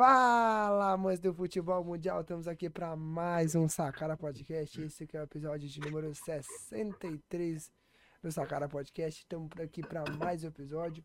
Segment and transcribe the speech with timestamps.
[0.00, 4.80] Fala, amantes do futebol mundial, estamos aqui para mais um Sacara Podcast.
[4.80, 7.70] Esse aqui é o episódio de número 63
[8.22, 9.20] do Sacara Podcast.
[9.20, 11.04] Estamos aqui para mais um episódio.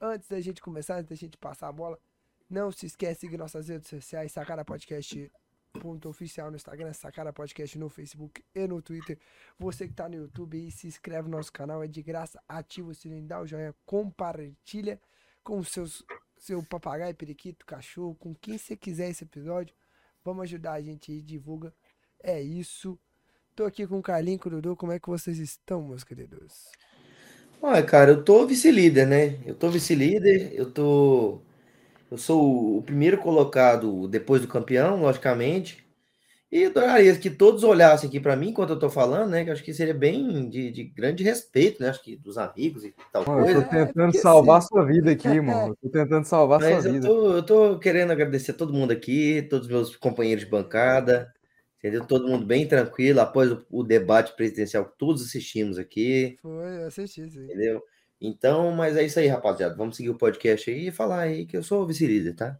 [0.00, 1.98] Antes da gente começar, antes da gente passar a bola,
[2.48, 5.30] não se esquece de seguir nossas redes sociais, Sacara Podcast
[5.78, 9.18] ponto oficial no Instagram, Sacara Podcast no Facebook e no Twitter.
[9.58, 12.94] Você que está no YouTube se inscreve no nosso canal, é de graça, ativa o
[12.94, 14.98] sininho, dá o joinha, compartilha
[15.44, 16.02] com seus
[16.40, 19.74] seu papagaio, periquito, cachorro, com quem você quiser esse episódio.
[20.24, 21.72] Vamos ajudar a gente aí, divulga.
[22.22, 22.98] É isso.
[23.54, 24.74] Tô aqui com o Carlinho, Dudu.
[24.74, 26.68] Como é que vocês estão, meus queridos?
[27.60, 29.38] Olha, cara, eu tô vice-líder, né?
[29.44, 31.42] Eu tô vice-líder, eu tô.
[32.10, 35.86] Eu sou o primeiro colocado depois do campeão, logicamente.
[36.52, 39.44] E adoraria que todos olhassem aqui para mim enquanto eu tô falando, né?
[39.44, 41.88] Que acho que seria bem de, de, grande respeito, né?
[41.88, 43.58] Acho que dos amigos e tal mano, coisa.
[43.60, 44.68] Eu tô tentando é, salvar sim.
[44.68, 45.76] sua vida aqui, mano.
[45.80, 47.06] tô tentando salvar Mas sua eu vida.
[47.06, 51.32] Tô, eu tô querendo agradecer a todo mundo aqui, todos os meus companheiros de bancada,
[51.78, 52.04] entendeu?
[52.04, 56.36] Todo mundo bem tranquilo após o, o debate presidencial que todos assistimos aqui.
[56.42, 57.44] Foi, eu assisti, sim.
[57.44, 57.80] Entendeu?
[58.20, 59.76] Então, mas é isso aí, rapaziada.
[59.76, 62.58] Vamos seguir o podcast aí e falar aí que eu sou o vice-líder, tá?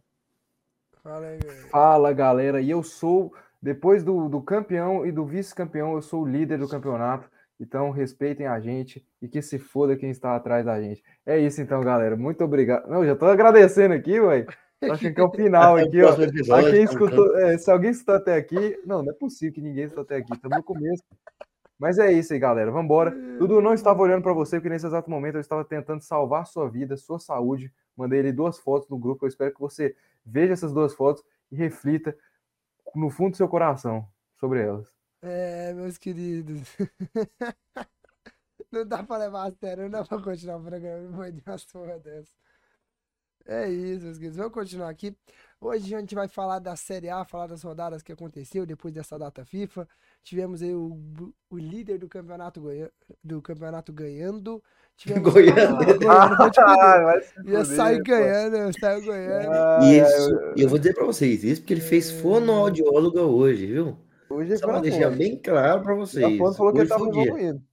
[1.03, 1.67] Fala aí, galera.
[1.67, 2.61] Fala, galera.
[2.61, 6.67] E eu sou depois do, do campeão e do vice-campeão, eu sou o líder do
[6.67, 7.29] campeonato.
[7.59, 11.03] Então, respeitem a gente e que se foda quem está atrás da gente.
[11.23, 12.17] É isso então, galera.
[12.17, 12.89] Muito obrigado.
[12.89, 14.47] Não, já tô agradecendo aqui, ué.
[14.89, 16.15] Acho que é o final aqui, ó.
[16.71, 20.01] Quem escutou, é, se alguém está até aqui, não, não é possível que ninguém está
[20.01, 20.33] até aqui.
[20.33, 21.03] Estamos no começo.
[21.77, 22.71] Mas é isso aí, galera.
[22.71, 23.11] Vamos embora.
[23.11, 26.67] Dudu não estava olhando para você, porque nesse exato momento eu estava tentando salvar sua
[26.67, 27.71] vida, sua saúde.
[27.95, 29.25] Mandei ele duas fotos no grupo.
[29.25, 29.95] Eu espero que você
[30.25, 32.15] veja essas duas fotos e reflita
[32.95, 34.07] no fundo do seu coração
[34.39, 34.87] sobre elas.
[35.21, 36.67] É, meus queridos.
[38.71, 41.65] não dá pra levar a sério, não dá pra continuar o programa depois de umas
[41.65, 42.31] porra dessa.
[43.45, 44.37] É isso, meus queridos.
[44.37, 45.15] Vamos continuar aqui.
[45.59, 49.17] Hoje a gente vai falar da Série A, falar das rodadas que aconteceu depois dessa
[49.17, 49.87] data FIFA.
[50.23, 50.97] Tivemos aí o,
[51.49, 52.89] o líder do campeonato, ganha,
[53.23, 54.63] do campeonato ganhando.
[54.95, 55.65] Tivemos Goiânia.
[56.09, 59.51] Ah, Ia sair ganhando, saiu ganhando.
[59.51, 63.97] Ah, Isso, e eu vou dizer pra vocês, isso porque ele fez fonoaudióloga hoje, viu?
[64.29, 66.37] Hoje é Só pra deixar bem claro pra A vocês.
[66.37, 67.23] Fonte falou que ele tava o dia.
[67.23, 67.70] evoluindo.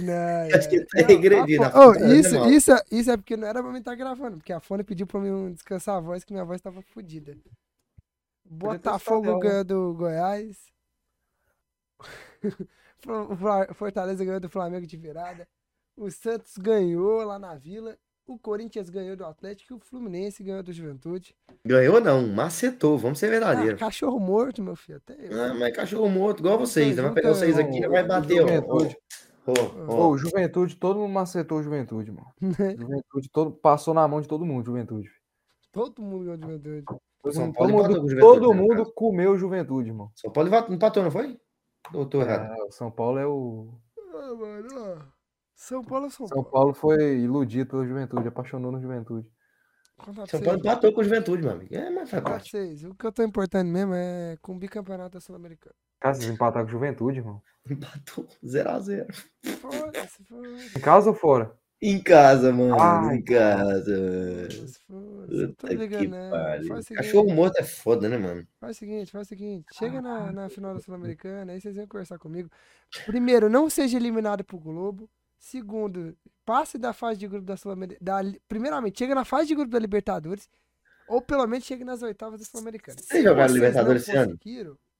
[0.00, 1.64] Não, Acho que ele tá regredindo.
[1.64, 2.50] oh, tá isso, mal.
[2.50, 5.06] isso, é- isso é porque não era pra mim estar gravando, porque a Fone pediu
[5.06, 7.36] pra mim descansar a voz, que minha voz tava fodida.
[8.44, 10.56] Botafogo ganhou do Goiás.
[13.74, 15.46] Fortaleza ganhou do Flamengo de virada.
[15.96, 17.96] O Santos ganhou lá na Vila.
[18.26, 21.34] O Corinthians ganhou do Atlético e o Fluminense ganhou do Juventude.
[21.64, 23.80] Ganhou não, macetou, vamos ser Ah, verdadeiros.
[23.80, 24.98] cachorro morto, meu filho.
[24.98, 25.42] Até eu.
[25.42, 27.02] Ah, mas cachorro morto, igual vocês, né?
[27.02, 28.64] Vai pegar vocês aqui e vai bater, ó.
[28.68, 28.86] ó.
[29.54, 29.82] Juventude.
[29.88, 30.16] Ó, Ô, ó.
[30.16, 32.32] Juventude, todo mundo macetou o Juventude, mano.
[32.78, 35.08] Juventude, todo, passou na mão de todo mundo, Juventude.
[35.72, 36.84] Todo mundo ganhou Juventude.
[37.22, 40.10] Todo São mundo, todo Juventude, todo né, mundo comeu Juventude, irmão.
[40.14, 41.38] São Paulo empatou- não foi?
[41.92, 42.52] Ou tô errado?
[42.52, 43.74] É, o São Paulo é o.
[44.14, 45.18] Ah, mano, ó.
[45.54, 46.50] São Paulo é São São Paulo.
[46.50, 49.28] Paulo foi iludido pela Juventude, apaixonou no Juventude.
[50.28, 51.74] São Paulo empatou com o Juventude, meu amigo.
[51.74, 52.50] É, parte.
[52.50, 55.74] vocês, o que eu tô importando mesmo é com o bicampeonato da Sul-Americana.
[56.00, 57.42] Cara, vocês empataram com Juventude, irmão.
[57.68, 59.12] Empatou 0x0.
[59.60, 60.78] Foda-se, foda-se.
[60.78, 61.52] Em casa ou fora?
[61.80, 62.80] Em casa, mano.
[62.80, 64.48] Ai, em casa.
[64.88, 66.30] Puta ligando, que não.
[66.30, 66.74] pariu.
[66.96, 68.46] Cachorro morto é foda, né, mano?
[68.60, 69.66] faz o seguinte, faz o seguinte.
[69.74, 72.50] Chega na, na final da Sul-Americana, aí vocês vêm conversar comigo.
[73.06, 75.08] Primeiro, não seja eliminado pro Globo.
[75.38, 78.34] Segundo, passe da fase de grupo da Sul-Americana.
[78.48, 80.48] Primeiramente, chega na fase de grupo da Libertadores.
[81.06, 82.98] Ou pelo menos chegue nas oitavas da Sul-Americana.
[83.00, 84.36] Vocês jogaram vocês Libertadores esse ano?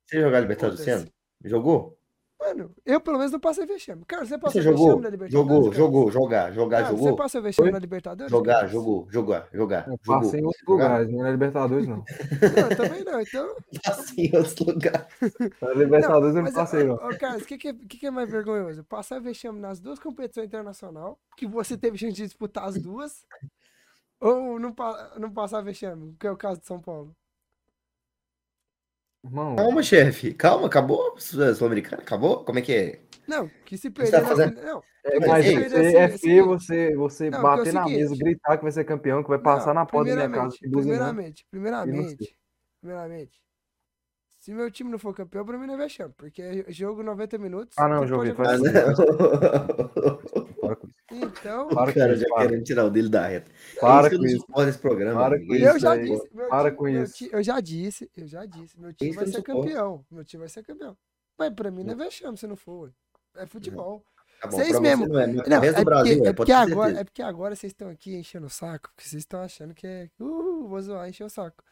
[0.08, 1.06] Você jogar Libertadores esse ano?
[1.44, 1.96] Jogou?
[2.40, 4.04] Mano, eu pelo menos não passei vexame.
[4.06, 5.02] Cara, você passou Você vexame jogou?
[5.02, 5.32] na Libertadores?
[5.32, 5.76] Jogou, cara?
[5.76, 7.16] jogou, jogar, jogar, Cara, Você jogou.
[7.16, 8.30] passou vexame na Libertadores?
[8.30, 8.68] Jogar, cara?
[8.68, 9.88] jogou, jogar, jogar.
[9.88, 10.20] Eu jogou.
[10.22, 11.96] passei em outros lugares, não é na Libertadores, não.
[11.96, 13.20] Não, também não.
[13.20, 13.56] Então.
[13.84, 15.06] Passei em outros lugares.
[15.60, 16.94] Na Libertadores eu não passei, não.
[16.94, 18.84] ó, Carlos, o que, que, é- que que é mais vergonhoso?
[18.84, 23.26] Passar vexame nas duas competições internacionais, que você teve chance de disputar as duas,
[24.20, 24.72] ou não,
[25.18, 27.14] não passar vexame, que é o caso de São Paulo?
[29.28, 30.32] Irmão, Calma, chefe.
[30.34, 31.14] Calma, acabou?
[31.18, 32.02] Sul-Americana?
[32.02, 32.44] Acabou?
[32.44, 33.00] Como é que é?
[33.26, 34.20] Não, que se tá perder.
[34.22, 34.62] na fazendo?
[34.62, 37.72] Não, é, mas ei, você- perder assim, é assim, feio você, você Não, é bater
[37.74, 40.16] na seguinte- mesa, gritar que vai ser campeão, que vai passar não, na porta da
[40.16, 40.56] minha casa.
[40.58, 40.98] primeiramente, buzinando.
[41.14, 42.36] primeiramente, primeiramente,
[42.80, 43.38] primeiramente.
[44.40, 47.36] Se meu time não for campeão, pra mim não é vexame, porque é jogo 90
[47.36, 47.76] minutos.
[47.76, 48.68] Ah, não, joguei, pode Ah, não.
[51.10, 52.48] Então, Para O cara já para.
[52.48, 53.50] querendo tirar o dele da reta.
[53.76, 54.68] é Para isso com isso.
[54.68, 55.20] esse programa.
[55.20, 57.14] Para com eu isso já disse, meu Para time- com meu isso.
[57.14, 60.40] ti- eu já disse, eu já disse, meu time Isso vai ser campeão, meu time
[60.40, 60.96] vai ser campeão.
[61.38, 62.92] Mas pra mim não é vexame se não for,
[63.36, 64.04] é futebol.
[64.40, 65.08] Tá bom, Vocês pra você mesmo.
[65.08, 67.72] Não é, Não, resto é do Brasil, porque, é, porque agora, é porque agora vocês
[67.72, 71.24] estão aqui enchendo o saco, porque vocês estão achando que é, uh, vou zoar, encher
[71.24, 71.64] o saco.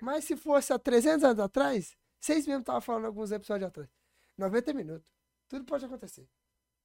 [0.00, 3.88] Mas se fosse há 300 anos atrás, vocês mesmo estavam falando alguns episódios atrás.
[4.36, 5.06] 90 minutos.
[5.48, 6.26] Tudo pode acontecer.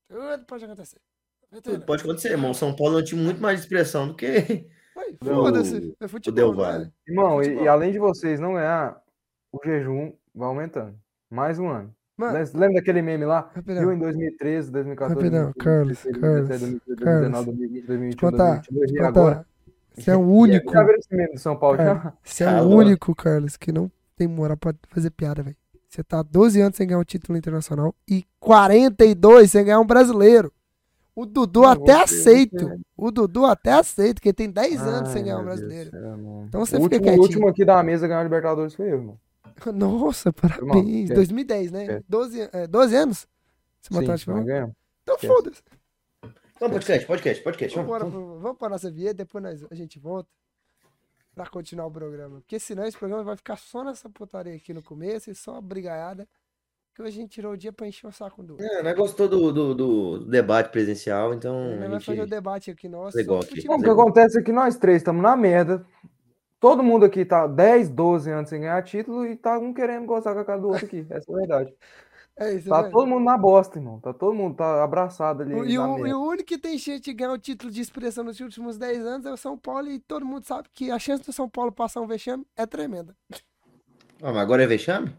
[0.08, 1.00] Tudo pode acontecer.
[1.52, 2.54] 90 Tudo pode acontecer, irmão.
[2.54, 4.68] São Paulo é um time muito mais de expressão do que
[5.24, 5.96] Foda-se.
[6.00, 6.72] É o futebol, Del não é?
[6.72, 6.94] Valle.
[7.08, 7.64] Irmão, e, Futebol.
[7.64, 8.98] e além de vocês não ganhar,
[9.52, 10.96] o jejum vai aumentando.
[11.30, 11.94] Mais um ano.
[12.18, 13.52] Mano, Lembra daquele meme lá?
[13.54, 13.82] rapidão.
[13.82, 18.90] Viu em 2013, 2014, Rapidão, 2015, Carlos, 2016, 2017, Carlos, 2019, 2020, 2021, contar, 2022
[18.90, 19.46] e Contar, agora.
[19.94, 20.72] Você é o único.
[20.74, 21.78] Já viram esse meme do São Paulo?
[22.24, 25.56] Você é o único, Carlos, que não tem moral pra fazer piada, velho.
[25.88, 29.86] Você tá há 12 anos sem ganhar um título internacional e 42 sem ganhar um
[29.86, 30.52] brasileiro.
[31.18, 32.68] O Dudu Não, até você- aceito.
[32.70, 35.90] você- O Dudu até aceita, porque tem 10 anos Ai, sem ganhar um brasileiro.
[35.90, 36.44] céu.
[36.48, 37.22] Então você o fica último, o quietinho.
[37.24, 39.20] último aqui da mesa ganhar Libertadores foi eu, irmão.
[39.74, 40.86] Nossa, parabéns.
[41.10, 41.14] esquece.
[41.16, 41.82] 2010, né?
[41.84, 42.06] Esquece.
[42.08, 43.18] 12, é, 12 anos?
[43.82, 44.76] Se Sim, matar nós ganhamos.
[45.02, 45.64] Então foda-se.
[46.60, 47.76] Vamos, podcast, podcast, podcast.
[47.78, 48.42] Vamos, Vamos, vamos.
[48.42, 50.30] vamos pra nossa vinheta, depois nós, a gente volta
[51.34, 52.42] pra continuar o programa.
[52.42, 56.28] Porque senão esse programa vai ficar só nessa putaria aqui no começo e só brigaiada.
[56.98, 58.60] Que hoje a gente tirou o dia pra encher o saco do.
[58.60, 62.06] É, nós gostou do, do, do debate presencial, então Nós a vai gente...
[62.08, 63.16] fazer o debate aqui nosso.
[63.16, 63.68] Legal aqui.
[63.68, 65.86] Bom, o que acontece é que nós três estamos na merda.
[66.60, 70.34] Todo mundo aqui tá 10, 12 anos sem ganhar título e tá um querendo gozar
[70.34, 71.06] com a cara do outro aqui.
[71.08, 71.74] Essa é a verdade.
[72.40, 72.90] É isso, Tá né?
[72.92, 74.00] todo mundo na bosta, irmão.
[74.00, 75.54] Tá todo mundo tá abraçado ali.
[75.54, 78.24] E na o, e o único que tem chance de ganhar o título de expressão
[78.24, 81.24] nos últimos 10 anos é o São Paulo, e todo mundo sabe que a chance
[81.24, 83.16] do São Paulo passar um vexame é tremenda.
[84.22, 85.16] Ah, mas agora é vexame?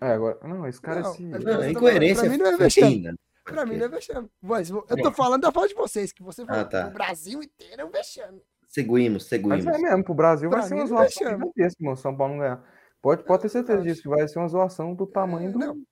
[0.00, 0.38] É, agora.
[0.46, 1.24] Não, esse cara Não, se.
[1.24, 2.94] é Não, Pra é mim incoerência não é vexame.
[2.94, 3.14] fina.
[3.44, 4.30] Pra mim não é vexame.
[4.40, 6.88] Mas eu tô falando da fala de vocês, que você falou Ah, tá.
[6.88, 8.42] o Brasil inteiro é um vexame.
[8.68, 9.66] Seguimos, Mas seguimos.
[9.66, 11.96] é mesmo, pro Brasil Pra vai ser uma não zoação gigantesca, irmão.
[11.96, 12.64] São Paulo não ganhar.
[13.02, 15.82] Pode, pode ter certeza disso, que vai ser uma zoação do tamanho do, Não.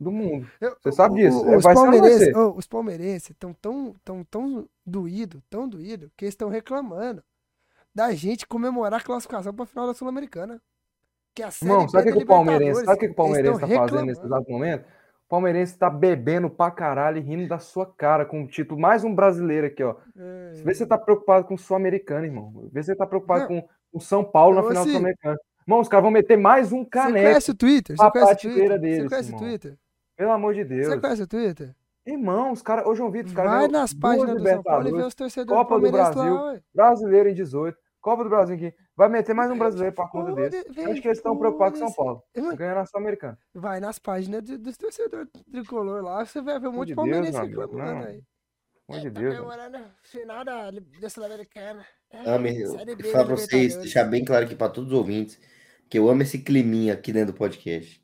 [0.00, 0.48] do mundo.
[0.60, 1.44] Eu- Você sabe o- disso.
[1.44, 6.32] o- É, os palmeirenses, os palmeirenses estão tão, tão, tão doído, tão doído, que eles
[6.32, 7.22] estão reclamando
[7.94, 10.62] da gente comemorar a classificação pra final da Sul-Americana.
[11.36, 13.14] Que é a Série Irmão, sabe o que, o Palmeirense, sabe o que, que o
[13.14, 14.84] Palmeirense tão tá fazendo nesse exato momento?
[14.84, 18.80] O Palmeirense tá bebendo pra caralho e rindo da sua cara com o título.
[18.80, 19.96] Mais um brasileiro aqui, ó.
[20.16, 20.52] É.
[20.64, 22.70] Vê se você tá preocupado com o Sul-Americano, irmão.
[22.72, 23.48] Vê se você tá preocupado Não.
[23.48, 24.96] com o São Paulo na Ô, final do Cid.
[24.96, 25.36] Sul-Americano.
[25.66, 27.26] Irmão, os caras vão meter mais um Você caneco.
[27.26, 27.96] conhece o Twitter?
[27.96, 28.68] Você conhece o Twitter?
[28.68, 29.40] Você deles, conhece o irmão.
[29.40, 29.74] Twitter?
[30.16, 30.86] Pelo amor de Deus.
[30.86, 31.74] Você conhece o Twitter?
[32.06, 32.86] Irmão, os caras.
[32.86, 35.58] Ô, João Vitor, os caras Vai nas páginas do São Paulo e vê os torcedores
[35.58, 36.56] Copa do palmeirenses Brasil, lá.
[36.74, 38.72] Brasileiro em 18, Copa do Brasil aqui.
[38.94, 40.64] Vai meter mais um brasileiro pra conta dele.
[40.70, 41.96] vem, Acho que eles estão preocupados com São.
[42.04, 42.22] Paulo.
[42.36, 43.36] Irmão, Ganhando a Sul-Americana.
[43.52, 47.36] Vai nas páginas do- dos torcedores tricolor lá, você vai ver um monte de palmeirense
[47.36, 48.06] reclamando não.
[48.06, 48.22] aí.
[48.86, 49.34] Pelo amor de Tá Deus.
[49.34, 51.84] comemorando a final da, da Sul-Americana.
[52.24, 55.40] Amo, Série eu da pra vocês, deixar bem claro aqui pra todos os ouvintes,
[55.90, 58.00] que eu amo esse climinha aqui dentro do podcast.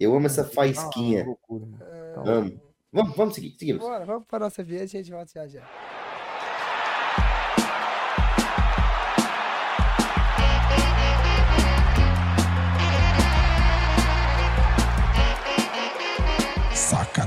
[0.00, 1.24] Eu amo essa Ah, faísquinha.
[1.26, 1.78] loucura, mano.
[1.84, 2.60] É, Então, Amo.
[2.92, 3.84] Vamos, vamos seguir, seguimos.
[3.84, 6.03] Bora, vamos para nossa viagem e a gente volta já já.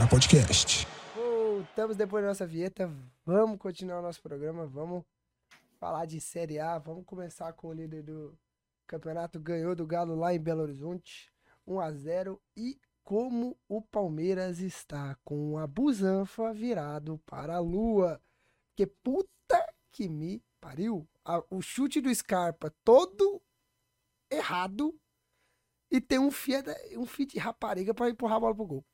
[0.07, 0.87] Podcast.
[1.15, 2.89] Voltamos depois da nossa vinheta.
[3.25, 4.65] Vamos continuar o nosso programa.
[4.65, 5.03] Vamos
[5.79, 6.77] falar de Série A.
[6.77, 8.37] Vamos começar com o líder do
[8.85, 9.39] campeonato.
[9.39, 11.31] Ganhou do Galo lá em Belo Horizonte.
[11.65, 18.21] 1 a 0 E como o Palmeiras está com a busanfa virado para a lua.
[18.75, 21.07] Que puta que me pariu.
[21.49, 23.41] O chute do Scarpa todo
[24.31, 24.97] errado.
[25.91, 26.57] E tem um fio,
[26.97, 28.85] um de rapariga para empurrar a bola pro gol.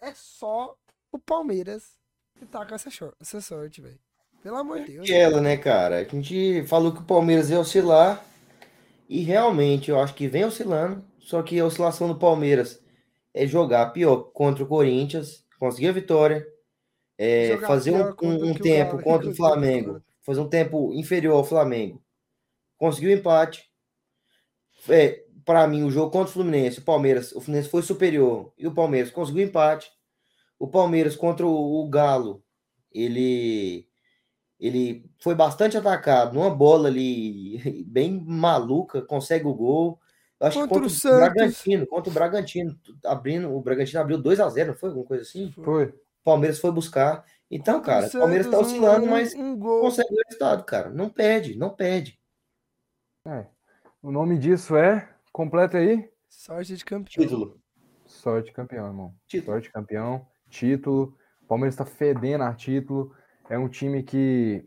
[0.00, 0.76] É só
[1.10, 1.96] o Palmeiras
[2.38, 3.98] que tá com essa, essa sorte, velho.
[4.42, 5.08] Pelo amor de Deus.
[5.08, 5.98] Aquela, né, cara?
[5.98, 8.24] A gente falou que o Palmeiras ia oscilar
[9.08, 12.82] e realmente eu acho que vem oscilando, só que a oscilação do Palmeiras
[13.32, 16.46] é jogar pior contra o Corinthians, conseguir a vitória,
[17.18, 22.02] é, fazer um, um o tempo contra o Flamengo, fazer um tempo inferior ao Flamengo,
[22.76, 23.70] conseguiu o empate.
[24.88, 28.66] É, para mim, o jogo contra o Fluminense, o Palmeiras, o Fluminense foi superior e
[28.66, 29.90] o Palmeiras conseguiu o empate.
[30.58, 32.42] O Palmeiras contra o, o Galo,
[32.92, 33.88] ele
[34.58, 40.00] ele foi bastante atacado, numa bola ali bem maluca, consegue o gol.
[40.40, 41.18] Eu acho que Contra contra o o Santos.
[41.34, 45.22] Bragantino, contra o Bragantino, abrindo, o Bragantino abriu 2 a 0 não foi alguma coisa
[45.22, 45.50] assim?
[45.52, 45.86] Foi.
[45.86, 47.24] O Palmeiras foi buscar.
[47.50, 49.80] Então, Contra cara, o Palmeiras tá oscilando, um- mas um gol.
[49.82, 50.90] consegue o resultado, cara.
[50.90, 52.18] Não perde, não perde.
[54.02, 55.08] O nome disso é.
[55.36, 56.10] Completa aí.
[56.30, 57.22] Sorte de campeão.
[57.22, 57.60] Título.
[58.06, 59.14] Sorte campeão, irmão.
[59.26, 59.52] Título.
[59.52, 60.26] Sorte campeão.
[60.48, 61.14] Título.
[61.42, 63.14] O Palmeiras tá fedendo a título.
[63.50, 64.66] É um time que.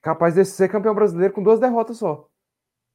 [0.00, 2.26] Capaz de ser campeão brasileiro com duas derrotas só.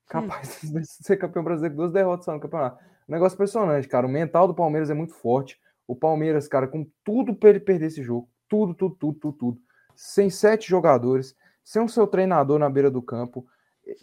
[0.07, 2.83] Capaz de ser campeão brasileiro com duas derrotas só no campeonato.
[3.07, 4.07] Um negócio impressionante, cara.
[4.07, 5.59] O mental do Palmeiras é muito forte.
[5.87, 8.27] O Palmeiras, cara, com tudo pra ele perder esse jogo.
[8.49, 9.61] Tudo, tudo, tudo, tudo, tudo.
[9.95, 11.35] Sem sete jogadores.
[11.63, 13.45] Sem o seu treinador na beira do campo.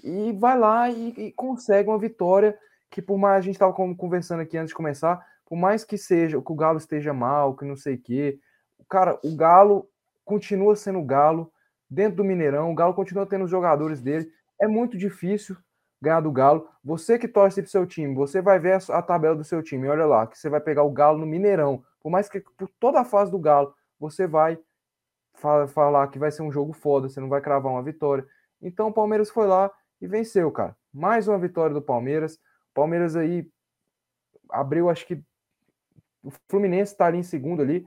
[0.05, 2.57] e vai lá e, e consegue uma vitória
[2.93, 6.41] que por mais a gente estava conversando aqui antes de começar, por mais que seja
[6.41, 8.39] que o Galo esteja mal, que não sei o quê,
[8.87, 9.89] cara, o Galo
[10.27, 11.51] continua sendo o Galo
[11.89, 14.31] dentro do Mineirão, o Galo continua tendo os jogadores dele.
[14.61, 15.57] É muito difícil
[16.03, 16.69] ganhar do Galo.
[16.85, 19.89] Você que torce para o seu time, você vai ver a tabela do seu time,
[19.89, 21.83] olha lá, que você vai pegar o Galo no Mineirão.
[21.99, 24.59] Por mais que por toda a fase do Galo, você vai
[25.69, 28.27] falar que vai ser um jogo foda, você não vai cravar uma vitória.
[28.61, 30.77] Então o Palmeiras foi lá e venceu, cara.
[30.93, 32.39] Mais uma vitória do Palmeiras.
[32.75, 33.49] Palmeiras aí
[34.51, 35.23] abriu, acho que
[36.23, 37.87] o Fluminense está ali em segundo ali,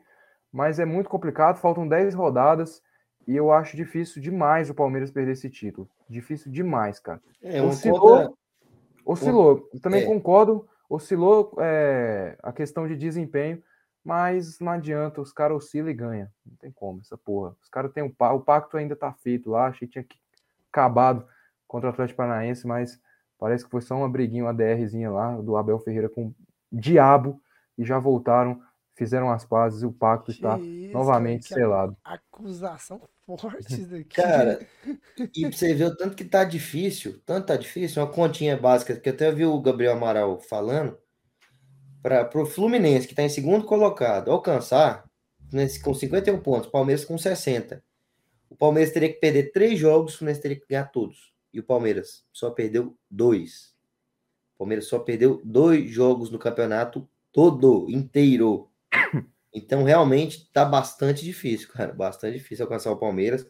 [0.52, 2.82] mas é muito complicado, faltam 10 rodadas
[3.28, 5.90] e eu acho difícil demais o Palmeiras perder esse título.
[6.10, 7.22] Difícil demais, cara.
[7.42, 8.34] É, oscilou, contra...
[9.06, 9.70] oscilou.
[9.82, 10.06] Também É.
[10.06, 13.62] concordo, oscilou é, a questão de desempenho,
[14.04, 16.28] mas não adianta, os caras oscilam e ganham.
[16.46, 17.56] Não tem como, essa porra.
[17.62, 20.20] Os caras têm um pacto, o pacto ainda tá feito lá, achei que tinha que-
[20.72, 21.28] acabado
[21.68, 23.02] contra o Atlético Paranaense, mas
[23.38, 26.36] parece que foi só uma briguinha, uma DRzinha lá, do Abel Ferreira com o
[26.72, 27.42] Diabo,
[27.78, 28.62] e já voltaram,
[28.96, 30.58] fizeram as pazes e o pacto está
[30.92, 31.98] novamente cara, selado.
[32.04, 34.04] Acusação forte daqui.
[34.06, 34.66] Cara,
[35.36, 38.96] e pra você ver o tanto que tá difícil, tanto tá difícil, uma continha básica
[38.96, 40.98] que eu até vi o Gabriel Amaral falando,
[42.02, 45.06] para o Fluminense, que tá em segundo colocado, alcançar,
[45.52, 47.84] nesse, com 51 pontos, o Palmeiras com 60.
[48.48, 51.35] O Palmeiras teria que perder três jogos, o Fluminense teria que ganhar todos.
[51.56, 53.74] E o Palmeiras só perdeu dois.
[54.56, 58.70] O Palmeiras só perdeu dois jogos no campeonato todo, inteiro.
[59.58, 61.94] Então, realmente, tá bastante difícil, cara.
[61.94, 63.48] Bastante difícil alcançar o Palmeiras.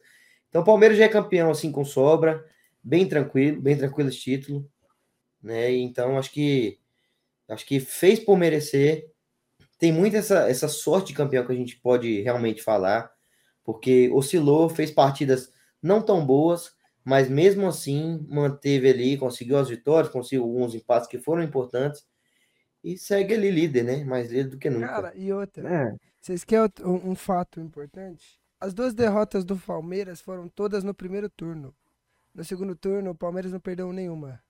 [0.48, 2.46] Então, o Palmeiras já é campeão, assim, com sobra.
[2.84, 4.70] Bem tranquilo, bem tranquilo esse título.
[5.42, 5.72] Né?
[5.72, 6.78] Então, acho que
[7.50, 9.10] acho que fez por merecer.
[9.80, 13.12] Tem muita essa, essa sorte de campeão que a gente pode realmente falar.
[13.64, 16.75] Porque oscilou, fez partidas não tão boas,
[17.06, 22.06] mas mesmo assim manteve ali, conseguiu as vitórias, conseguiu alguns empates que foram importantes.
[22.84, 24.04] E segue ali líder, né?
[24.06, 24.88] Mais líder do que nunca.
[24.88, 28.40] Cara, e outra, É, vocês querem um, um fato importante?
[28.60, 31.76] As duas derrotas do Palmeiras foram todas no primeiro turno.
[32.34, 34.42] No segundo turno, o Palmeiras não perdeu nenhuma.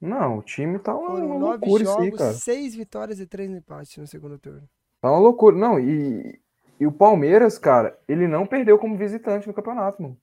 [0.00, 2.32] não, o time tá uma, Foram uma nove loucura isso aí, jogos, cara.
[2.32, 4.68] seis vitórias e três empates no segundo turno.
[5.00, 5.56] Tá uma loucura.
[5.56, 6.40] Não, e,
[6.78, 10.18] e o Palmeiras, cara, ele não perdeu como visitante no campeonato, mano.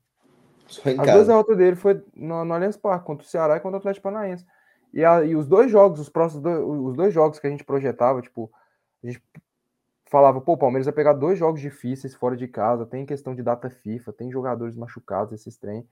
[0.70, 1.26] Só em As duas casa.
[1.26, 4.46] derrotas dele foi no, no Allianz Parque, contra o Ceará e contra o Atlético Paranaense.
[4.94, 7.64] E, a- e os dois jogos, os próximos dois, os dois jogos que a gente
[7.64, 8.52] projetava, tipo,
[9.04, 9.22] a gente
[10.10, 13.44] falava, pô, o Palmeiras vai pegar dois jogos difíceis fora de casa, tem questão de
[13.44, 15.88] data FIFA, tem jogadores machucados, esses trem.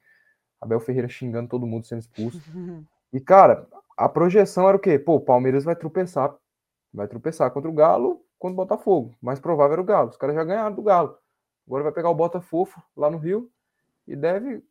[0.60, 2.42] Abel Ferreira xingando todo mundo sendo expulso.
[3.14, 3.66] E, cara,
[3.96, 5.00] a projeção era o quê?
[5.00, 6.36] Pô, o Palmeiras vai tropeçar.
[6.94, 9.16] Vai tropeçar contra o Galo, contra o Botafogo.
[9.22, 10.10] Mais provável era o Galo.
[10.10, 11.18] Os caras já ganharam do Galo.
[11.66, 13.50] Agora vai pegar o Botafogo lá no Rio
[14.08, 14.64] e deve,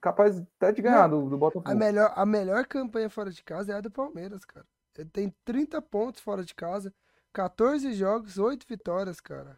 [0.00, 1.74] capaz até de ganhar do, do A Botafogo.
[1.76, 4.66] melhor, a melhor campanha fora de casa é a do Palmeiras, cara.
[4.98, 6.92] Ele tem 30 pontos fora de casa,
[7.32, 9.56] 14 jogos, 8 vitórias, cara.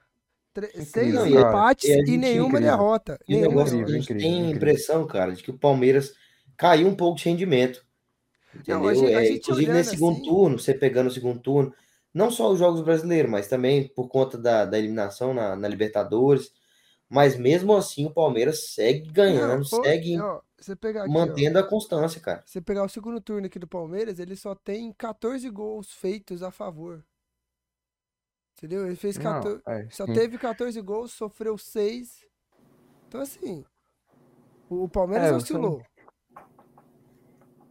[0.53, 1.49] Tre- Seis Incrível, cara.
[1.51, 2.71] empates E a e nenhuma incrível.
[2.71, 3.21] derrota.
[3.29, 3.93] E Nenhuma negócio, derrota.
[3.93, 4.57] a incrível, gente tem a incrível.
[4.57, 6.13] impressão, cara, de que o Palmeiras
[6.57, 7.87] caiu um pouco de rendimento.
[8.55, 8.81] Entendeu?
[8.81, 11.13] Não, a gente- a É, gente inclusive olhando nesse segundo assim- turno, você pegando o
[11.13, 11.73] segundo turno,
[12.13, 16.51] não só os jogos brasileiros, mas também por conta da, da eliminação na, na Libertadores.
[17.11, 21.59] Mas mesmo assim, o Palmeiras segue ganhando, Não, segue ó, você pegar aqui, ó, mantendo
[21.59, 22.43] a constância, cara.
[22.45, 26.51] você pegar o segundo turno aqui do Palmeiras, ele só tem 14 gols feitos a
[26.51, 27.03] favor.
[28.59, 28.87] Entendeu?
[28.87, 32.27] Ele fez Não, 14, é, só teve 14 gols, sofreu 6.
[33.07, 33.65] Então assim,
[34.69, 35.83] o Palmeiras É, oscilou.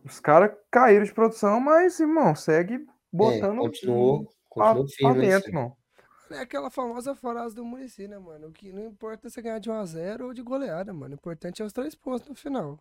[0.03, 5.21] Os caras caíram de produção, mas, irmão, segue É, botando continuou, pra, continuou pra firme.
[5.21, 5.76] aí, dentro, irmão.
[6.29, 8.47] É aquela famosa frase do Muricy, né, mano?
[8.47, 11.13] O que não importa é você ganhar de 1x0 ou de goleada, mano.
[11.13, 12.77] O importante é os três pontos no final.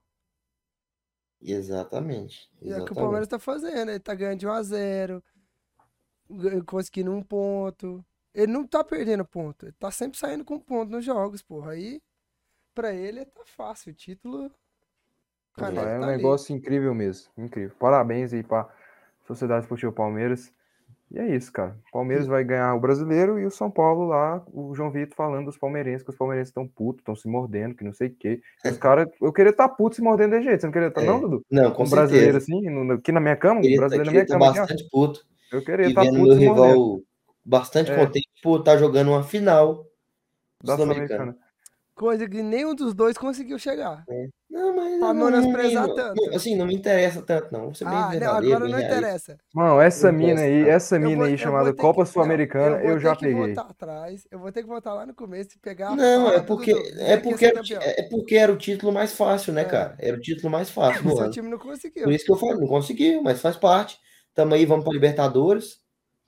[1.40, 2.50] Exatamente.
[2.60, 2.94] E é o que o exatamente.
[2.94, 3.90] Palmeiras tá fazendo.
[3.90, 5.22] Ele tá ganhando de 1x0,
[6.30, 8.04] gan- conseguindo um ponto.
[8.34, 9.66] Ele não tá perdendo ponto.
[9.66, 11.72] Ele tá sempre saindo com ponto nos jogos, porra.
[11.72, 12.02] Aí,
[12.74, 13.92] pra ele, tá fácil.
[13.92, 14.46] O título.
[14.46, 14.52] o
[15.60, 16.16] caneco É um tá ali.
[16.16, 17.30] negócio incrível mesmo.
[17.36, 17.74] Incrível.
[17.78, 18.68] Parabéns aí pra
[19.26, 20.52] Sociedade Esportiva Palmeiras.
[21.10, 21.76] E é isso, cara.
[21.88, 25.46] O Palmeiras vai ganhar o brasileiro e o São Paulo lá, o João Vitor falando
[25.46, 28.40] dos palmeirenses, que os palmeirenses estão putos, estão se mordendo, que não sei o quê.
[28.64, 30.60] Os caras, eu queria estar puto se mordendo de jeito.
[30.60, 31.46] Você não queria estar, É, não, Dudu?
[31.50, 34.24] Não, com Um brasileiro assim, no- aqui na minha cama, um Queria brasileiro na queria
[34.24, 34.50] minha tá cama.
[34.50, 34.62] aqui, ó.
[34.62, 35.26] bastante puto.
[35.52, 36.64] Eu queria estar vendo puto meu se mordendo.
[36.66, 37.00] rival
[37.44, 37.96] bastante É.
[38.04, 39.86] contente por estar jogando uma final
[40.64, 41.36] Da sul-americana.
[41.96, 42.18] Sul-Americana.
[42.18, 44.04] Coisa que nenhum dos dois conseguiu chegar.
[44.50, 44.98] Não, mas.
[44.98, 46.22] Pra não, menosprezar não- tanto.
[46.26, 47.64] não- assim, não me interessa tanto, não.
[47.64, 49.38] Vou ser bem Ah, não, agora bem não interessa.
[49.54, 52.04] Mano, essa Eu mina aí, essa Eu mina vou- aí eu chamada vou ter Copa
[52.04, 53.46] que- Sul-Americana, não, eu, vou já ter que peguei.
[53.46, 54.26] voltar atrás.
[54.30, 57.16] Eu vou ter que voltar lá no começo e pegar a Não, é porque, é,
[57.16, 59.64] porque era, é porque era o título mais fácil, né, É.
[59.64, 59.96] cara?
[59.98, 61.30] Era o título mais fácil Seu ano.
[61.32, 62.04] time não conseguiu.
[62.04, 63.98] Por isso que eu falo, não conseguiu, mas faz parte.
[64.34, 65.78] Tamo aí, vamos para Libertadores,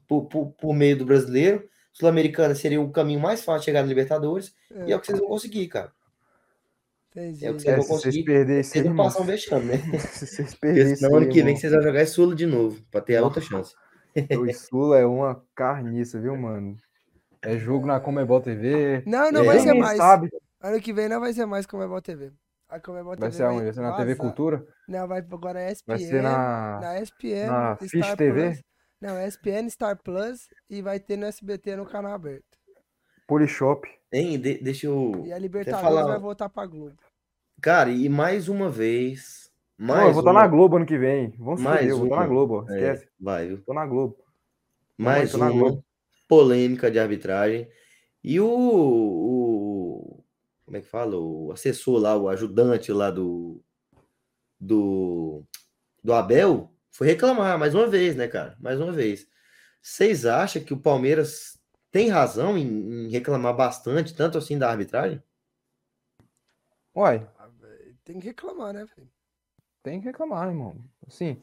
[0.07, 1.63] por, por, por meio do brasileiro.
[1.99, 4.55] Sul-Americana seria o caminho mais fácil de chegar na Libertadores.
[4.87, 5.93] E é o que vocês vão conseguir, cara.
[7.11, 7.45] Entendi.
[7.47, 8.25] É o que É, vocês vão se vocês conseguir.
[8.25, 9.79] perderem Vocês aí, não passam vexame, né?
[9.99, 13.25] Se vocês perderem ano que vem vocês vão jogar Sula de novo, pra ter a
[13.25, 13.75] outra chance.
[14.39, 16.77] O Sula é uma carniça, viu, mano?
[17.43, 19.03] É jogo na Comebol TV.
[19.07, 19.45] Não, não É.
[19.47, 19.97] vai ser mais.
[19.97, 20.29] sabe.
[20.61, 22.33] Ano que vem não vai ser mais Comebol TV.
[22.69, 23.65] A Comebol Vai TV ser aonde?
[23.65, 24.15] Vai ser na TV.
[24.17, 24.67] Cultura?
[24.89, 25.85] Não, vai agora é ESPN.
[25.87, 26.81] Vai ser na.
[26.81, 28.61] na ESPN, na Fish TV?
[29.01, 32.45] Não, ESPN, Star Plus e vai ter no SBT no canal aberto.
[33.27, 33.87] Polishop.
[34.13, 35.25] Hein, de- deixa eu.
[35.27, 36.97] E a Libertadores falar- vai voltar pra Globo.
[37.61, 39.53] Cara, e mais uma vez.
[39.77, 41.31] Mais Não, eu vou estar uma- na Globo ano que vem.
[41.39, 42.23] Vamos Mais fuder, eu vou estar uma.
[42.23, 42.71] na Globo, ó.
[42.73, 43.09] É, Esquece.
[43.21, 43.63] vai, viu?
[43.63, 44.17] Tô na Globo.
[44.97, 45.85] Mais uma Globo.
[46.29, 47.69] polêmica de arbitragem.
[48.25, 50.25] E o, o-
[50.65, 51.17] Como é que fala?
[51.17, 53.61] O assessor lá, o ajudante lá do.
[54.61, 55.45] Do.
[56.03, 58.57] Do Abel foi reclamar mais uma vez, né, cara?
[58.59, 59.25] Mais uma vez.
[59.81, 61.57] Vocês acham que o Palmeiras
[61.93, 65.23] tem razão em, em reclamar bastante, tanto assim da arbitragem?
[66.95, 67.25] Uai,
[68.05, 69.09] Tem que reclamar, né, velho?
[69.81, 70.77] tem que reclamar, irmão.
[71.07, 71.41] Assim,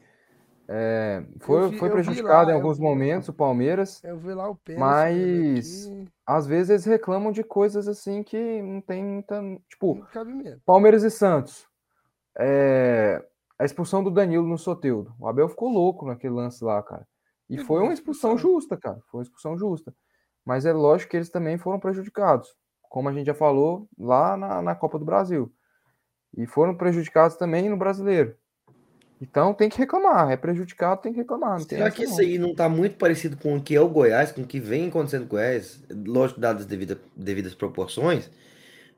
[0.68, 4.04] é, foi, vi- foi prejudicado lá, em alguns vi- momentos o Palmeiras.
[4.04, 4.82] Eu vi lá o pênalti.
[4.82, 9.42] Mas- aqui, Às vezes eles reclamam de coisas assim que não tem muita.
[9.70, 10.06] Tipo.
[10.66, 11.66] Palmeiras e Santos.
[12.38, 13.24] É,
[13.58, 15.14] a expulsão do Danilo no Soteudo.
[15.20, 17.08] O Abel ficou louco naquele lance lá, cara.
[17.50, 18.52] E Pegou foi uma expulsão expulsão.
[18.60, 19.00] justa, cara.
[19.10, 19.94] Foi uma expulsão justa.
[20.44, 22.50] Mas é lógico que eles também foram prejudicados.
[22.90, 25.52] Como a gente já falou lá na, na Copa do Brasil.
[26.38, 28.36] E foram prejudicados também no brasileiro.
[29.22, 30.30] Então tem que reclamar.
[30.30, 31.62] É prejudicado, tem que reclamar.
[31.62, 32.20] Será que isso não.
[32.20, 34.90] aí não está muito parecido com o que é o Goiás, com o que vem
[34.90, 38.30] acontecendo com o Goiás, lógico, dadas as devida- devidas proporções?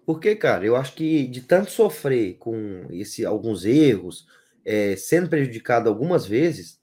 [0.05, 4.25] Porque, cara, eu acho que de tanto sofrer com esse, alguns erros,
[4.67, 6.77] é, sendo prejudicado algumas vezes,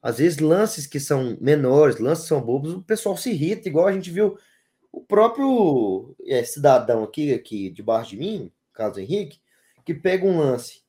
[0.00, 3.86] às vezes lances que são menores, lances que são bobos, o pessoal se irrita, igual
[3.86, 4.38] a gente viu
[4.90, 9.40] o próprio é, cidadão aqui, aqui debaixo de mim, Carlos Henrique,
[9.84, 10.80] que pega um lance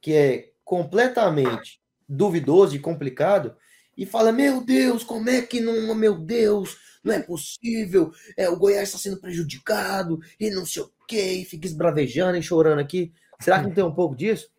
[0.00, 3.54] que é completamente duvidoso e complicado
[3.96, 8.56] e fala: Meu Deus, como é que não, meu Deus, não é possível, é, o
[8.56, 13.12] Goiás está sendo prejudicado e não sei o quê, e fica esbravejando e chorando aqui.
[13.40, 14.50] Será que não tem um pouco disso?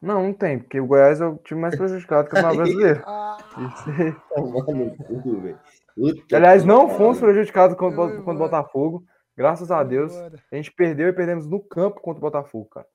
[0.00, 3.02] Não, não tem, porque o Goiás é o time mais prejudicado do Campeonato Brasileiro.
[3.06, 3.36] Ah,
[6.28, 8.38] Que, aliás, não fomos prejudicados contra, contra o.
[8.38, 9.04] Botafogo.
[9.36, 10.12] Graças a Deus.
[10.16, 12.86] A gente perdeu e perdemos no campo contra o Botafogo, cara.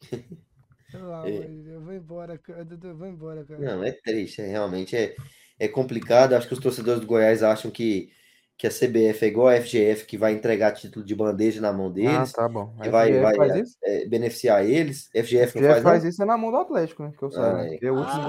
[0.92, 2.66] De Deus, Eu vou embora, cara.
[2.82, 3.60] Eu vou embora, cara.
[3.60, 5.16] Não, é triste, é, realmente é,
[5.58, 6.34] é complicado.
[6.34, 8.10] Acho que os torcedores do Goiás acham que,
[8.62, 11.86] que a CBF é igual a FGF, que vai entregar título de bandeja na mão
[11.86, 12.72] Ah, deles, tá bom.
[12.80, 13.76] que A vai, FGF vai faz isso?
[13.82, 15.08] é, beneficiar eles.
[15.12, 16.10] FGF não FGF faz, faz não?
[16.10, 17.12] isso é na mão do Atlético, né?
[17.18, 17.30] Que eu.
[17.34, 17.78] Ah, é.
[17.82, 18.22] É o último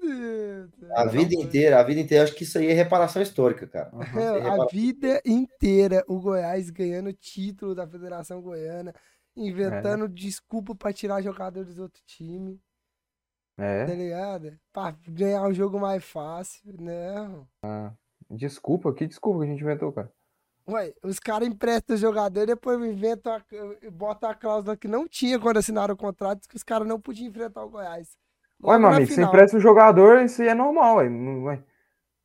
[0.00, 0.70] Deus.
[0.94, 1.42] A Não, vida não.
[1.42, 3.90] inteira, a vida inteira, acho que isso aí é reparação histórica, cara.
[3.92, 4.04] Aham.
[4.12, 8.94] Você A repara- vida inteira o Goiás ganhando título da Federação Goiana,
[9.36, 12.60] inventando desculpa pra tirar jogadores do outro time,
[13.56, 13.84] tá É.
[13.96, 14.56] ligado?
[14.72, 16.62] Pra ganhar um jogo mais fácil.
[16.78, 17.48] Não.
[18.30, 20.10] Desculpa, que desculpa que a gente inventou, cara.
[20.68, 23.40] Ué, os caras emprestam o jogador e depois inventam, a,
[23.90, 27.28] botam a cláusula que não tinha quando assinaram o contrato, que os caras não podiam
[27.28, 28.16] enfrentar o Goiás.
[28.64, 31.08] Ué, Logo meu na amigo, você empresta o jogador, isso aí é normal, ué.
[31.08, 31.62] Não- ué.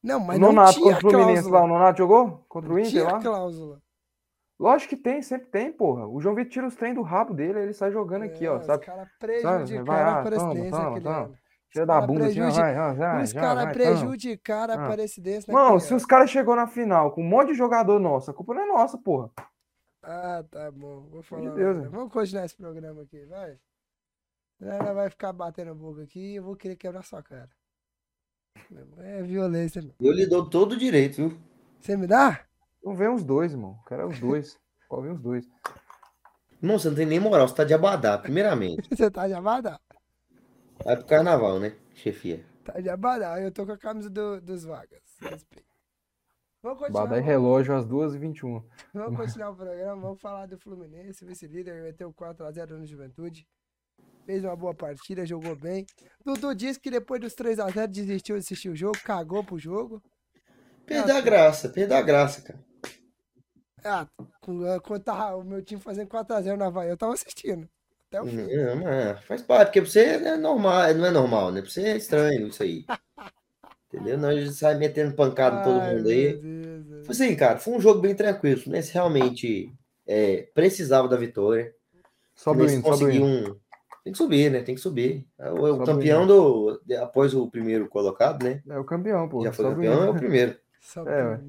[0.03, 2.43] Não, mas o não Nonato tinha contra o Fluminense lá, o Nonato jogou?
[2.49, 3.19] Contra o Não Inter tinha lá?
[3.19, 3.79] cláusula.
[4.59, 6.07] Lógico que tem, sempre tem, porra.
[6.07, 8.57] O João Vitor tira os trem do rabo dele, ele sai jogando aqui, É, ó,
[8.57, 8.85] Os sabe?
[8.85, 11.39] caras Vai, prejudicaram ah, a presidência toma, aquele toma.
[11.71, 14.85] Tira Os da bunda assim, ó, prejudica- vai, ó, já, Os caras vai, prejudicaram a
[14.87, 14.91] Ah.
[14.91, 18.29] presidência Mano, naquele se os caras chegou na final com um monte de jogador nosso,
[18.29, 19.31] a culpa não é nossa, porra.
[20.03, 21.07] Ah, tá bom.
[21.11, 21.49] Vou falar.
[21.49, 21.87] de Deus, né?
[21.89, 23.57] Vamos continuar esse programa aqui, vai.
[24.59, 27.49] Ela vai ficar batendo boca aqui e eu vou querer quebrar sua cara.
[28.99, 29.93] É violência, meu.
[29.99, 31.37] Eu lhe dou todo o direito, viu?
[31.79, 32.41] Você me dá?
[32.83, 33.79] Não vem os dois, irmão.
[33.87, 34.59] Quero é os dois.
[34.89, 35.47] Pode vir os dois.
[36.61, 38.87] Irmão, você não tem nem moral, você tá de abadá, primeiramente.
[38.95, 39.79] Você tá de abadá.
[40.83, 42.43] Vai pro carnaval, né, chefia?
[42.63, 43.39] Tá de abadá.
[43.41, 45.01] Eu tô com a camisa do- dos vagas.
[45.19, 45.69] Respeito.
[46.63, 47.03] Vamos continuar.
[47.07, 48.63] Badai relógio às 2h21.
[48.93, 53.47] Vamos continuar o programa, vamos falar do Fluminense, vice-líder, meteu 4x0 no Juventude.
[54.25, 55.85] Fez uma boa partida, jogou bem.
[56.23, 60.03] Dudu disse que depois dos 3x0 desistiu de assistir o jogo, cagou pro jogo.
[60.85, 62.59] Perdeu a graça, perdeu a graça, cara.
[63.83, 67.67] Ah, ah, quando tava o meu time fazendo 4x0 na Havaí, eu tava assistindo.
[68.11, 68.35] Até o fim.
[68.35, 71.61] Não, mas faz parte, porque pra você é normal, não é normal, né?
[71.61, 72.83] Pra você é estranho isso aí.
[73.87, 74.17] Entendeu?
[74.17, 76.33] Nós a gente sai metendo pancada em todo mundo aí.
[76.33, 77.05] Deus.
[77.05, 78.59] Foi assim, cara, foi um jogo bem tranquilo.
[78.59, 79.73] O Fluminense realmente
[80.05, 81.73] é, precisava da vitória.
[82.35, 83.55] O Sobe o Fluminense hino, sobe o conseguiu um.
[84.03, 84.61] Tem que subir, né?
[84.61, 85.25] Tem que subir.
[85.39, 86.81] É O, o campeão do.
[87.01, 88.61] Após o primeiro colocado, né?
[88.67, 89.41] É o campeão, pô.
[89.41, 90.57] Já foi sobe o campeão, é o primeiro.
[90.81, 91.39] Só É,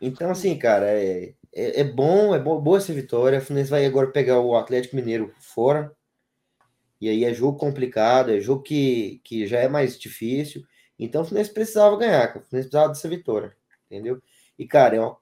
[0.00, 3.38] Então, assim, cara, é, é, é bom, é bo- boa essa vitória.
[3.38, 5.94] O Fluminense vai agora pegar o Atlético Mineiro fora.
[7.00, 10.64] E aí é jogo complicado, é jogo que, que já é mais difícil.
[10.98, 12.28] Então o Fluminense precisava ganhar.
[12.28, 14.22] O Fluminense precisava dessa vitória, entendeu?
[14.58, 15.16] E, cara, é uma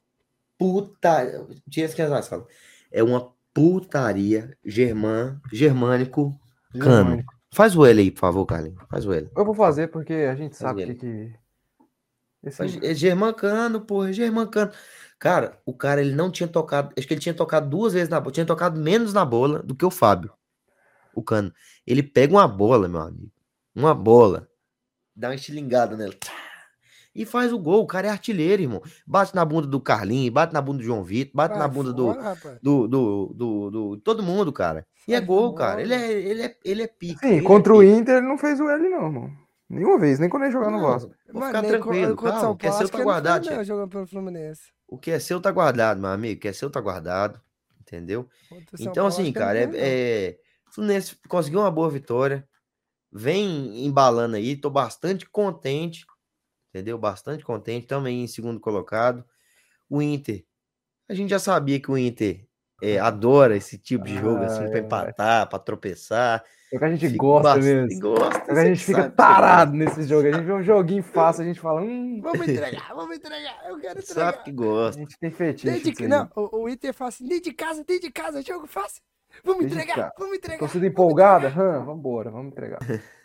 [0.59, 1.47] puta.
[1.69, 2.47] Tinha que as falam.
[2.91, 6.39] É uma putaria germã, germânico
[6.73, 6.85] cano.
[6.85, 7.35] Germânico.
[7.55, 8.83] Faz o L aí, por favor, Carlinhos.
[8.89, 9.29] Faz o L.
[9.37, 10.95] Eu vou fazer porque a gente Faz sabe que.
[10.95, 11.33] que...
[12.43, 12.85] Esse...
[12.85, 14.73] É germancano, porra, é germancano.
[15.23, 18.19] Cara, o cara ele não tinha tocado, acho que ele tinha tocado duas vezes na
[18.19, 20.33] bola, tinha tocado menos na bola do que o Fábio.
[21.15, 21.53] O Cano.
[21.87, 23.31] Ele pega uma bola, meu amigo.
[23.73, 24.49] Uma bola.
[25.15, 26.13] Dá uma estilingada nela.
[27.15, 27.85] E faz o gol.
[27.85, 28.83] O cara é artilheiro, irmão.
[29.07, 32.07] Bate na bunda do Carlinhos, bate na bunda do João Vitor, bate na bunda do,
[32.07, 32.59] fora, rapaz.
[32.61, 34.85] do, do, do, do- todo mundo, cara.
[35.07, 35.83] E é gol, cara.
[35.83, 37.25] Ele é, ele é, ele é pica.
[37.25, 37.93] Sim, ele é contra o pica.
[37.93, 39.39] Inter ele não fez o L, não, mano.
[39.71, 41.13] Nenhuma vez, nem quando ele jogar no Vasco.
[41.33, 42.51] Vou ficar tranquilo, o calma.
[42.51, 44.63] O que é seu que ele não jogando pelo Fluminense.
[44.93, 46.37] O que é seu tá guardado, meu amigo.
[46.37, 47.41] O que é seu tá guardado.
[47.81, 48.29] Entendeu?
[48.79, 50.39] Então, assim, cara, é, é...
[50.71, 52.47] Fluminense conseguiu uma boa vitória.
[53.11, 54.55] Vem embalando aí.
[54.55, 56.05] Tô bastante contente.
[56.69, 56.99] Entendeu?
[56.99, 57.87] Bastante contente.
[57.87, 59.25] Também em segundo colocado.
[59.89, 60.45] O Inter.
[61.09, 62.47] A gente já sabia que o Inter
[62.83, 66.45] é, adora esse tipo de jogo, assim, Ai, pra empatar, pra tropeçar.
[66.73, 68.01] É que a gente Fica gosta bastante- mesmo.
[68.01, 70.27] Gosta, É que a gente fica tarado nesse jogo.
[70.27, 73.69] A gente vê um joguinho fácil, a gente fala, hum, Vamos entregar, vamos entregar.
[73.69, 74.13] Eu quero gosta.
[74.13, 74.33] entregar.
[74.33, 75.01] Sabe que a gosta.
[75.01, 75.93] gente tem fetiche.
[75.93, 79.03] De, não, o, o Inter fala assim, dentro de casa, dentro de casa, jogo fácil.
[79.45, 80.15] Vamos Dentro de entregar, casa.
[80.19, 80.59] vamos entregar.
[80.59, 81.49] Torcida empolgada?
[81.49, 82.79] Hã, vambora, vamos entregar.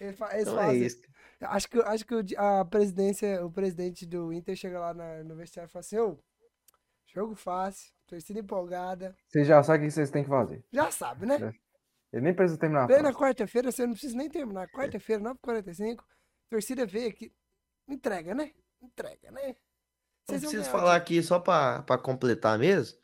[0.00, 1.00] Eles, eles Então falam é assim, isso.
[1.40, 5.68] Acho que, acho que a presidência, o presidente do Inter chega lá na- no vestiário
[5.68, 6.16] e fala assim, ô,
[7.14, 9.14] jogo fácil, torcida empolgada.
[9.28, 10.64] Vocês já sabem o que vocês têm que fazer.
[10.72, 11.52] Já sabe, né?
[12.14, 12.16] É.
[12.16, 14.68] Ele nem precisa terminar a Vem na quarta-feira, você não precisa nem terminar.
[14.68, 15.98] Quarta-feira, 9h45,
[16.48, 17.32] torcida vê aqui.
[17.88, 18.52] Entrega, né?
[18.80, 19.48] Entrega, né?
[19.48, 19.54] Não
[20.26, 22.96] Vocês vão preciso falar aqui só para completar mesmo.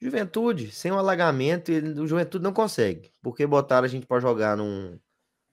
[0.00, 3.10] Juventude, sem o alagamento, ele, o Juventude não consegue.
[3.22, 4.98] Porque botaram a gente para jogar num,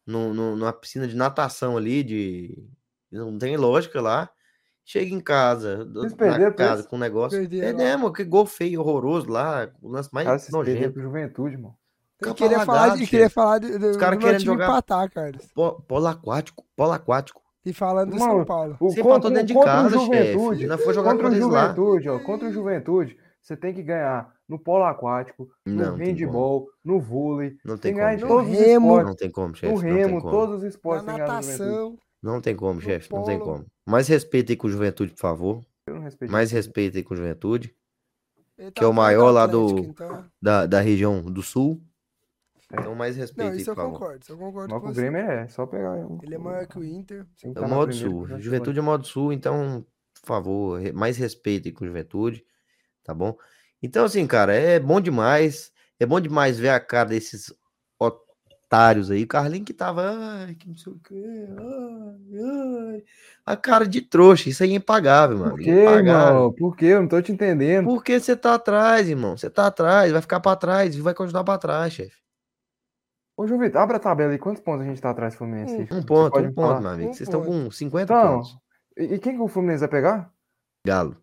[0.05, 2.67] num, num- numa piscina de natação ali, de.
[3.09, 4.29] Não tem lógica lá.
[4.85, 7.39] Chega em casa, Vocês na casa com um negócio.
[7.39, 7.77] Perderam lá.
[7.77, 9.71] Perdemos, que gol feio, horroroso lá.
[9.81, 10.99] O lance mais Cara, nojento.
[10.99, 11.77] Juventude, mano.
[12.29, 13.33] Eu queria falar, de, queria chefe.
[13.35, 15.09] falar do, do, Os caras do meu querendo time jogar- empatar.
[15.53, 17.41] Po- Polo aquático, polo aquático.
[17.65, 18.77] E falando do Mano, São Paulo.
[18.79, 20.33] O, Você empatou dentro de casa, o chefe.
[20.33, 21.41] Juventude, Não foi jogar contra o contra.
[21.61, 26.67] Juventude, ó, contra o Juventude, você tem que ganhar no polo aquático, no Não, handball,
[26.83, 28.69] no vôlei, Não tem tem que ganhar em como, No todos os chefe.
[28.69, 28.85] remo.
[28.87, 29.07] esportes.
[29.09, 29.73] Não tem como, No chefe.
[29.73, 30.31] Não tem remo, como.
[30.31, 31.31] todos os Na esportes no Juventude.
[31.31, 31.97] natação.
[32.21, 33.13] Não tem como, no chefe.
[33.13, 33.65] Não tem como.
[33.87, 35.61] Mais respeito aí com o Juventude, por favor.
[35.87, 37.73] Eu não respeito Mais respeito aí com o Juventude.
[38.55, 41.81] Que é o tá atrás maior lá do- então- Da, da região do sul.
[42.73, 42.79] É.
[42.79, 44.19] Então, mais respeito Não, aí, isso eu concordo.
[44.23, 44.93] Isso eu concordo com o.
[44.93, 45.91] Grêmio é só pegar.
[45.91, 47.25] um- Ele é maior que o Inter.
[47.35, 48.25] que É tá o na modo sul.
[48.25, 49.85] que Juventude é modo sul, então,
[50.19, 52.43] por favor, mais respeito aí com o Juventude.
[53.03, 53.37] Tá bom?
[53.81, 55.71] Então, assim, cara, é bom demais.
[55.99, 57.53] É bom demais ver a cara desses
[57.99, 59.25] otários aí.
[59.27, 60.01] Carlinhos que tava.
[60.09, 61.23] Ai, que não sei o quê.
[61.55, 63.03] Ai, ai.
[63.45, 64.49] A cara de trouxa.
[64.49, 65.51] Isso aí é impagável, mano.
[65.51, 66.51] Por quê, irmão?
[66.53, 66.85] Por quê?
[66.85, 67.85] Eu não tô te entendendo.
[67.85, 69.37] Porque você tá atrás, irmão.
[69.37, 72.22] Você tá atrás, vai ficar pra trás e vai continuar pra trás, chefe.
[73.35, 74.37] Ô, João Vitor, abre a tabela aí.
[74.37, 75.87] Quantos pontos a gente tá atrás do Fluminense?
[75.91, 76.81] Um ponto, um ponto, falar?
[76.81, 77.09] meu amigo.
[77.09, 77.63] Um Vocês estão ponto.
[77.65, 78.57] com 50 Então, pontos.
[78.97, 80.31] e, e quem que o Fluminense vai pegar?
[80.85, 81.17] Galo.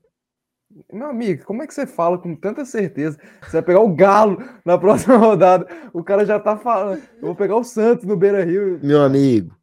[0.92, 3.18] Meu amigo, como é que você fala com tanta certeza?
[3.42, 5.66] Você vai pegar o Galo na próxima rodada.
[5.92, 7.03] O cara já tá falando.
[7.16, 8.79] Eu vou pegar o Santos no Beira Rio.
[8.83, 9.57] Meu amigo,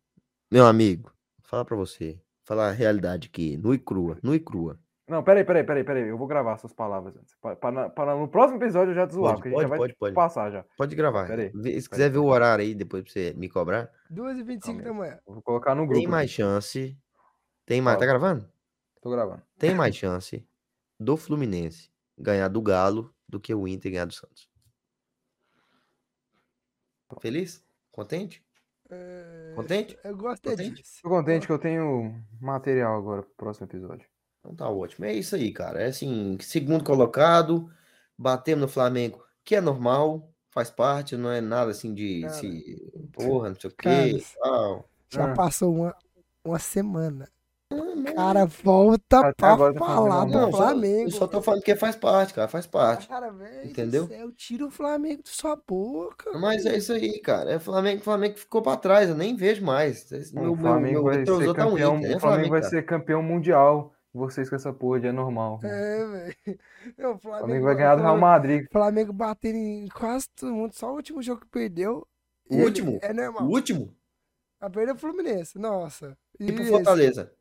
[0.51, 1.11] meu amigo,
[1.43, 2.19] fala pra você.
[2.45, 4.79] Falar a realidade aqui, nua e crua, nua e crua.
[5.07, 6.07] Não, peraí, peraí, peraí, peraí.
[6.09, 7.33] Eu vou gravar suas palavras antes.
[7.35, 9.67] Pra, pra- pra no próximo episódio eu já te zoar, Pode, porque a gente já
[9.69, 10.15] vai pode, pode, pode.
[10.15, 10.65] passar já.
[10.77, 11.27] Pode gravar.
[11.27, 14.81] Pera aí, Vê- Se quiser ver o horário aí depois pra você me cobrar, 2h25
[14.83, 15.17] da manhã.
[15.25, 15.99] Vou colocar no grupo.
[16.01, 16.97] tem mais chance.
[17.65, 17.97] Tem mais.
[17.97, 18.49] Tá gravando?
[19.01, 19.41] Tô gravando.
[19.57, 20.45] Tem mais chance
[20.99, 24.49] do Fluminense ganhar do Galo do que o Inter ganhar do Santos.
[27.21, 27.63] Feliz?
[27.91, 28.43] Contente?
[28.89, 29.97] É, Contente?
[30.03, 30.81] Eu gosto é Contente?
[30.81, 30.99] disso.
[31.01, 34.05] Tô contente que eu tenho material agora pro próximo episódio.
[34.47, 35.05] Então tá ótimo.
[35.05, 35.81] É isso aí, cara.
[35.81, 37.69] É assim, segundo colocado,
[38.17, 42.91] batemos no Flamengo, que é normal, faz parte, não é nada assim de Cara, se
[43.11, 44.89] porra, não sei o cara, quê, tal.
[45.09, 45.33] Já Ah.
[45.33, 45.95] passou uma,
[46.45, 47.27] uma semana.
[47.69, 51.09] Não, cara volta Até pra agora tá falar do Não, só- Flamengo.
[51.09, 53.09] eu só tô falando que faz parte, cara, faz parte.
[53.09, 54.07] Cara, velho, Entendeu?
[54.07, 56.31] céu, tira o Flamengo de sua boca.
[56.39, 57.51] Mas é isso aí, cara.
[57.51, 60.09] É Flamengo, Flamengo ficou pra trás, eu nem vejo mais.
[60.33, 61.97] O meu, Flamengo meu vai ser tá um campeão.
[61.97, 63.93] Inter, Flamengo vai ser campeão mundial.
[64.13, 65.59] Vocês com essa porra de é normal.
[65.63, 66.59] É, velho.
[66.99, 68.67] O O Flamengo, Flamengo vai ganhar do Real Madrid.
[68.71, 70.73] Flamengo batendo em quase todo mundo.
[70.73, 72.07] Só o último jogo que perdeu.
[72.49, 72.99] O e último?
[73.01, 73.47] É O normal.
[73.49, 73.95] último?
[74.59, 75.57] A perder o Fluminense.
[75.59, 76.17] Nossa.
[76.39, 76.71] E pro esse?
[76.71, 77.36] Fortaleza.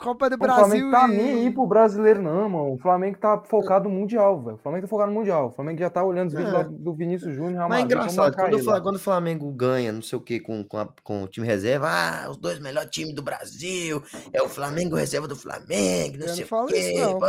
[0.00, 0.64] Copa do O Brasil.
[0.64, 2.74] Flamengo tá e- nem aí pro brasileiro, não, mano.
[2.74, 4.56] O Flamengo tá focado no Mundial, velho.
[4.56, 5.46] O Flamengo tá focado no Mundial.
[5.46, 6.56] O Flamengo já tá olhando os vídeos É.
[6.58, 7.68] lá do Vinícius Júnior.
[7.68, 10.64] Mas é engraçado, quando, o ele quando o Flamengo ganha, não sei o que, com,
[10.64, 14.48] com, a- com o time reserva, ah, os dois melhores times do Brasil, é o
[14.48, 16.78] Flamengo reserva do Flamengo, não Eu não sei o falo quê.
[16.94, 17.18] isso, não.
[17.20, 17.26] pô.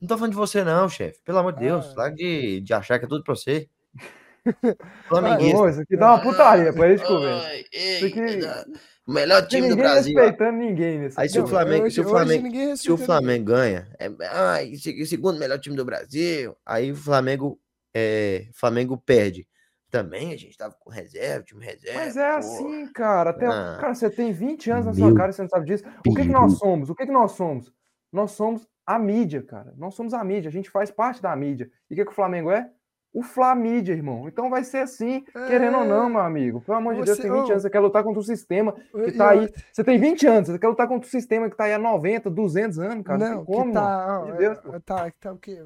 [0.00, 1.20] Não tô falando de você, não, chefe.
[1.24, 2.00] Pelo amor de Deus, Ah.
[2.00, 3.68] larga de, de achar que é tudo pra você.
[5.08, 5.68] Flamenguista.
[5.70, 7.46] isso aqui dá uma putaria, pra gente conversa.
[7.46, 8.70] Ai, Isso aqui-
[9.10, 10.14] O melhor time do ninguém Brasil.
[10.16, 12.96] respeitando ninguém nesse Aí se o Não, Flamengo, hoje- se o Flamengo, se o.
[12.96, 17.60] Flamengo ganha, é, ai, se- segundo melhor time do Brasil, aí o Flamengo,
[17.92, 19.48] é, Flamengo perde.
[19.90, 21.98] Também a gente tava com reserva, time reserva.
[21.98, 22.36] Mas é pô.
[22.38, 23.30] assim, cara.
[23.30, 23.78] Até, Ah.
[23.80, 25.82] cara, você tem 20 anos na sua cara e você não sabe disso.
[26.06, 26.88] O que, que nós somos?
[26.90, 27.72] O que, que nós somos?
[28.12, 29.74] Nós somos a mídia, cara.
[29.76, 30.48] Nós somos a mídia.
[30.48, 31.68] A gente faz parte da mídia.
[31.90, 32.70] E o que, que o Flamengo é?
[33.12, 34.28] O Flamídia, irmão.
[34.28, 36.60] Então vai ser assim, querendo ou não, meu amigo.
[36.60, 37.50] Pelo amor de Deus, Você- tem 20 ô.
[37.50, 39.48] anos, você quer lutar contra o sistema que tá aí.
[39.72, 42.30] Você tem 20 anos, você quer lutar contra o sistema que tá aí há 90,
[42.30, 43.18] 200 anos, cara.
[43.18, 43.74] Não, Não, como, que não.
[43.74, 45.60] tá, de Deus, é, tá, que tá o quê?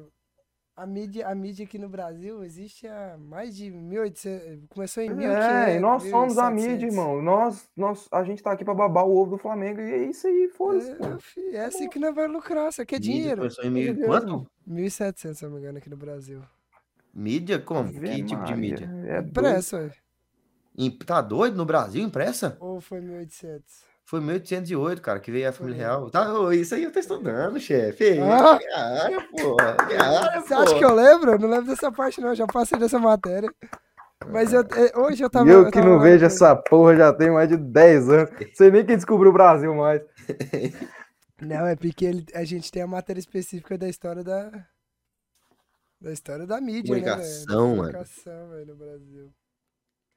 [0.77, 5.45] A mídia, a mídia aqui no Brasil existe há mais de 1800, começou em 1500.
[5.45, 6.71] É, e nós somos a 1700.
[6.73, 7.21] mídia, irmão.
[7.21, 10.27] Nós, nós, a gente tá aqui pra babar o ovo do Flamengo e é isso
[10.27, 10.91] aí, foda-se.
[10.91, 13.37] É, fi, é assim que nós vamos lucrar, isso aqui é Mídia dinheiro.
[13.37, 14.25] começou em Meu mil, quanto?
[14.27, 14.47] mano.
[14.67, 16.41] 1700, se eu não me engano, aqui no Brasil.
[17.15, 17.59] Mídia?
[17.59, 17.79] Como?
[17.89, 18.85] Ave Que tipo de mídia?
[19.05, 19.29] É doido.
[19.29, 19.91] Impresso, ué.
[20.77, 21.55] Im- Tá doido?
[21.55, 22.57] No Brasil, impressa?
[22.59, 23.63] ou foi 1800?
[24.07, 26.11] Foi 1808, cara, que veio a família real.
[26.11, 28.19] Tá, isso aí eu tô estudando, chefe.
[28.19, 28.59] Ah!
[29.87, 31.31] Cara, Você acha que eu lembro?
[31.31, 32.29] Eu não lembro dessa parte, não.
[32.29, 33.49] Eu já passei dessa matéria.
[34.27, 35.47] Mas eu, é, hoje eu tava.
[35.47, 38.29] E eu que tava não vejo essa porra já tem mais de 10 anos.
[38.53, 40.01] Sei nem quem descobriu o Brasil mais.
[41.41, 44.49] Não, é porque ele- a gente tem a matéria específica da história da.
[46.05, 47.15] Da história da mídia, né, velho?
[47.15, 49.33] Comunicação, comunicação, velho, no Brasil.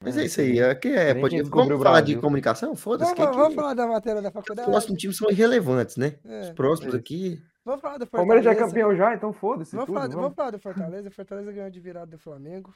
[0.04, 0.58] Mas é isso aí.
[0.60, 2.76] É, que é, Nem pode, vamos o falar de comunicação?
[2.76, 3.14] Foda-se.
[3.14, 4.70] Vamos, que- vamos que- falar da matéria da Os faculdade?
[4.70, 6.18] próximos times são irrelevantes, né?
[6.26, 6.42] É.
[6.42, 7.42] Os próximos aqui.
[7.64, 8.74] Vamos falar do O Palmeiras já é Fortaleza.
[8.80, 9.72] campeão já, então foda-se.
[9.72, 10.22] Vamos tudo, falar, vamos.
[10.22, 11.10] vamos falar do Fortaleza.
[11.10, 12.74] Fortaleza ganhou de virada do Flamengo.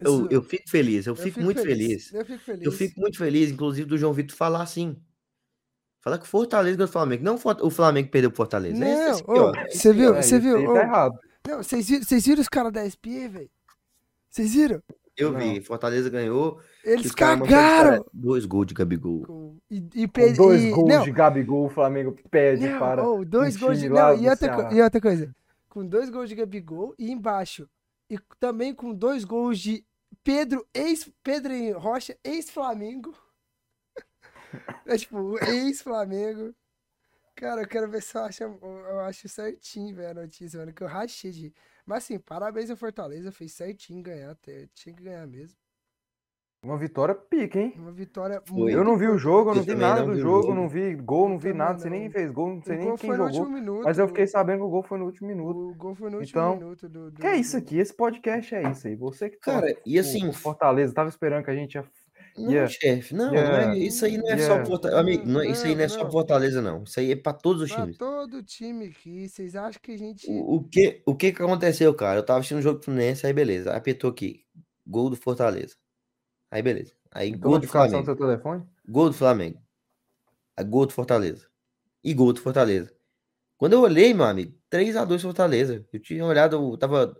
[0.00, 2.12] Eu, Isso- eu fico feliz, eu, fico, muito feliz.
[2.12, 2.64] Eu fico feliz.
[2.66, 4.96] Eu fico muito feliz, inclusive, do João Vitor falar assim.
[6.02, 7.22] Falar que o Fortaleza ganhou do Flamengo.
[7.24, 8.82] Não o o Flamengo perdeu pro Fortaleza.
[8.84, 9.54] É Não.
[9.54, 10.14] É você viu?
[10.14, 10.72] É, Você viu?
[10.72, 11.18] Tá errado.
[11.48, 13.50] Não, vocês viram, vocês viram os caras da SPA, velho?
[14.30, 14.82] Vocês viram?
[15.16, 15.40] Eu Não.
[15.40, 15.60] vi.
[15.62, 16.60] Fortaleza ganhou.
[16.84, 17.46] Eles cagaram!
[17.46, 19.22] cara- Dois gols de Gabigol.
[19.26, 20.06] Com- E, e,
[20.36, 23.08] dois e- gols não, de Gabigol, o Flamengo pede não, para.
[23.08, 23.88] ô, dois um gols de.
[23.88, 25.34] Não, e do outra, e outra coisa.
[25.70, 27.68] Com dois gols de Gabigol e embaixo.
[28.10, 29.82] E também com dois gols de
[30.22, 33.14] Pedro, ex Pedro Rocha, ex-Flamengo.
[34.86, 36.54] É tipo, ex-Flamengo.
[37.36, 40.82] Cara, eu quero ver se eu acho, eu acho certinho, velho, a notícia, mano, que
[40.82, 41.52] eu rachei de.
[41.84, 45.56] Mas assim, parabéns ao Fortaleza, fez certinho ganhar, até, tinha que ganhar mesmo.
[46.64, 47.74] Uma vitória pica, hein?
[47.76, 50.14] Uma vitória muito Eu não vi o jogo, eu não Eu vi nada não do
[50.14, 50.54] vi jogo, jogo.
[50.54, 51.98] não vi gol, não vi também nada, nem não.
[52.00, 53.40] quem fez gol, não sei O nem gol quem foi no jogou.
[53.40, 53.84] último minuto.
[53.84, 55.58] Mas eu fiquei sabendo que o gol foi no último minuto.
[55.70, 57.20] O gol foi no último Então, minuto do, do.
[57.20, 57.78] Que é isso aqui?
[57.78, 58.96] Esse podcast é isso aí.
[58.96, 61.84] Você que Cara, torce e assim- Fortaleza, tava esperando que a gente ia.
[62.38, 62.68] Não, Yeah.
[62.70, 63.66] chefe, não, Yeah.
[63.66, 64.56] não é- isso aí não é só Yeah.
[64.62, 65.00] pro Fortaleza.
[65.00, 66.82] Amigo, não é- isso aí não é só Fortaleza, não.
[66.84, 67.96] Isso aí é pra todos os Pra times.
[67.96, 70.26] todo time aqui, vocês acham que a gente.
[70.30, 72.18] O, o que, o que que aconteceu, cara?
[72.18, 73.70] Eu tava assistindo o jogo do Fluminense, aí beleza.
[73.72, 74.44] Aí apertou aqui.
[74.86, 75.74] Gol do Fortaleza.
[76.50, 76.92] Aí beleza.
[77.12, 77.96] Aí gol do Flamengo.
[78.88, 79.58] Gol do Flamengo.
[80.56, 81.46] Aí gol do Fortaleza.
[82.04, 82.92] E gol do Fortaleza.
[83.58, 85.84] Quando eu olhei, meu amigo, 3x2 Fortaleza.
[85.92, 87.16] Eu tinha olhado, tava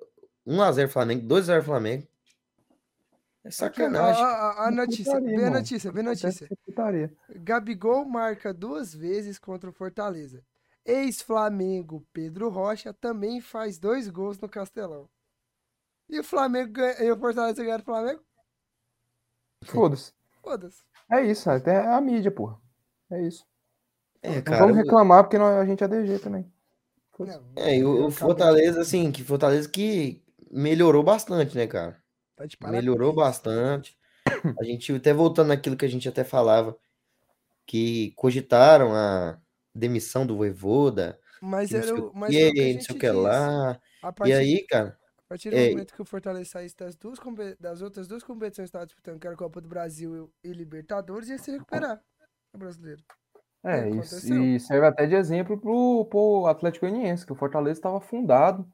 [0.47, 2.07] 1x0 Flamengo, 2x0 Flamengo.
[3.47, 4.23] É sacanagem.
[4.23, 6.49] a, a- a notícia, putaria, vê a notícia, vê a notícia.
[7.37, 10.43] Gabigol marca duas vezes contra o Fortaleza.
[10.85, 15.09] Ex-Flamengo Pedro Rocha também faz dois gols no Castelão.
[16.09, 18.23] E o Flamengo ganha, e o Fortaleza ganha do Flamengo?
[19.65, 20.13] Foda-se.
[20.43, 20.83] Foda-se.
[21.11, 22.61] É isso, até é a mídia, porra.
[23.11, 23.45] É isso.
[24.23, 24.59] É, Não cara.
[24.61, 26.51] vamos reclamar porque a gente é DG também.
[27.19, 32.01] Não, É, e o, o Fortaleza, assim, que Fortaleza que melhorou bastante, né, cara?
[32.37, 32.85] Tá de parabéns.
[32.85, 33.97] Melhorou bastante.
[34.61, 36.77] A gente, até voltando naquilo que a gente até falava,
[37.67, 39.39] que cogitaram a
[39.75, 42.85] demissão do Voivoda, Mas que era o, mas é o que a quê, não gente
[42.85, 43.17] sei o que diz.
[43.17, 43.71] lá.
[44.03, 46.95] A E partir, aí, cara, a partir do é- momento que o Fortaleza saísse das,
[46.97, 47.19] duas,
[47.59, 51.29] das outras duas competições que estava disputando, que era a Copa do Brasil e Libertadores,
[51.29, 52.01] ia se recuperar
[52.53, 53.03] o brasileiro.
[53.65, 57.79] É, que isso, e serve até de exemplo pro, pro Atlético Goianiense, que o Fortaleza
[57.79, 58.65] estava fundado,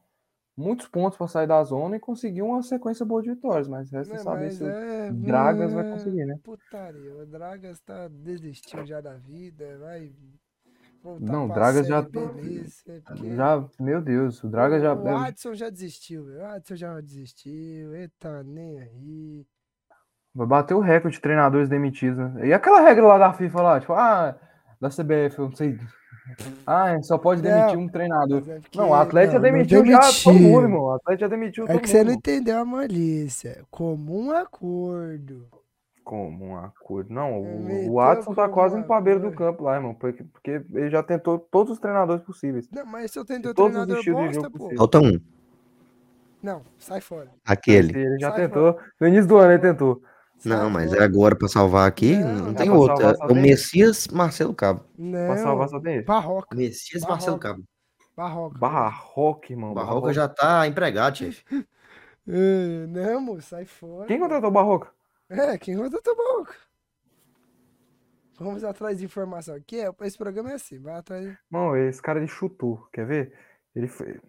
[0.56, 4.14] muitos pontos para sair da zona e conseguiu uma sequência boa de vitórias, mas resta
[4.14, 6.38] Né, saber se o é, Dragas vai hum, conseguir, né?
[6.42, 10.12] Putaria, o Dragas tá desistiu já da vida, vai
[11.02, 12.64] voltar Não, pra Dragas já- porque
[13.36, 14.94] Já, meu Deus, o Draga já.
[14.94, 16.40] O Adson já desistiu, velho.
[16.40, 19.46] O Adson já desistiu, ele tá nem aí.
[20.34, 22.46] Vai bater o recorde de treinadores demitidos, né?
[22.48, 24.34] E aquela regra lá da FIFA lá, tipo, ah,
[24.80, 25.78] da CBF, eu não sei.
[26.66, 28.42] Ah, só pode Não, demitir um treinador.
[28.48, 30.32] É porque- Não, o Atlético já não, não demitiu já todo demitiu.
[30.34, 30.80] mundo, irmão.
[30.82, 32.18] O Atlético já demitiu É que você não mundo.
[32.18, 33.64] entendeu a malícia.
[33.70, 35.46] Comum acordo.
[36.04, 37.12] Como um acordo.
[37.12, 39.94] Não, o, o Adson tá quase indo pra beira do campo lá, irmão.
[39.94, 42.68] Porque, porque ele já tentou todos os treinadores possíveis.
[42.72, 44.58] Não, mas se eu os treinador estilos de bosta, jogo pô.
[44.58, 44.78] possíveis.
[44.78, 45.20] Falta um.
[46.42, 47.28] Não, sai fora.
[47.44, 47.96] Aquele.
[47.96, 48.76] Ele já Sai tentou.
[49.00, 50.02] No início do ano ele tentou.
[50.44, 52.54] Não, mas é agora pra salvar aqui, Não, não, não.
[52.54, 54.84] tem É salvar É o Messias Marcelo Cabo.
[54.96, 56.04] Pra salvar só Não, tem ele.
[56.04, 56.56] Barroca.
[56.56, 57.14] Messias Barroca.
[57.14, 57.62] Marcelo Cabo.
[58.16, 58.58] Barroca.
[58.58, 59.74] Barroca, irmão.
[59.74, 61.44] Barroca já tá empregado, chefe.
[62.24, 64.06] É, não, moço, sai fora.
[64.06, 64.92] Quem contratou o Barroca?
[65.28, 66.54] É, quem contratou Barroca?
[68.38, 69.80] Vamos atrás de informação aqui.
[69.80, 71.36] É, esse programa é assim, vai atrás.
[71.50, 72.86] Não, esse cara ele chutou.
[72.92, 73.32] Quer ver?
[73.74, 74.20] Ele foi.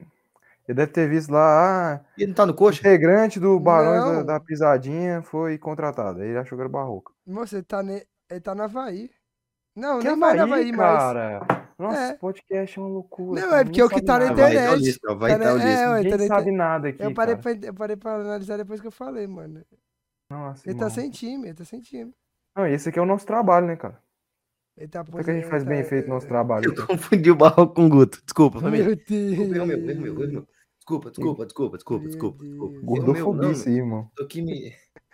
[0.68, 2.80] Ele deve ter visto lá, ah, Ele não tá no coxa?
[2.80, 6.24] integrante do Barões da, da Pisadinha foi contratado.
[6.24, 7.12] Ele achou que era o Barroca.
[7.28, 8.02] Moço, ele tá, ne...
[8.30, 9.10] ele tá na Havaí.
[9.76, 11.00] Não, Que nem vai na Havaí, Havaí mais.
[11.00, 11.70] cara.
[11.78, 12.10] Nossa, É.
[12.12, 13.42] esse podcast é uma loucura.
[13.42, 13.62] Não, cara.
[13.62, 14.70] é porque Ninguém o que tá na internet.
[14.70, 17.36] tá disco, vai Tá tá na- é, ué, Ninguém tá sabe nada aqui, Eu parei,
[17.36, 17.56] cara.
[17.58, 19.62] pra, eu parei pra analisar depois que eu falei, mano.
[20.30, 20.90] Nossa, Ele tá irmão.
[20.90, 22.14] sem time, ele tá sem time.
[22.56, 24.00] Não, esse aqui é o nosso trabalho, né, cara?
[24.76, 26.66] Ele tá Por que a gente faz bem feito o nosso trabalho?
[26.66, 28.22] Eu confundi o Barroco com o Guto.
[28.24, 28.86] Desculpa, família.
[28.88, 29.48] Meu Deus.
[29.50, 30.48] Meu, meu, erro meu.
[30.78, 32.74] Desculpa, desculpa, desculpa, desculpa, Meu desculpa, desculpa.
[32.74, 34.12] Meu, Gordofobia isso aí, irmão.
[34.16, 34.74] Tô aqui me,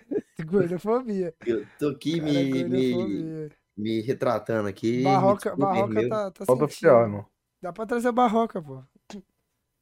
[0.46, 1.36] Gordofobia.
[1.46, 4.98] eu tô aqui Cara, me, me, me retratando aqui.
[4.98, 6.10] me Barroca, Barroca meu.
[6.10, 7.26] tá, tá Falta oficial, irmão.
[7.62, 8.82] Dá pra trazer Barroca, pô.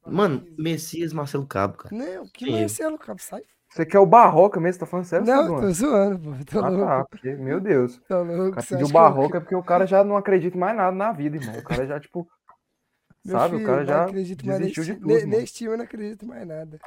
[0.06, 1.94] Mano, Messias Marcelo Cabo, cara.
[1.94, 2.52] Não, que Sim.
[2.60, 3.42] Marcelo, cara, sai.
[3.70, 4.74] Você quer o Barroca mesmo?
[4.74, 5.26] Você tá falando sério?
[5.26, 5.60] tá Não, zoando?
[5.66, 6.44] tô zoando, pô.
[6.50, 6.86] Tô Ah, louco.
[6.86, 7.96] tá, porque, meu Deus.
[7.96, 8.50] O louco.
[8.56, 11.36] cara pediu eu- Barroca é porque o cara já não acredita mais nada na vida,
[11.36, 11.58] irmão.
[11.58, 12.26] O cara já, tipo,
[13.24, 13.50] Meu sabe?
[13.50, 15.26] filho, o cara não já acredito mais desistiu nesse, de tudo.
[15.26, 16.78] Nesse time eu não acredito mais nada.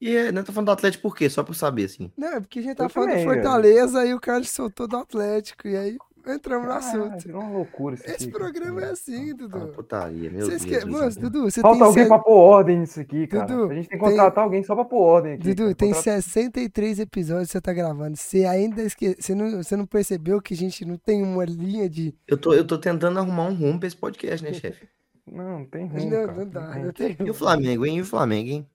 [0.00, 1.30] E é, né, tô falando do Atlético por quê?
[1.30, 2.10] Só pra eu saber, assim.
[2.16, 3.42] Não, é porque a gente tá Eu falando também, do velho.
[3.42, 5.68] Fortaleza aí o cara soltou do Atlético.
[5.68, 7.24] E aí entramos no Ah, assunto.
[7.26, 8.44] virou uma loucura isso Esse aqui, cara.
[8.44, 9.66] programa é assim, Ah, Dudu.
[9.68, 10.64] putaria, meu Deus.
[10.64, 10.78] que...
[10.80, 11.22] do Moço, céu.
[11.22, 11.86] Dudu, você Falta tem.
[11.86, 13.46] alguém se- pra pôr ordem nisso aqui, cara.
[13.46, 15.42] Dudu, a gente tem que tem- contratar alguém só pra pôr ordem aqui.
[15.48, 15.74] Dudu, cara.
[15.74, 18.16] tem Contrata- 63 episódios que você tá gravando.
[18.16, 19.16] Você ainda esque...
[19.20, 22.14] você, não, você não percebeu que a gente não tem uma linha de.
[22.28, 24.86] Eu tô, eu tô tentando arrumar um rumo pra esse podcast, né, chefe?
[25.26, 26.32] Não, não tem rumo, não, cara.
[26.34, 26.66] não dá.
[26.72, 26.84] tem.
[26.84, 27.16] Não tem...
[27.24, 27.96] E o Flamengo, hein?
[27.96, 28.66] E o Flamengo, hein?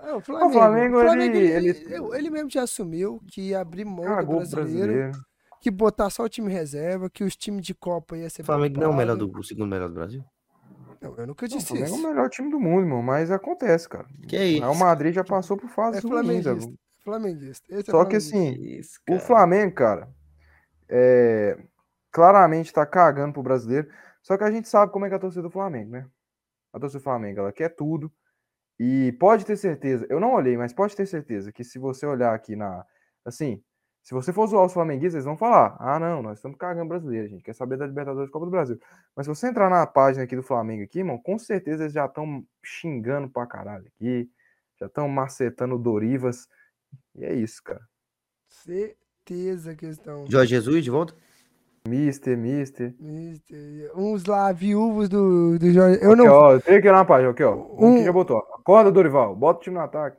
[0.00, 3.40] Ah, o Flamengo, Flamengo, o Flamengo, ele- ele, ele- ele- ele mesmo já assumiu que
[3.48, 5.12] ia abrir mão do brasileiro, brasileiro.
[5.66, 8.78] Que botar só o time reserva, que os times de Copa ia ser O Flamengo
[8.78, 10.24] não é o melhor do o segundo melhor do Brasil?
[11.00, 12.08] Não, eu nunca Não, o disse Flamengo é o isso.
[12.08, 13.02] melhor time do mundo, irmão.
[13.02, 14.06] Mas acontece, cara.
[14.28, 14.60] Que é O isso?
[14.60, 16.54] Real Madrid já passou por fases É ruins, flamenguista.
[16.54, 16.78] velho.
[17.04, 17.66] Flamenguista.
[17.74, 19.18] Esse é Só que assim, Isso, o.
[19.18, 20.08] Flamengo, cara,
[20.88, 21.58] é,
[22.12, 23.88] claramente tá cagando pro brasileiro.
[24.22, 26.06] Só que a gente sabe como é que é a torcida do Flamengo, né?
[26.72, 28.12] A torcida do Flamengo, ela quer tudo.
[28.78, 32.34] E pode ter certeza, eu não olhei, mas pode ter certeza que se você olhar
[32.34, 32.84] aqui na.
[33.24, 33.62] Assim,
[34.06, 37.26] se você for zoar os flamenguistas, eles vão falar: ah, não, nós estamos cagando brasileiro,
[37.26, 38.78] a gente quer saber da Libertadores e Copa do Brasil.
[39.16, 42.06] Mas se você entrar na página aqui do Flamengo, aqui, irmão, com certeza eles já
[42.06, 44.30] estão xingando pra caralho aqui,
[44.78, 46.46] já estão macetando Dorivas.
[47.16, 47.80] E é isso, cara.
[48.48, 50.24] Certeza que estão.
[50.28, 51.14] Jorge Jesus de volta?
[51.88, 52.94] Mister, mister.
[52.98, 55.98] Mister, Uns lá, viúvos do, do Jorge.
[56.02, 56.32] Eu aqui, não.
[56.32, 57.54] ó, tem aqui na página, aqui, ó.
[57.54, 58.36] Um Um- que já botou.
[58.38, 58.56] ó.
[58.56, 59.34] Acorda, Dorival.
[59.36, 60.16] Bota o time no ataque.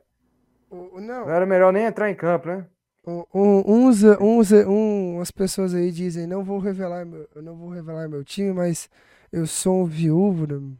[0.70, 1.26] o- Não.
[1.26, 2.66] Não era melhor nem entrar em campo, né?
[3.06, 7.54] Um- um- uns, uns, um, umas pessoas aí dizem, não vou revelar meu, eu não
[7.56, 8.90] vou revelar meu time, mas
[9.32, 10.76] eu sou um viúvo do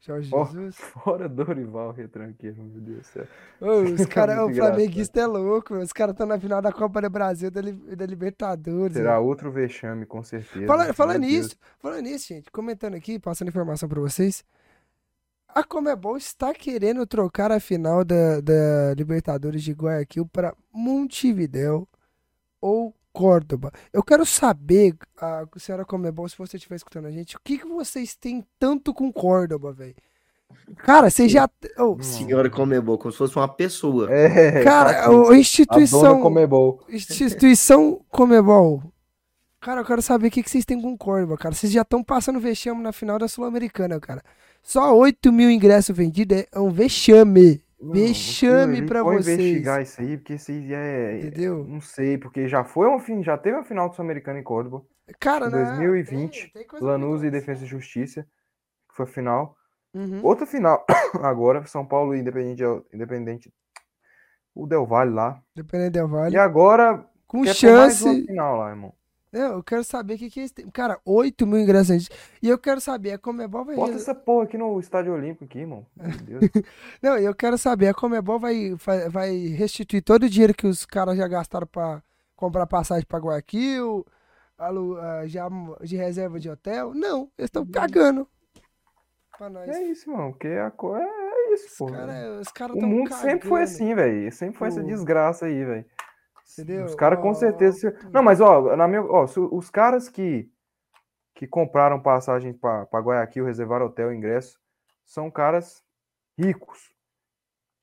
[0.00, 0.44] Jorge Ó.
[0.46, 0.76] Jesus.
[1.04, 3.26] Fora Dorival, retranqueiro, meu Deus do céu.
[3.60, 4.74] Ô, os caras, o Muito engraçado.
[4.74, 8.94] flamenguista é louco, os caras estão na final da Copa do Brasil da, da Libertadores.
[8.96, 9.18] Será né?
[9.18, 10.66] outro vexame, com certeza.
[10.66, 11.42] Fala, falando Meu Deus.
[11.44, 14.42] nisso, falando nisso, gente, comentando aqui, passando informação pra vocês.
[15.58, 21.88] A Comebol está querendo trocar a final da, da Libertadores de Guayaquil para Montevidéu
[22.60, 23.72] ou Córdoba.
[23.92, 27.66] Eu quero saber, a senhora Comebol, se você estiver escutando a gente, o que, que
[27.66, 29.96] vocês têm tanto com Córdoba, velho?
[30.76, 31.50] Cara, você já.
[31.76, 34.08] ô, Senhora Comebol, como se fosse uma pessoa.
[34.12, 35.28] É, cara, tá aqui.
[35.28, 36.22] a a instituição.
[36.22, 36.84] Comebol.
[36.88, 38.80] Instituição Comebol.
[39.60, 41.52] Cara, eu quero saber o que, que vocês têm com Córdoba, cara.
[41.52, 44.22] Vocês já estão passando vexame na final da Sul-Americana, cara.
[44.62, 47.62] Só 8 mil ingressos vendidos é um vexame.
[47.80, 49.38] Não, Vexame vou vocês.
[49.38, 51.18] investigar isso aí, porque isso aí é.
[51.18, 51.64] Entendeu?
[51.64, 54.84] Não sei, porque já foi um fim, já teve uma final do Sul-Americano em Córdoba.
[55.20, 55.64] Cara, Em né?
[55.64, 57.30] 2020, tem- tem muito Lanús e.
[57.30, 58.24] Defesa e Justiça,
[58.90, 59.56] que foi a final.
[59.94, 60.20] Uhum.
[60.24, 60.84] Outra final
[61.22, 63.52] agora, São Paulo e Independente, Independente
[64.54, 65.40] o Del Valle lá.
[65.54, 66.34] Dependendo Del Vale.
[66.34, 68.26] E agora, Com chance.
[68.26, 68.92] final lá, irmão.
[69.32, 70.54] Não, eu quero saber o que, que é esse.
[70.72, 72.08] Cara, 8 mil ingressos.
[72.42, 73.76] E eu quero saber, a Comebol vai.
[73.76, 75.84] Bota essa porra aqui no Estádio Olímpico aqui, irmão.
[75.96, 76.50] Meu Deus.
[77.02, 80.86] Não, eu quero saber, a Comebol vai, vai, vai restituir todo o dinheiro que os
[80.86, 82.02] caras já gastaram pra
[82.34, 84.06] comprar passagem pra Guayaquil,
[84.56, 85.48] alu- já
[85.82, 86.94] de reserva de hotel?
[86.94, 88.26] Não, eles estão cagando
[89.36, 89.68] pra nós.
[89.68, 90.32] é isso, irmão.
[90.32, 91.86] Porque a é, é isso, Os pô.
[91.86, 94.32] caras os cara O mundo sempre foi cagando, assim, velho.
[94.32, 95.84] Sempre foi essa desgraça aí, velho.
[96.52, 96.84] Entendeu?
[96.86, 97.94] Os caras com certeza.
[98.12, 100.50] Não, mas ó, na minha, ó, os caras que
[101.34, 104.58] que compraram passagem para Guayaquil, reservaram hotel, ingresso,
[105.04, 105.84] são caras
[106.36, 106.92] ricos.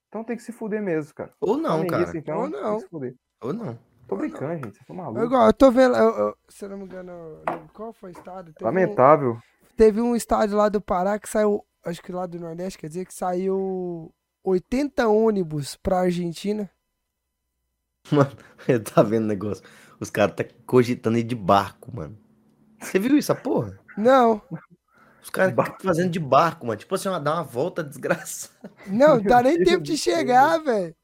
[0.09, 1.32] Então tem que se fuder mesmo, cara.
[1.39, 2.18] Ou não, Flamenguista, cara.
[2.20, 2.76] então, Ou tem não.
[2.76, 3.16] que se fuder.
[3.41, 3.80] Ou não.
[4.09, 4.63] Tô brincando, gente.
[4.63, 5.24] Vocês estão Eu, malucos.
[5.26, 7.13] igual, eu tô vendo, eu- eu- se eu não me engano,
[7.49, 8.51] no- qual foi o estado?
[8.53, 9.38] Teve um- Lamentável.
[9.78, 13.05] teve um estádio lá do Pará que saiu, acho que lá do Nordeste, quer dizer
[13.05, 14.13] que saiu
[14.43, 16.70] 80 ônibus pra Argentina.
[18.68, 19.64] Eu tava vendo o negócio.
[19.99, 22.18] Os caras tá cogitando ir de barco, mano.
[22.80, 23.80] Você viu isso, a porra?
[23.97, 24.41] Não,
[25.22, 25.84] Os caras Barco.
[25.84, 26.78] fazendo de barco, mano.
[26.80, 28.53] Tipo assim, ó, dar uma volta desgraçada.
[28.86, 29.97] não, dá nem Deus tempo de céu.
[29.97, 30.95] chegar, velho.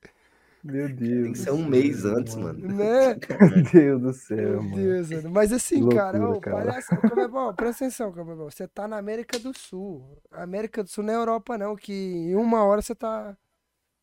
[0.64, 1.24] Meu Deus.
[1.24, 2.62] Tem que ser um céu, mês antes, mano.
[2.68, 3.18] Né?
[3.40, 4.72] Meu Deus do céu, Meu mano.
[4.74, 5.30] Deus, mano.
[5.32, 6.56] Mas assim, Que cara, loucura, ô, cara.
[6.56, 8.52] palhaço, Comebol, presta atenção, Comebol.
[8.52, 10.22] Você tá na América do Sul.
[10.32, 13.38] América do Sul não é Europa, não, que em uma hora você tá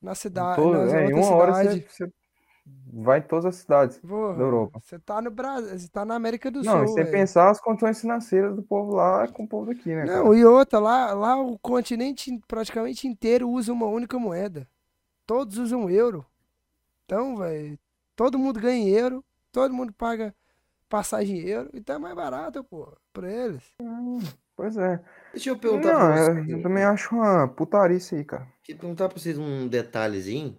[0.02, 1.80] na cidade, na é, em uma hora cidade.
[1.88, 2.12] você, você
[2.92, 3.98] vai em todas as cidades.
[3.98, 4.80] Porra, da Europa.
[4.84, 7.10] Você tá no Brasil, você tá na América do Não, e Sul, sem velho.
[7.10, 10.22] pensar as condições financeiras do povo lá com o povo daqui, né, cara?
[10.24, 14.66] Não, e outra, lá, lá o continente praticamente inteiro usa uma única moeda.
[15.26, 16.24] Todos usam euro.
[17.04, 17.78] Então, velho,
[18.16, 20.34] todo mundo ganha em euro, todo mundo paga
[20.88, 23.62] passagem em euro, então é mais barato, pô, pra eles.
[24.56, 25.00] Pois é.
[25.32, 26.48] Deixa eu perguntar Não, pra é, vocês.
[26.48, 28.48] eu também acho uma putarice aí, cara.
[28.62, 30.56] Queria perguntar pra vocês um detalhezinho.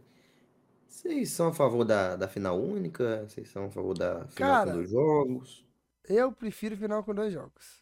[1.01, 3.23] Vocês são a favor da, da final única?
[3.23, 5.65] Vocês são a favor da final Cara, com dois jogos?
[6.09, 7.81] Eu prefiro final com dois jogos.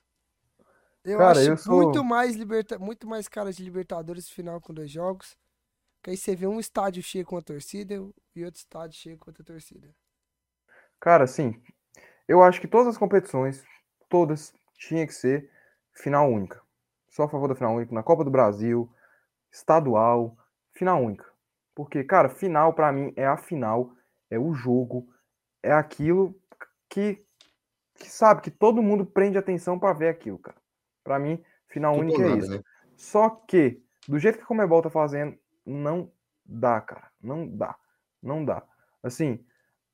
[1.03, 2.77] Eu Cara, acho eu sou- muito mais liberta...
[2.77, 5.35] muito mais cara de Libertadores final com dois jogos.
[6.03, 7.93] Que aí você vê um estádio cheio com a torcida
[8.35, 9.89] e outro estádio cheio com outra torcida.
[10.99, 11.59] Cara, assim,
[12.27, 13.63] eu acho que todas as competições,
[14.09, 15.49] todas, tinha que ser
[15.93, 16.61] final única.
[17.09, 18.87] Só a favor da final única na Copa do Brasil,
[19.51, 20.37] estadual,
[20.73, 21.25] final única.
[21.77, 23.91] Porque, cara, final pra mim é a final,
[24.31, 25.07] é o jogo,
[25.61, 26.35] é aquilo
[26.89, 27.23] que,
[27.93, 30.57] que sabe, que todo mundo prende atenção pra ver aquilo, cara.
[31.03, 32.49] Pra mim, final Tudo única é nada, isso.
[32.49, 32.63] né?
[32.95, 36.11] Só que, do jeito que a Comebol tá fazendo, não
[36.43, 37.11] dá, cara.
[37.21, 37.75] Não dá.
[38.23, 38.63] Não dá.
[39.03, 39.45] Assim,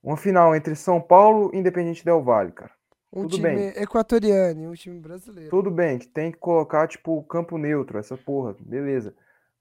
[0.02, 2.72] uma final entre São Paulo e Independente Del Valle, cara.
[3.12, 3.68] Um Tudo time bem.
[3.76, 5.50] equatoriano e um time brasileiro.
[5.50, 9.14] Tudo bem que tem que colocar, tipo, campo neutro, essa porra, beleza.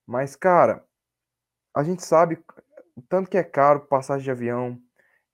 [0.06, 0.84] Mas, cara,
[1.74, 2.42] a gente sabe
[2.96, 4.78] o tanto que é caro passagem de avião,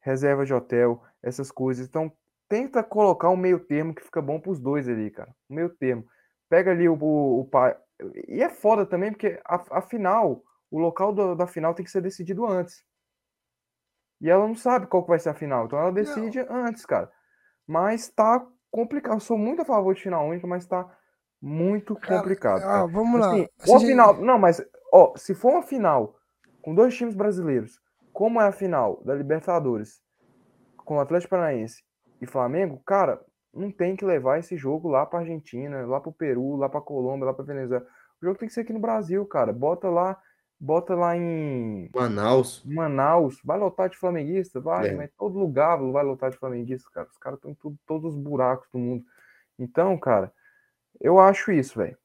[0.01, 1.87] reserva de hotel, essas coisas.
[1.87, 2.13] Então,
[2.49, 5.35] tenta colocar um meio termo que fica bom pros dois ali, cara.
[5.51, 6.07] Um meio termo.
[6.49, 7.77] Pega ali o, o, o pa-
[8.29, 11.91] E é foda também, porque a, a final, o local do- da final tem que
[11.91, 12.85] ser decidido antes.
[14.21, 15.67] E ela não sabe qual que vai ser a final.
[15.67, 17.11] Então ela decide antes, cara.
[17.67, 19.15] Mas tá complicado.
[19.15, 20.89] Eu sou muito a favor de final única, mas tá
[21.41, 22.61] muito complicado.
[22.61, 22.87] cara.
[22.87, 23.29] vamos lá.
[23.33, 24.15] Assim, Se uma a gente- final.
[24.21, 24.61] Não, mas,
[24.93, 26.18] ó, se for uma final
[26.69, 27.81] com dois times brasileiros,
[28.13, 30.03] como é a final da Libertadores,
[30.77, 31.83] com o Atlético Paranaense
[32.21, 36.57] e Flamengo, cara, não tem que levar esse jogo lá pra Argentina, lá pro Peru,
[36.57, 37.87] lá pra Colômbia, lá pra Venezuela.
[38.21, 39.51] O jogo tem que ser aqui no Brasil, cara.
[39.51, 40.21] Bota lá,
[40.61, 42.63] bota lá em Manaus.
[42.67, 44.95] Manaus, vai lotar de flamenguista, vai, É.
[44.95, 47.09] mas todo lugar vai lotar de flamenguista, cara.
[47.11, 49.03] Os caras estão em tudo, todos os buracos do mundo.
[49.59, 50.31] Então, cara,
[51.01, 51.97] eu acho isso, velho.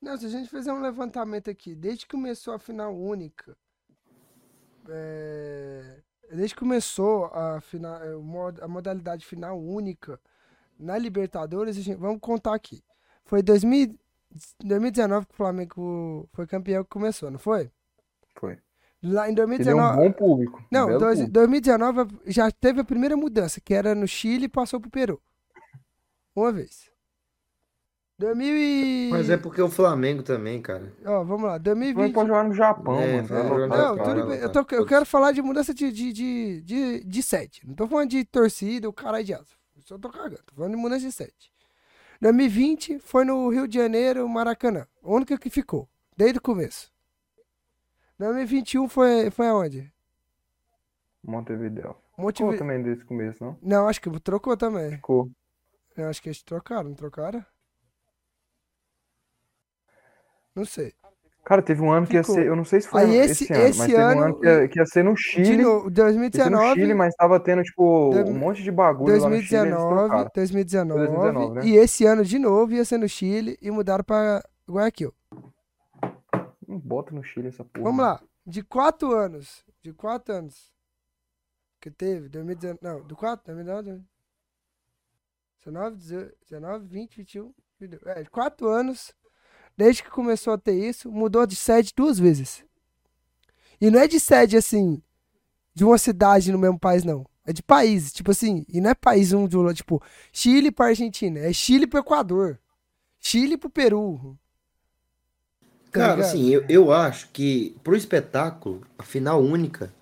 [0.00, 3.56] Não, se a gente fizer um levantamento aqui, desde que começou a final única,
[4.88, 5.98] é,
[6.30, 10.20] desde que começou a, final, mod- a modalidade final única
[10.78, 12.82] na Libertadores, gente- vamos contar aqui.
[13.24, 13.98] Foi 2000,
[14.62, 17.70] 2019 que o Flamengo foi campeão que começou, não foi?
[18.34, 18.58] Foi.
[19.02, 19.96] Lá em Ele é um 2019.
[19.96, 20.58] bom público.
[20.60, 21.32] um Não, belo dois- público.
[21.32, 25.20] 2019 já teve a primeira mudança, que era no Chile e passou pro Peru.
[26.34, 26.90] Uma vez.
[28.18, 29.08] 2000 e...
[29.10, 30.92] Mas é porque o Flamengo também, cara.
[31.04, 32.12] Ó, vamos lá, Não 2020.
[32.14, 33.28] pode jogar no Japão, É, mano.
[33.28, 34.14] vai vai Não, Japão, cara.
[34.14, 34.38] tudo bem.
[34.38, 37.66] Eu, tô- eu quero falar de mudança de, de, de, de, de sete.
[37.66, 39.54] Não tô falando de torcida, o caralho de asa.
[39.84, 40.42] Só tô cagando.
[40.46, 41.52] Tô falando de mudança de sete.
[42.20, 44.86] 2020 foi no Rio de Janeiro, Maracanã.
[45.04, 45.86] A única que ficou,
[46.16, 46.90] desde o começo.
[48.18, 49.92] 2021 foi, foi aonde?
[51.22, 51.94] Montevideo.
[52.16, 53.58] Monte Ficou também desde o começo, não?
[53.60, 54.92] Não, acho que trocou também.
[54.92, 55.30] Ficou.
[55.94, 57.44] Eu acho que eles trocaram, não trocaram?
[60.56, 60.92] Não sei.
[61.44, 62.34] Cara, teve um ano que ia Ficou.
[62.34, 64.22] ser, eu não sei se foi Aí esse, esse- ano, esse mas teve um ano-
[64.24, 65.56] ano que ia, que ia ser no De Chile.
[65.62, 69.28] novo, Ia ser no 2019, Chile, mas tava tendo, tipo, um monte de bagulho lá
[69.28, 70.30] no Chile, eles 2019, trocaram.
[70.34, 71.66] 2019, 2019, né?
[71.66, 75.14] e esse ano de novo ia ser no Chile e mudaram pra Guayaquil.
[76.66, 77.84] Não bota no Chile essa porra.
[77.84, 78.20] Vamos lá.
[78.44, 79.64] De quatro anos.
[79.82, 80.72] De quatro anos.
[81.80, 82.28] Que teve?
[82.28, 82.80] 2019.
[82.82, 83.46] Não, do quatro?
[83.46, 84.02] 2019.
[85.64, 85.96] 19,
[86.42, 87.54] 19, 20, 21.
[87.78, 88.16] 22.
[88.16, 89.14] É, de quatro anos.
[89.76, 92.64] Desde que começou a ter isso, mudou de sede duas vezes.
[93.80, 95.02] E não é de sede assim,
[95.74, 97.26] de uma cidade no mesmo país, não.
[97.46, 100.02] É de país, tipo assim, e não é país um do outro, tipo,
[100.32, 102.58] Chile pra Argentina, é Chile pro Equador,
[103.20, 104.38] Chile pro Peru.
[105.92, 106.20] Tá Cara, ligado?
[106.20, 109.92] assim, eu, eu acho que pro espetáculo, a final única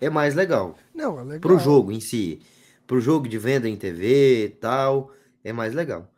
[0.00, 0.76] é mais legal.
[0.94, 1.40] Não, é legal.
[1.40, 2.40] Pro jogo em si.
[2.86, 5.12] Pro jogo de venda em TV e tal,
[5.42, 6.08] é mais legal.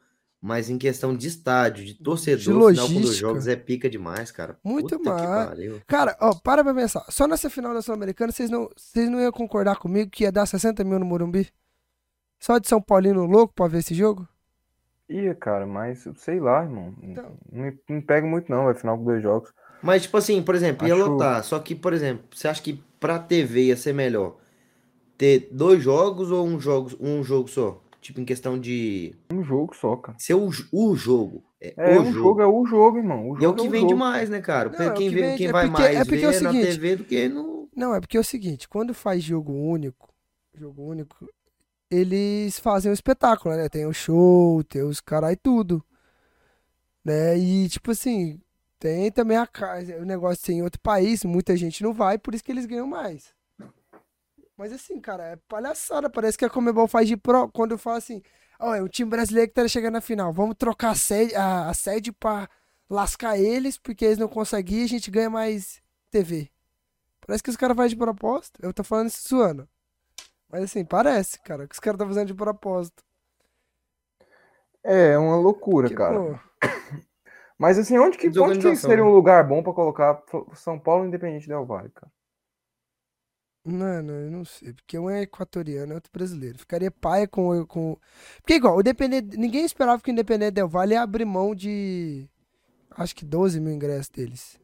[0.47, 3.15] Mas em questão de estádio, de torcedor, final quando os logística.
[3.19, 4.57] jogos é pica demais, cara.
[4.63, 5.83] Muito mais.
[5.89, 7.05] Cara, ó, para pra pensar.
[7.09, 10.47] Só nessa final da Sul-Americana, vocês não, vocês não iam concordar comigo que ia dar
[10.47, 11.49] 60 mil no Morumbi?
[12.39, 14.29] Só de São Paulino louco pra ver esse jogo?
[15.09, 16.95] Ia, cara, mas sei lá, irmão.
[17.03, 17.37] Então.
[17.51, 19.53] Não me, não me pega muito, não, vai final com dois jogos.
[19.83, 21.43] Mas, tipo assim, por exemplo, ia Acho- lotar.
[21.43, 24.37] Só que, por exemplo, você acha que pra TV ia ser melhor
[25.19, 27.83] ter dois jogos ou um jogo, um jogo só?
[28.07, 30.17] Tipo, em questão de Um jogo só, cara.
[30.19, 31.43] ser o, o jogo.
[31.61, 32.13] É, É, o um jogo.
[32.13, 33.31] jogo é o jogo, irmão.
[33.31, 33.97] O E é o jogo que o vende jogo.
[33.97, 34.69] mais, né, cara?
[34.71, 36.31] Não, é quem que vê, vende- quem é vai porque- mais é porque é o
[36.33, 37.69] ver na seguinte- TV do que no.
[37.75, 40.15] Não, é porque é o seguinte, quando faz jogo único,
[40.55, 41.29] jogo único,
[41.91, 43.69] eles fazem o espetáculo, né?
[43.69, 45.85] Tem o show, tem os caras e tudo.
[47.05, 47.37] Né?
[47.39, 48.41] E tipo assim,
[48.79, 49.49] tem também a
[50.01, 52.67] o negócio de ser em outro país, muita gente não vai, por isso que eles
[52.67, 53.35] ganham mais.
[54.57, 57.99] Mas assim, cara, é palhaçada, parece que a Comebol faz de pro, quando eu falo
[57.99, 58.23] assim,
[58.59, 61.69] ó, é um time brasileiro que tá chegando na final, vamos trocar a sede, a,
[61.69, 62.49] a sede pra
[62.89, 66.51] lascar eles, porque eles não conseguem, a gente ganha mais TV.
[67.27, 68.61] Parece que os caras fazem de propósito.
[68.63, 69.69] Eu tô falando isso zoando.
[70.51, 73.05] Mas assim, parece, cara, que os caras estão fazendo de propósito.
[74.85, 76.25] É, é uma loucura, Que, cara.
[76.25, 76.39] pô,
[77.59, 79.05] Mas assim, onde que, onde que seria né?
[79.05, 80.23] um lugar bom pra colocar
[80.55, 82.11] São Paulo Independente Del Valle, cara?
[83.69, 84.73] Mano, eu não sei.
[84.73, 86.57] Porque um é equatoriano, outro brasileiro.
[86.57, 87.67] Ficaria paia com.
[87.67, 87.99] com...
[88.37, 89.37] Porque igual, o Independente.
[89.37, 92.29] Ninguém esperava que o Independente Del Valle ia abrir mão de.
[92.93, 94.61] Acho que 12 mil ingressos deles.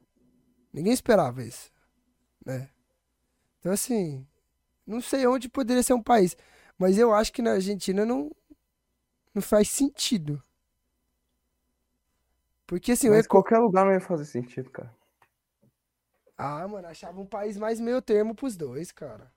[0.72, 1.68] Ninguém esperava isso.
[2.46, 2.68] Né?
[3.59, 4.24] Então, assim.
[4.86, 6.36] Não sei onde poderia ser um país.
[6.78, 8.30] Mas eu acho que na Argentina não.
[9.34, 10.40] Não faz sentido.
[12.66, 13.28] Porque assim, Mas Equador.
[13.28, 14.94] qualquer lugar não ia fazer sentido, cara.
[16.43, 19.30] Ah, mano, achava um país mais meio termo pros dois, cara.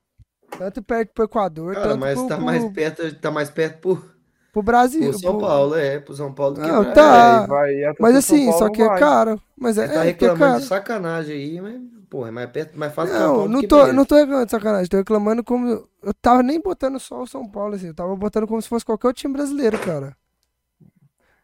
[0.58, 3.80] Tanto perto pro Equador, Cara, tanto mas pro, tá pro- mais perto, tá mais perto
[3.80, 4.10] pro,
[4.52, 5.10] pro Brasil.
[5.10, 7.44] pro São pro- Paulo, é, pro São Paulo do que Não, tá.
[7.44, 9.00] É, vai- a Mas assim, Paulo só que é vai.
[9.00, 9.42] caro.
[9.58, 10.60] Mas é, Você tá é, é reclamando caro.
[10.60, 14.04] de sacanagem aí, mas, porra, é mais perto, mais fácil Não, não que tô, não
[14.04, 14.88] tô reclamando de sacanagem.
[14.88, 15.88] Tô reclamando como.
[16.02, 17.88] Eu tava nem botando só o São Paulo, assim.
[17.88, 20.16] Eu tava botando como se fosse qualquer outro time brasileiro, cara.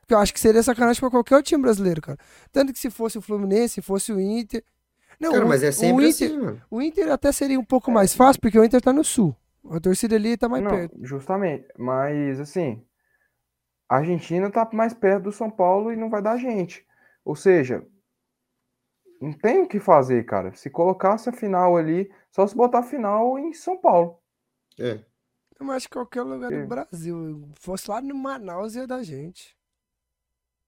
[0.00, 2.18] Porque eu acho que seria sacanagem pra qualquer time brasileiro, cara.
[2.50, 4.64] Tanto que se fosse o Fluminense, se fosse o Inter.
[5.22, 6.62] Não, Cara, o, mas é o sempre Inter, assim, mano.
[6.68, 9.34] o Inter até seria um pouco mais fácil, porque o Inter tá no sul.
[9.70, 10.98] A torcida ali tá mais Não, perto.
[11.02, 11.68] justamente.
[11.78, 12.84] Mas assim,
[13.88, 16.84] a Argentina tá mais perto do São Paulo e não vai dar gente.
[17.24, 17.86] Ou seja,
[19.20, 20.52] não tem o que fazer, cara.
[20.54, 24.18] Se colocasse a final ali, só se botar a final em São Paulo.
[24.78, 24.98] É.
[25.60, 26.66] Eu acho que qualquer lugar do Sim.
[26.66, 27.48] Brasil.
[27.60, 29.56] Fosse lá no Manaus ia dar gente.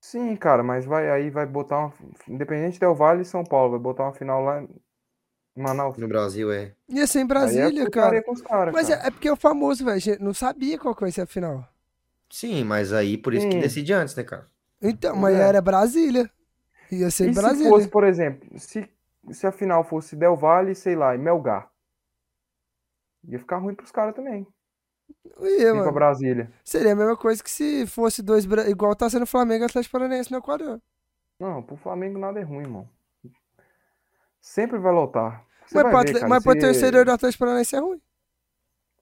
[0.04, 1.94] Sim, cara, mas vai aí vai botar uma,
[2.28, 4.68] Independente Del Valle e São Paulo, vai botar uma final lá em
[5.56, 5.96] Manaus.
[5.96, 6.74] No Brasil, é.
[6.90, 8.22] Ia ser em é Brasília, putaria cara.
[8.22, 9.02] com os caras, Mas cara.
[9.02, 10.18] é, é porque é o famoso, velho.
[10.20, 11.66] Não sabia qual que vai ser a final.
[12.28, 13.60] Sim, mas aí por isso que Sim.
[13.60, 14.46] decide antes, né, cara?
[14.82, 15.40] Então, mas é.
[15.40, 16.30] era Brasília.
[16.92, 17.70] Ia ser em E se Brasília.
[17.70, 18.86] fosse, por exemplo, se,
[19.30, 21.70] se a final fosse Del Valle, sei lá, e Melgar,
[23.26, 24.46] ia ficar ruim pros caras também.
[25.40, 25.92] Ia, Ir pra mano.
[25.92, 26.50] Brasília.
[26.64, 28.46] Seria a mesma coisa que se fosse dois.
[28.46, 30.80] bra- Igual tá sendo Flamengo e Atlético Paranaense no Equador.
[31.40, 32.88] Não, pro Flamengo nada é ruim, irmão.
[34.40, 35.44] Sempre vai lotar.
[35.66, 38.00] Você Mas, vai pra, ver, atle- cara, mas se- torcedor do Atlético Paranaense é ruim.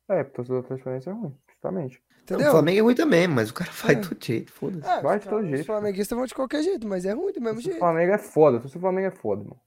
[0.08, 2.02] É, pro torcedor da transferência é ruim, justamente.
[2.22, 2.48] Entendeu?
[2.48, 3.98] o Flamengo é ruim também, mas o cara vai É.
[3.98, 4.88] do jeito, foda-se.
[4.88, 5.78] É, vai os de todo jeito, Os cara.
[5.80, 7.78] flamenguistas vão de qualquer jeito, mas é ruim do mesmo O jeito.
[7.78, 9.60] Flamengo é foda, o torcedor do Flamengo é foda, irmão.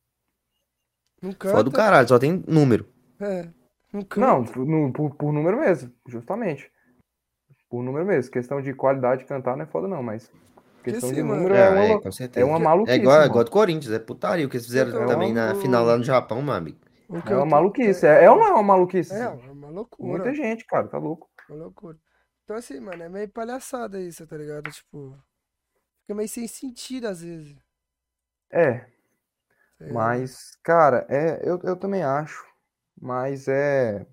[1.21, 2.88] Não Foda do caralho, só tem número.
[3.19, 3.49] É.
[3.95, 6.71] Não Não, no- por- por número mesmo, justamente.
[7.69, 8.31] Por número mesmo.
[8.31, 10.31] Questão de qualidade de cantar não é foda, não, mas.
[10.83, 11.41] Questão sim, de mano.
[11.41, 12.01] número É, é uma.
[12.35, 13.31] é, é uma maluquice, É igual, é irmão.
[13.31, 16.03] igual do Corinthians, é putaria o que eles fizeram É também na final lá no
[16.03, 16.77] Japão, meu amigo.
[17.09, 18.05] O É uma maluquice.
[18.05, 19.13] É, é ou não é uma maluquice?
[19.13, 20.23] É, é uma loucura.
[20.23, 21.29] Muita gente, cara, tá louco.
[21.49, 21.97] Uma loucura.
[22.43, 24.71] Então, assim, mano, é meio palhaçada isso, tá ligado?
[24.71, 25.17] Tipo,
[26.01, 27.55] fica meio sem sentido às vezes.
[28.51, 28.85] É,
[29.91, 32.45] mas, cara, é, eu, eu também acho,
[32.99, 34.05] mas é,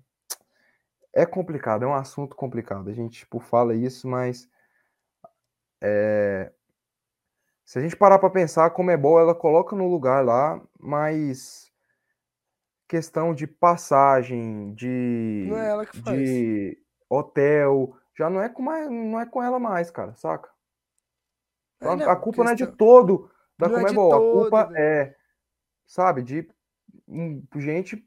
[1.13, 2.89] é complicado, é um assunto complicado.
[2.89, 4.47] A gente, tipo, fala isso, mas
[5.81, 6.51] é,
[7.65, 11.71] se a gente parar pra pensar, a Comebol, ela coloca no lugar lá, mas
[12.87, 16.17] questão de passagem, de, Não é ela que faz.
[16.17, 16.77] de
[17.09, 20.49] hotel, já não é com mais, não é com ela mais, cara, saca?
[21.81, 24.19] É, não, a culpa não é de questão- todo da não é de Comebol, a
[24.19, 24.77] todo, culpa velho.
[24.77, 25.15] é,
[25.87, 26.47] sabe, de
[27.07, 28.05] hum, gente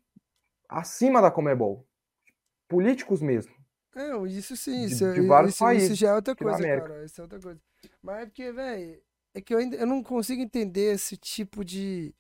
[0.69, 1.87] acima da Comebol.
[2.69, 3.55] Políticos mesmo.
[3.95, 7.05] Não, isso sim, De- isso, de vários isso, países isso já é outra coisa, cara.
[7.05, 7.61] Isso é outra coisa.
[8.03, 9.03] Mas é porque, velho,
[9.35, 12.15] é que eu ainda eu não consigo entender esse tipo de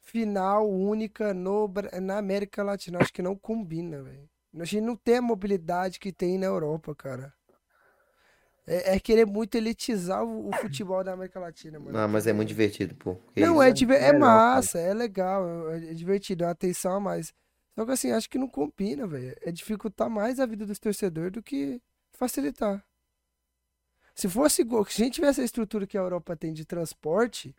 [0.00, 1.68] final única no,
[2.02, 3.00] na América Latina.
[3.00, 4.28] Acho que não combina, velho.
[4.58, 7.34] A gente não tem a mobilidade que tem na Europa, cara.
[8.66, 11.92] É, é querer muito elitizar o, o futebol da América Latina, mano.
[11.92, 13.16] Não, mas é muito divertido, pô.
[13.34, 13.72] Que Não, é, é
[14.08, 14.12] é cara.
[14.12, 17.32] massa, é legal, é é divertido, é uma atenção a mais.
[17.78, 19.36] Só que assim, acho que não combina, velho.
[19.40, 22.84] É dificultar mais a vida dos torcedores do que facilitar.
[24.14, 27.54] Se fosse igual, se a gente tivesse a estrutura que a Europa tem de transporte,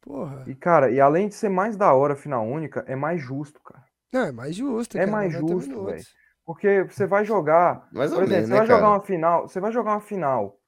[0.00, 0.46] porra.
[0.46, 3.60] E, cara, e além de ser mais da hora a final única, é mais justo,
[3.62, 3.84] cara.
[4.12, 6.06] Não, é mais justo, É cara, mais 90 justo, velho.
[6.44, 8.90] Porque você vai jogar, Mais ou por exemplo, menos, você né, vai jogar cara?
[8.90, 10.58] uma final, você vai jogar uma final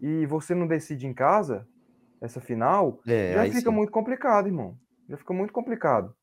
[0.00, 1.66] e você não decide em casa,
[2.20, 3.70] essa final, É, já fica sim.
[3.70, 4.78] muito complicado, irmão.
[5.08, 6.14] Já fica muito complicado.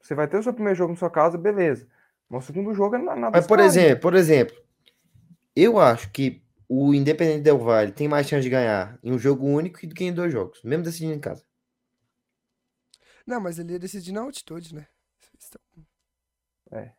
[0.00, 1.86] Você vai ter o seu primeiro jogo na sua casa, beleza.
[2.28, 4.56] Mas o segundo jogo é na- nada Mas, por exemplo, por exemplo,
[5.54, 9.46] eu acho que o Independente Del Valle tem mais chance de ganhar em um jogo
[9.46, 11.44] único do que em dois jogos, mesmo decidindo em casa.
[13.26, 14.86] Não, mas ele ia decidir na altitude, né?
[16.72, 16.92] É.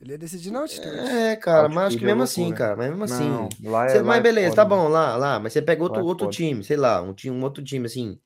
[0.00, 0.96] Ele ia decidir na altitude.
[1.10, 3.28] É, cara, mas acho que Altitude é mesmo assim, cara, mas mesmo assim.
[3.30, 5.82] Não, lá é, Você- lá mas é beleza, tá bom, lá, lá, mas você pega
[5.82, 8.18] outro, é outro time, sei lá, um, time, um outro time assim,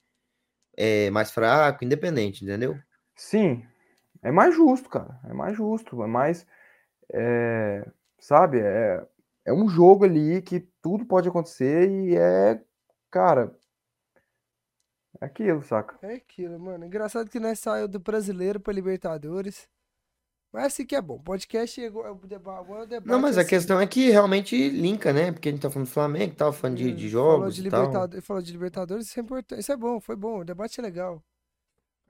[0.77, 2.79] é, mais fraco, independente, entendeu?
[3.17, 3.65] Sim,
[4.23, 5.21] é mais justo, cara.
[5.25, 6.03] É mais justo.
[6.03, 6.47] É mais.
[7.13, 7.85] é,
[8.21, 8.61] sabe?
[8.61, 9.07] É,
[9.47, 12.63] é um jogo ali que tudo pode acontecer e é.
[13.11, 13.55] Cara.
[15.21, 15.99] É aquilo, saca?
[16.03, 16.85] É aquilo, mano.
[16.85, 19.69] Engraçado que nós saiu do brasileiro pra Libertadores.
[20.53, 21.19] Mas assim que é bom.
[21.19, 23.09] Podcast é igual- é o deba- é o debate.
[23.09, 23.51] Não, mas a assim.
[23.51, 25.33] questão é que realmente linka, né?
[25.33, 27.67] Porque a gente tá falando do Flamengo, tava falando de, de Hum, falou jogos de
[27.67, 28.23] e tal.
[28.23, 29.61] Falou de Libertadores, isso é importante.
[29.61, 30.41] Isso é bom, foi bom.
[30.41, 31.23] O debate é legal.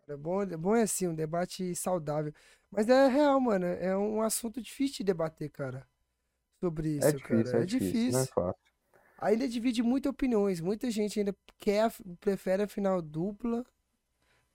[0.09, 2.33] É bom, é bom é assim, um debate saudável.
[2.71, 3.67] Mas é real, mano.
[3.67, 5.87] É um assunto difícil de debater, cara.
[6.61, 7.63] Sobre isso, É difícil, cara.
[7.63, 8.13] é É difícil, difícil.
[8.13, 8.73] não é fácil.
[9.19, 10.61] Ainda divide muitas opiniões.
[10.61, 11.91] Muita gente ainda quer,
[12.21, 13.65] prefere a final dupla,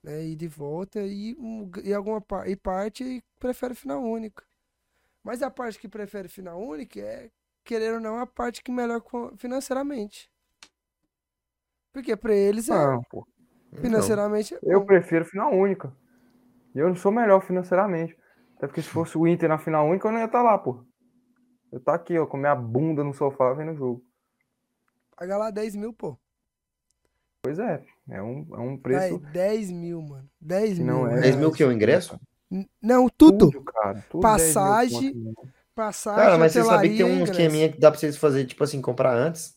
[0.04, 0.26] né?
[0.26, 1.36] E de volta, e,
[1.84, 4.44] e alguma e parte prefere final única.
[5.24, 7.32] Mas a parte que prefere final única é,
[7.66, 9.02] querer ou não, a parte que melhor
[9.38, 10.30] financeiramente.
[11.92, 13.28] Porque pra eles é Não, pô.
[13.76, 15.92] Financeiramente é Eu prefiro final única.
[16.76, 18.18] E eu não sou melhor financeiramente.
[18.58, 20.84] Até porque se fosse o Inter na final única, eu não ia estar lá, pô.
[21.72, 24.06] Eu tá aqui, ó, com minha bunda no sofá vendo o jogo.
[25.16, 26.18] Paga lá 10 mil, pô.
[27.42, 30.30] Pois é, é um, é um Vai, preço 10 mil, mano.
[30.42, 30.94] 10 que mil.
[30.94, 31.20] não é.
[31.22, 32.20] 10 mil que é o ingresso?
[32.82, 33.52] Não, tudo.
[33.64, 34.04] cara.
[34.10, 35.34] Tudo 10 mil Passagem, né?
[35.76, 38.64] Passagem, Cara, mas você sabia que tem um esqueminha que dá pra vocês fazer, tipo
[38.64, 39.56] assim, comprar antes?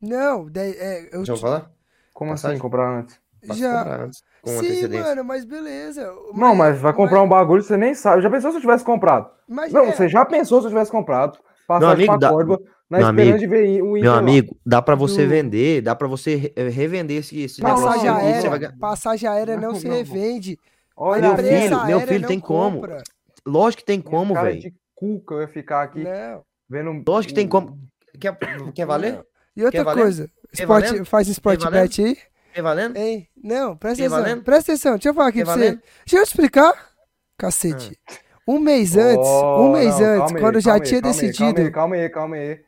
[0.00, 1.70] Não, dez- é, eu Já vou te- falar?
[2.12, 2.54] Como Passagem?
[2.56, 3.20] assim comprar antes?
[3.46, 3.78] Passa já.
[3.78, 6.12] comprar antes, com Sim, mano, mas beleza.
[6.34, 8.22] Não, mas vai comprar um bagulho que você nem sabe.
[8.22, 9.28] Já pensou se eu tivesse comprado?
[9.48, 11.38] Mas Não, é, você já pensou se eu tivesse comprado?
[11.66, 14.18] Passagem amigo, pra dá- Córdoba, na meu esperança amigo, de ver o Inter Meu lá.
[14.18, 17.86] amigo, dá pra você Do- vender, dá pra você eh, revender esse, esse Não, negócio
[17.88, 20.58] Passagem você aérea, vai passagem aérea não, Não, se não, revende.
[20.96, 22.76] Olha, Meu filho, meu aérea filho não tem como.
[22.80, 23.02] compra.
[23.46, 24.60] Lógico que tem como, cara velho.
[24.60, 26.42] de cuca eu ia ficar aqui Não.
[26.68, 27.02] vendo.
[27.08, 27.78] Lógico que tem o- como.
[28.20, 28.38] Quer,
[28.74, 29.20] quer valer?
[29.56, 30.02] E outra Quer valer?
[30.02, 30.28] coisa,
[30.66, 31.04] Valendo?
[31.04, 32.18] faz sport bet aí.
[32.54, 32.96] Quer valendo?
[32.96, 33.28] Hein?
[33.42, 34.22] Não, presta Quer atenção.
[34.22, 34.42] valendo?
[34.42, 35.70] Presta atenção, deixa eu falar aqui Quer pra você.
[35.70, 36.92] Deixa eu te explicar.
[37.38, 37.98] Cacete.
[38.46, 41.02] Um mês antes, Oh, um mês não, antes, aí, quando eu já aí, tinha aí,
[41.02, 41.38] decidido.
[41.54, 42.64] Calma aí, calma aí, calma aí.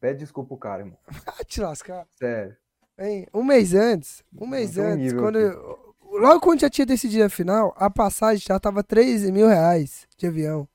[0.00, 0.98] Pede desculpa pro cara, irmão.
[1.26, 2.06] Ah, te lascar.
[2.18, 2.56] Sério.
[2.98, 3.26] Hein?
[3.34, 7.24] Um mês antes, um mês tem antes, nível quando eu- logo quando já tinha decidido
[7.24, 10.68] a final, a passagem já tava 3 mil reais de avião.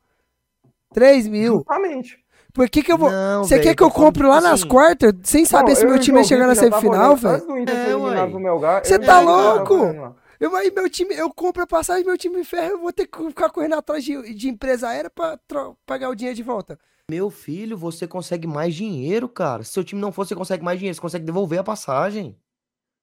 [0.94, 1.58] 3 mil.
[1.58, 2.21] Justamente.
[2.54, 3.10] Por que que eu vou...
[3.40, 5.90] Você quer que eu compre lá tipo nas assim, quartas, sem saber Não, se eu
[5.90, 7.58] meu o time ia João chegar na semifinal, velho?
[7.60, 7.76] Inter
[8.94, 10.16] É, tá louco?
[10.40, 13.18] Eu, aí meu time, eu compro a passagem, meu time ferra, eu vou ter que
[13.28, 16.80] ficar correndo atrás de, de empresa aérea pra tro- pagar o dinheiro de volta.
[17.10, 19.64] Meu filho, você consegue mais dinheiro, cara.
[19.64, 20.96] Se seu time não for, você consegue mais dinheiro.
[20.96, 22.36] Você consegue devolver a passagem.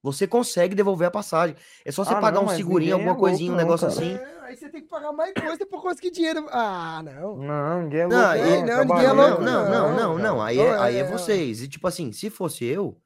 [0.02, 1.56] Você consegue devolver a passagem.
[1.84, 3.76] É só você Ah, pagar não, um segurinho, ninguém é alguma coisinha, um louco não,
[3.76, 4.16] negócio cara.
[4.16, 4.36] assim.
[4.42, 6.46] É, aí você tem que pagar mais coisa pra conseguir dinheiro.
[6.50, 7.36] Ah, não.
[7.36, 8.16] Não, ninguém é louco.
[8.22, 10.42] Não, e- é não, ninguém é louco, não, não, não, não.
[10.42, 11.62] Aí, é, aí é é- vocês.
[11.62, 12.96] E tipo assim, se fosse eu,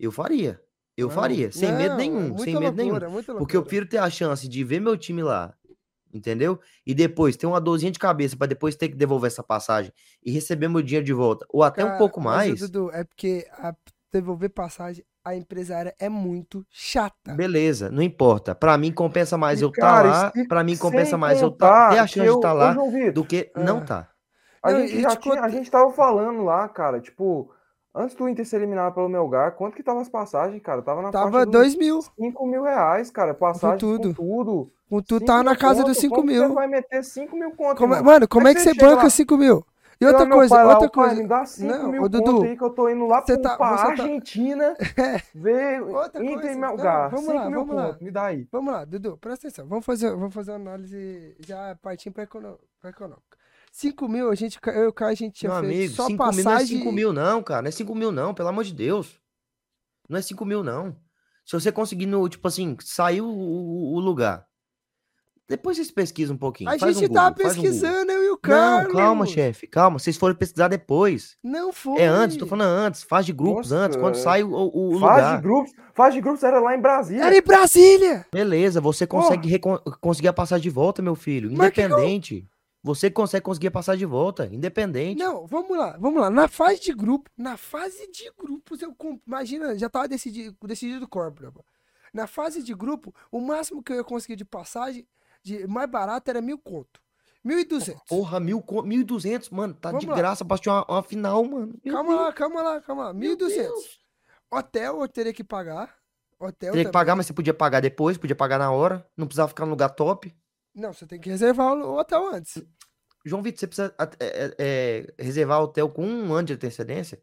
[0.00, 0.60] eu faria.
[0.96, 1.52] Eu Não, faria.
[1.52, 2.90] Sem medo nenhum, sem medo nenhum.
[2.92, 5.54] loucura, muita Porque eu prefiro ter a chance de ver meu time lá,
[6.12, 6.58] entendeu?
[6.86, 9.92] E depois ter uma dorzinha de cabeça pra depois ter que devolver essa passagem
[10.24, 12.60] e receber meu dinheiro de volta, ou até um Cara, pouco mas, ô, mais.
[12.60, 13.74] Dudu, é porque a
[14.10, 17.34] devolver passagem, a empresária é muito chata.
[17.34, 18.54] Beleza, não importa.
[18.54, 21.90] Pra mim compensa mais E, eu estar cara, lá, pra mim compensa mais eu tá,
[21.90, 22.76] ter a que chance de eu- estar ô, lá
[23.12, 23.80] do que não Ah.
[23.80, 24.08] tá.
[24.62, 27.50] A Não, gente já te tinha, a gente tava falando lá, cara, tipo,
[27.92, 30.80] antes do Inter ser eliminado pelo Melgar, quanto que tava as passagens, cara?
[30.80, 32.00] Tava na Tava faixa dos 2 mil.
[32.02, 34.14] 5 mil reais, cara, passagem tudo.
[34.14, 34.72] com tudo.
[34.88, 36.54] Com tu Cinco tava na mil casa conto, dos 5 como que Você mil.
[36.54, 39.02] vai meter 5 mil conto, Como é- mano, como é que você você chega banca
[39.02, 39.66] lá, 5 mil?
[39.98, 41.22] E outra meu coisa, pai lá, outra "Ô, pai, coisa.
[41.22, 43.56] me dá 5 Não, mil ô, Dudu, aí que eu tô indo lá você tá-
[43.56, 44.76] pra você tá- Argentina
[45.34, 47.10] ver Outra Inter coisa, e não, Melgar.
[47.10, 47.86] vamos 5 lá, mil vamos lá.
[47.92, 48.48] conto, me dá aí.
[48.52, 49.66] Vamos lá, Dudu, presta atenção.
[49.66, 53.38] Vamos fazer, vamos fazer uma análise já partindo pra, econo, pra econômica.
[53.72, 56.06] 5 mil, a gente, eu e o Caio, a gente tinha Meu feito amigo, só
[56.06, 56.78] 5 mil não é passagem.
[56.78, 57.62] 5 mil não, cara.
[57.62, 59.18] Não é 5 mil não, pelo amor de Deus.
[60.08, 60.94] Não é 5 mil não.
[61.44, 64.45] Se você conseguir, no, tipo assim, sair o, o- o lugar.
[65.48, 66.68] Depois vocês pesquisam um pouquinho.
[66.70, 67.52] A faz um gente tava um Google.
[67.52, 68.92] pesquisando, eu e o Carlos.
[68.92, 69.98] Não, calma, chefe, calma.
[69.98, 71.36] Vocês foram pesquisar depois.
[71.42, 72.00] Não foi.
[72.00, 73.04] É antes, tô falando antes.
[73.04, 75.36] Faz de grupos Nossa, antes, quando sai o, o- o Faz lugar.
[75.36, 77.22] de grupos, faz de grupos era lá em Brasília.
[77.24, 78.26] Era em Brasília.
[78.32, 79.56] Beleza, você consegue
[80.00, 81.48] conseguir a passagem de volta, meu filho.
[81.48, 82.48] Que Independente.
[82.82, 85.18] Você consegue conseguir a passagem de volta, independente.
[85.18, 86.30] Não, vamos lá, vamos lá.
[86.30, 89.20] Na fase de grupo, na fase de grupos, eu comp...
[89.26, 91.64] imagina, já tava decidido, decidido o corpo.
[92.14, 95.04] Na fase de grupo, o máximo que eu ia conseguir de passagem,
[95.46, 97.00] de mais barato, era mil conto.
[97.44, 98.02] Mil e duzentos.
[98.08, 99.72] Porra, mil, co- 1.200, mano.
[99.74, 100.16] Tá de Vamos lá.
[100.16, 101.78] graça pra assistir uma, uma final, mano.
[101.84, 102.20] Meu Calma Deus.
[102.22, 103.12] lá, calma lá, calma lá.
[103.14, 104.00] Mil e duzentos.
[104.50, 105.94] Hotel eu teria que pagar.
[106.40, 109.08] Hotel Teria que pagar, mas você podia pagar depois, podia pagar na hora.
[109.16, 110.34] Não precisava ficar no lugar top.
[110.74, 112.62] Não, você tem que reservar o hotel antes.
[113.24, 117.22] João Vitor, você precisa é, é, é, reservar hotel com um ano de antecedência?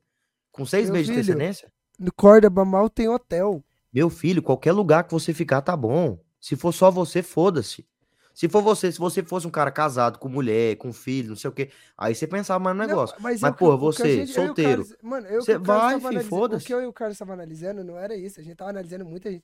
[0.52, 1.22] Com seis Meu meses de filho.
[1.24, 1.72] antecedência?
[2.00, 3.64] No Cordoba mal tem hotel.
[3.94, 6.18] Meu filho, qualquer lugar que você ficar tá bom.
[6.42, 7.86] Se for só você, foda-se.
[8.34, 11.50] Se for você, se você fosse um cara casado, com mulher, com filho, não sei
[11.50, 13.16] o quê, aí você pensava mais no Não, negócio.
[13.20, 15.58] mas, Mas, eu- pô, o que a você, gente- eu solteiro, Carlos- mano, eu, você
[15.60, 16.64] vai, tava fi, analisa- foda-se.
[16.64, 18.40] O que eu e o Carlos estavam analisando não era isso.
[18.40, 19.44] A gente tava analisando muita gente.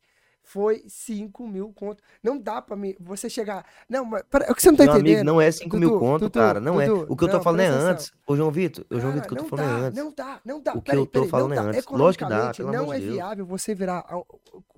[0.49, 2.01] Foi 5 mil conto.
[2.23, 3.63] Não dá pra mim, você chegar.
[3.87, 5.25] Não, mas pera, o que você não tá Meu amigo, entendendo?
[5.27, 6.59] não é 5 mil conto, Dudu, cara.
[6.59, 6.87] Não é.
[6.87, 8.11] Dudu, O que eu tô não, falando é antes.
[8.25, 10.03] Ô, João Vitor, ô, João Vitor, o que eu tô falando é antes.
[10.03, 10.73] Não dá, não dá.
[10.73, 11.85] O que Peraí, eu tô peraí, falando é antes.
[11.87, 13.15] Lógico que dá, pelo não é de Deus.
[13.15, 14.03] viável você virar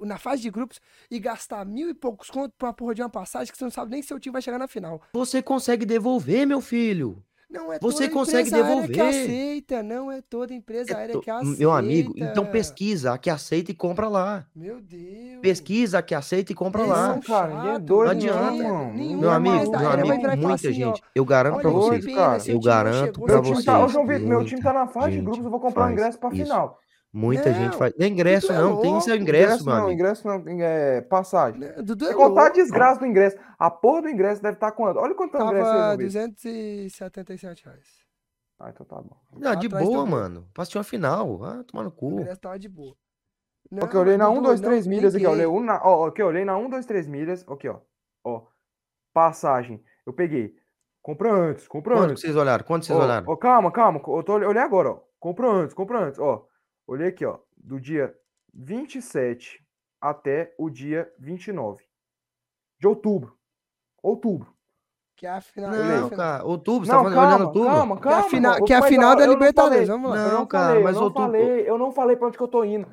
[0.02, 3.50] na fase de grupos e gastar mil e poucos conto pra porra de uma passagem
[3.50, 5.02] que você não sabe nem se seu time vai chegar na final.
[5.14, 7.24] Você consegue devolver, meu filho.
[7.52, 9.24] Não é Você toda consegue empresa aérea que devolver.
[9.24, 11.58] aceita, não é toda empresa É aérea to- que aceita.
[11.60, 14.46] Meu amigo, então pesquisa a que aceita e compra lá.
[14.56, 15.40] Meu Deus.
[15.42, 17.08] Pesquisa a que aceita e compra Eles lá.
[17.10, 18.64] Não, cara, ninguém é chatos, doido, Não adianta.
[18.64, 21.04] não, nenhum Meu é amigo, meu amigo, muita assim, ó, gente.
[21.14, 22.16] Eu garanto doido, vocês.
[22.16, 22.42] cara.
[22.48, 23.92] Eu garanto tá, ô vocês.
[23.92, 26.30] João Vitor, meu time tá na fase de grupos, eu vou comprar um ingresso pra
[26.30, 26.44] isso.
[26.44, 26.80] final.
[27.14, 27.94] Muita gente Não, faz.
[27.98, 28.80] Não é ingresso, é não.
[28.80, 29.06] Tem louco.
[29.06, 29.94] seu ingresso, meu não, amigo.
[30.00, 31.60] ingresso não, é passagem.
[31.60, 34.98] Né, Dudu é contar a desgraça do ingresso, a porra do ingresso deve estar quanto?
[34.98, 35.98] Olha quanto é o ingresso Vitor.
[35.98, 37.88] 277 reais.
[38.60, 39.18] Ah, então tá bom.
[39.44, 40.08] Ah, de atrás do boa, gol.
[40.08, 40.48] mano.
[40.58, 41.44] Assistir uma final.
[41.44, 42.12] Ah, tomar no O cu.
[42.22, 42.96] ingresso tava de boa.
[43.82, 45.32] Ó, que eu olhei na Dudu, 1, 2, não, 3 milhas aqui, ó.
[45.32, 45.46] ninguém.
[45.48, 47.46] Olhei um na, ó, que eu olhei na 1, 2, 3 milhas.
[47.48, 47.80] Aqui, ó.
[48.24, 48.44] Ó.
[49.14, 49.84] Passagem.
[50.06, 50.56] Eu peguei.
[51.02, 52.22] Compra antes, compra Quanto antes.
[52.22, 52.64] vocês olharam?
[52.64, 53.26] Quanto vocês Ó, olharam?
[53.28, 54.00] ó, calma, calma.
[54.08, 55.00] Eu, tô, eu olhei agora, ó.
[55.20, 56.20] Compra antes, compra antes.
[56.20, 56.46] Ó.
[56.92, 57.40] Olhei aqui, ó.
[57.58, 58.14] Do dia
[58.54, 59.64] 27
[60.02, 61.82] até o dia 29
[62.80, 63.38] de outubro.
[64.04, 64.54] Outubro.
[65.16, 65.74] Que é a final.
[65.74, 66.44] é Não, final- cara.
[66.44, 67.70] Outubro, você tá falando, olhando calma, outubro?
[67.70, 68.30] calma, Que é a calma.
[68.30, 69.88] final, que é a final da Libertadores.
[69.88, 70.18] Vamos lá.
[70.18, 72.44] Não, não cara, falei, mas eu não outubro- falei, eu não falei pra onde que
[72.44, 72.88] eu tô indo.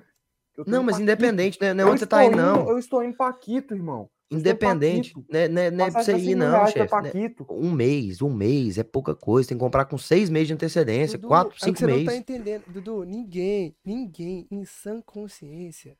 [0.57, 1.75] Eu tô Não, indo mas independente, né?
[1.75, 2.69] Não é onde você tá indo, não.
[2.69, 4.09] Eu estou em Paquito, irmão.
[4.31, 5.15] Eu Independente.
[5.31, 6.95] Né, né, não é pra você ir, 5 mil não, chefe.
[7.03, 7.35] né?
[7.51, 9.49] Um mês, um mês é pouca coisa.
[9.49, 11.17] Tem que comprar com seis meses de antecedência.
[11.19, 12.19] Dudu, quatro, é o que cinco você não tá meses.
[12.19, 12.63] entendendo.
[12.69, 15.97] Dudu, ninguém, ninguém em sã consciência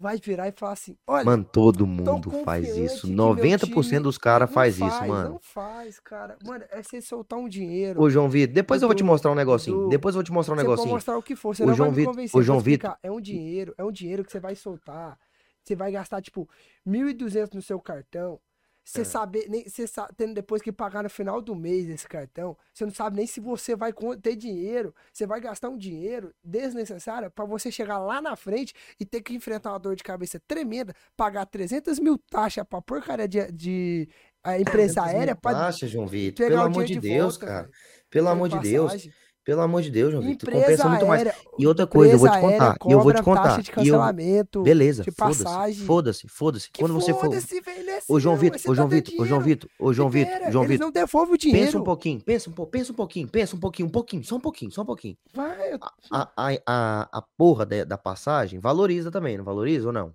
[0.00, 3.06] vai virar e falar assim: olha, Mano, todo mundo faz isso.
[3.06, 5.30] que meu 90% time- dos caras não faz isso, mano.
[5.30, 6.36] Não faz, cara.
[6.44, 8.00] Mano, é você soltar um dinheiro.
[8.02, 9.76] Ô, João Vitor, depois eu vou te Dudu, mostrar um negocinho.
[9.76, 10.94] Dudu, Depois eu vou te mostrar um Você pode negocinho.
[10.94, 12.34] mostrar o que for, você O não João vai me Vitor- convencer.
[12.36, 12.98] o eu vou João explicar.
[13.04, 15.16] É um dinheiro, é um dinheiro que você vai soltar.
[15.68, 16.48] Você vai gastar, tipo,
[16.86, 18.40] 1.200 no seu cartão.
[18.82, 19.04] Você É.
[19.04, 22.86] saber, nem, você sa- tendo depois que pagar no final do mês esse cartão, você
[22.86, 23.92] não sabe nem se você vai
[24.22, 24.94] ter dinheiro.
[25.12, 29.34] Você vai gastar um dinheiro desnecessário para você chegar lá na frente e ter que
[29.34, 34.08] enfrentar uma dor de cabeça tremenda, pagar 300 mil taxas pra porcaria de, de
[34.42, 36.46] a empresa 300 mil aérea para taxas, João Vitor.
[36.48, 37.70] Pelo amor de Deus, volta, cara.
[38.08, 39.06] Pelo amor de Deus.
[39.48, 40.46] Pelo amor de Deus, João Vitor.
[40.50, 41.22] Empresa Compensa muito mais.
[41.26, 42.76] aérea, E outra coisa, eu vou te aérea contar.
[42.86, 43.42] E eu vou te contar.
[43.44, 44.62] taxa de E eu, cancelamento.
[44.62, 45.74] beleza, foda-se.
[45.86, 46.68] Foda-se, foda-se.
[46.78, 47.30] Quando você for.
[48.08, 49.40] Ô, João seu, Vitor, ô, tá João Vitor, ô, João.
[49.40, 50.84] Vitor, ô, João Vitor, João Vitor.
[50.84, 51.64] não devolvem o dinheiro.
[51.64, 54.36] Pensa um pouquinho, pensa um pouco, pensa um pouquinho, pensa um pouquinho, um pouquinho, só
[54.36, 55.16] um pouquinho, só um pouquinho.
[55.34, 55.78] Vai, eu-
[56.12, 60.12] A, a, a, a porra da, da passagem valoriza também, não valoriza ou não?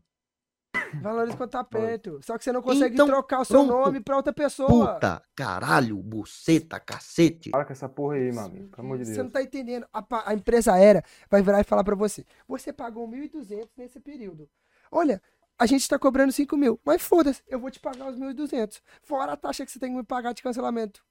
[1.01, 2.19] Valoriza quando tá perto.
[2.23, 3.71] Só que você não consegue Então, trocar o seu pronto.
[3.85, 4.93] nome pra outra pessoa.
[4.95, 7.49] Puta, caralho, buceta, cacete.
[7.51, 8.69] Para com essa porra aí, meu amigo.
[8.69, 9.23] Pelo amor de Você Deus.
[9.25, 9.85] não tá entendendo.
[9.93, 14.49] A, a empresa aérea vai virar e falar pra você: você pagou 1.200 nesse período.
[14.91, 15.21] Olha,
[15.57, 18.81] a gente tá cobrando 5 mil, mas foda-se, eu vou te pagar os 1.200.
[19.01, 21.03] Fora a taxa que você tem que me pagar de cancelamento.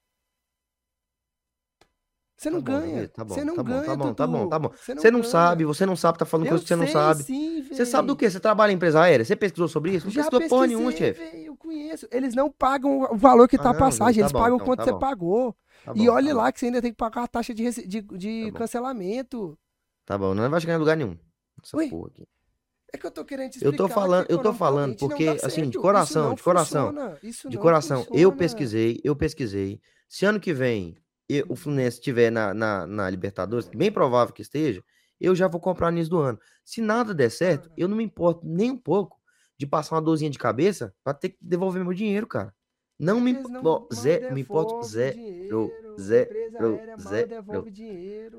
[2.43, 3.01] Você não Tá bom, ganha.
[3.03, 3.85] Vitor, tá bom, você não tá bom, ganha.
[3.85, 4.69] tá bom, tá bom, tá bom.
[4.75, 6.93] Você Você não sabe, você não sabe, tá falando Eu coisa que você não sei,
[6.93, 7.23] sabe.
[7.23, 8.29] Sim, Você sabe do quê?
[8.29, 9.25] Você trabalha em empresa aérea?
[9.25, 10.07] Você pesquisou sobre isso?
[10.07, 11.23] Não Já pesquisou porra nenhuma, chefe.
[11.47, 12.09] eu conheço.
[12.11, 14.57] Eles não pagam o valor que Ah, tá a não, passagem, tá eles bom, pagam
[14.57, 14.99] então, quanto tá você bom.
[14.99, 15.57] pagou.
[15.85, 17.55] Tá e bom, olhe tá lá bom, que você ainda tem que pagar a taxa
[17.55, 18.59] de, rece- de, de Tá bom.
[18.59, 19.59] cancelamento.
[20.05, 21.17] Tá bom, não vai chegar em lugar nenhum.
[21.63, 22.27] Essa Ui, porra aqui.
[22.93, 25.39] É que eu tô querendo te Eu tô explicar falando- eu tô falando não porque,
[25.43, 26.93] assim, de coração, não de coração,
[27.49, 29.81] De não coração, eu pesquisei, eu pesquisei.
[30.09, 30.97] Se ano que vem
[31.29, 34.83] e- o Fluminense estiver na, na, na Libertadores, bem provável que esteja,
[35.21, 36.39] eu já vou comprar nisso do ano.
[36.65, 39.17] Se nada der certo, eu não me importo nem um pouco
[39.59, 42.53] de passar uma dorzinha de cabeça pra ter que devolver meu dinheiro, cara.
[42.99, 45.17] Não me, Eles impo- não ó, mal zé, me importo zero.
[45.17, 47.29] dinheiro, zero, empresa aérea mal zero.
[47.29, 48.39] devolve dinheiro.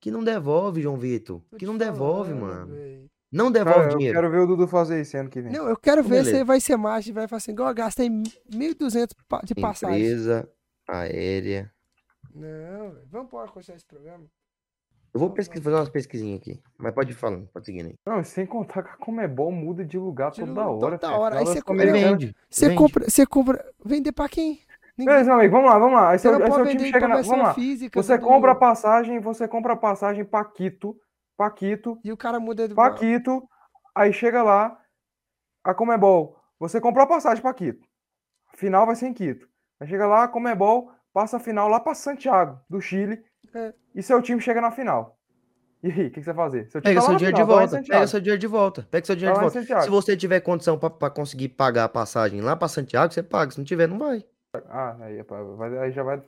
[0.00, 1.42] Que não devolve, João Vitor.
[1.58, 2.74] Que não devolve, falando, mano.
[2.74, 3.06] véi.
[3.32, 4.18] Não devolve Cara, eu dinheiro.
[4.18, 5.52] quero ver o Dudu fazer isso ano que vem.
[5.52, 6.38] Não, eu quero ver Beleza.
[6.38, 10.00] se vai ser macho e vai falar assim, igual eu gastei 1.200 pa- de passagem.
[10.00, 10.48] Empresa
[10.88, 11.72] aérea.
[12.34, 14.24] Não, vamos pôr continuar esse programa?
[15.12, 16.62] Eu vou pesquisar, fazer umas pesquisinhas aqui.
[16.78, 17.94] Mas pode ir falando, pode seguir aí.
[18.06, 20.98] Não, sem contar que a Comebol muda de lugar De toda hora.
[20.98, 21.38] toda hora.
[21.40, 22.36] Aí você compra- Vende.
[22.48, 22.78] Você vende.
[22.78, 24.60] compra, você compra, vender pra quem?
[24.96, 25.12] Ninguém.
[25.14, 26.10] Beleza, meu amigo, vamos lá, vamos lá.
[26.10, 27.22] Aí Você seu, não aí pode seu time vender chega na.
[27.22, 27.54] Vamos lá.
[27.54, 28.00] física.
[28.02, 30.96] Você compra a passagem, você compra a passagem pra Quito.
[31.36, 33.42] Pra Quito, E o cara muda de pra Quito.
[33.94, 34.78] Aí chega lá,
[35.64, 36.36] a Comebol.
[36.58, 37.88] Você comprou a passagem pra Quito.
[38.52, 39.48] A final vai ser em Quito.
[39.80, 43.22] Aí chega lá, a Comebol passa a final lá pra Santiago, do Chile.
[43.54, 43.72] É.
[43.94, 45.18] E seu time chega na final.
[45.82, 46.70] E aí, o que, que você vai fazer?
[46.70, 47.88] Seu time Pega tá seu dinheiro final, de volta.
[47.88, 48.88] Pega seu dinheiro de volta.
[48.90, 49.82] Pega seu dinheiro de volta.
[49.82, 53.50] Se você tiver condição pra conseguir pagar a passagem lá pra Santiago, você paga.
[53.50, 54.24] Se não tiver, não vai.
[54.68, 55.24] Ah, aí,
[55.80, 56.20] aí já vai.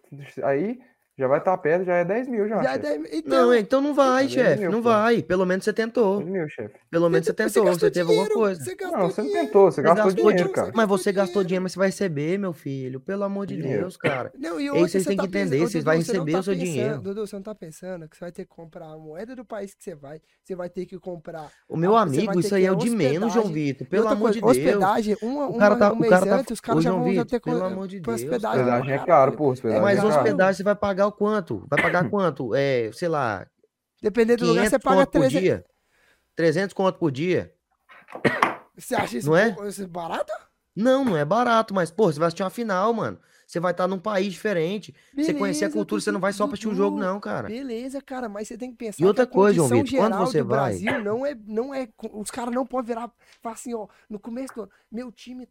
[0.45, 0.80] Aí
[1.22, 2.62] já vai estar perto, já é 10 mil já.
[2.62, 2.78] Já chefe.
[2.80, 4.64] deve- então, Não, então não vai, é chefe.
[4.64, 4.90] Não pô.
[4.90, 5.22] vai.
[5.22, 6.18] Pelo menos você tentou.
[6.18, 6.74] 10 mil, chefe.
[6.90, 7.50] Pelo menos você tentou.
[7.52, 8.64] Você gastou teve alguma dinheiro, coisa.
[8.64, 10.72] Você Não, você não tentou, você Você gastou gastou dinheiro, dinheiro, cara.
[10.74, 11.62] Mas você Gastou gastou dinheiro.
[11.62, 13.00] mas você vai receber, meu filho.
[13.00, 13.82] Pelo amor de Dinheiro.
[13.82, 14.32] Deus, cara.
[14.38, 15.96] Não, e É outra, isso aí você tem tá que entender, pensando- vocês você não
[15.98, 17.00] receber tá o seu pensando- dinheiro.
[17.00, 19.74] Dudu, você não tá pensando que você vai ter que comprar a moeda do país
[19.74, 21.48] que você vai, você vai ter que comprar.
[21.68, 23.46] O meu você amigo, isso que aí é o de menos, João.
[23.46, 23.86] Vitor.
[23.86, 24.50] Pelo amor de Deus.
[24.52, 25.26] hospedagem, tá,
[25.92, 28.00] um mês cara tá, antes, os caras já João vão ter pelo co- amor de
[28.00, 28.60] Deus, hospedagem.
[28.60, 29.06] é Caralho.
[29.06, 29.50] caro, pô.
[29.50, 30.14] Hospedagem Mas é caro.
[30.14, 31.64] hospedagem você vai pagar o quanto?
[31.68, 32.54] Vai pagar quanto?
[32.54, 33.46] É, sei lá,
[34.00, 35.40] Dependendo do lugar, 500 você paga conto por 300.
[35.40, 35.64] dia?
[36.34, 37.54] 300 conto por dia?
[38.76, 39.54] Você acha isso, Não é?
[39.68, 40.32] isso barato?
[40.74, 43.18] Não, não é barato, mas, pô, você vai assistir uma final, mano.
[43.46, 44.94] Você vai estar num país diferente.
[45.14, 47.48] você conhecer a Beleza, cultura, você não vai só pra assistir o jogo, não, cara.
[47.48, 50.58] Beleza, cara, mas você tem que pensar E outra coisa, João Vitor, quando você vai-
[50.78, 54.54] Brasil não é, não é, os caras não podem virar, falar assim, ó, no começo
[54.54, 55.46] do ano, meu time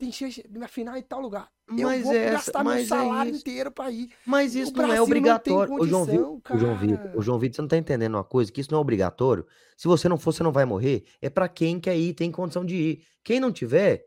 [0.00, 1.48] tem chance na final em tal lugar.
[1.68, 3.40] Eu Mas vou é essa- gastar meu é salário isso.
[3.42, 4.08] inteiro pra ir.
[4.26, 5.74] Mas O isso não é não obrigatório.
[5.74, 7.18] Ô, João Vitor, ô, João Vitor, cara.
[7.18, 8.50] ô, João Vitor, você não tá entendendo uma coisa?
[8.50, 9.46] Que isso não é obrigatório.
[9.76, 11.04] Se você não for, você não vai morrer.
[11.20, 13.04] É pra quem quer ir, tem condição de ir.
[13.22, 14.06] Quem não tiver,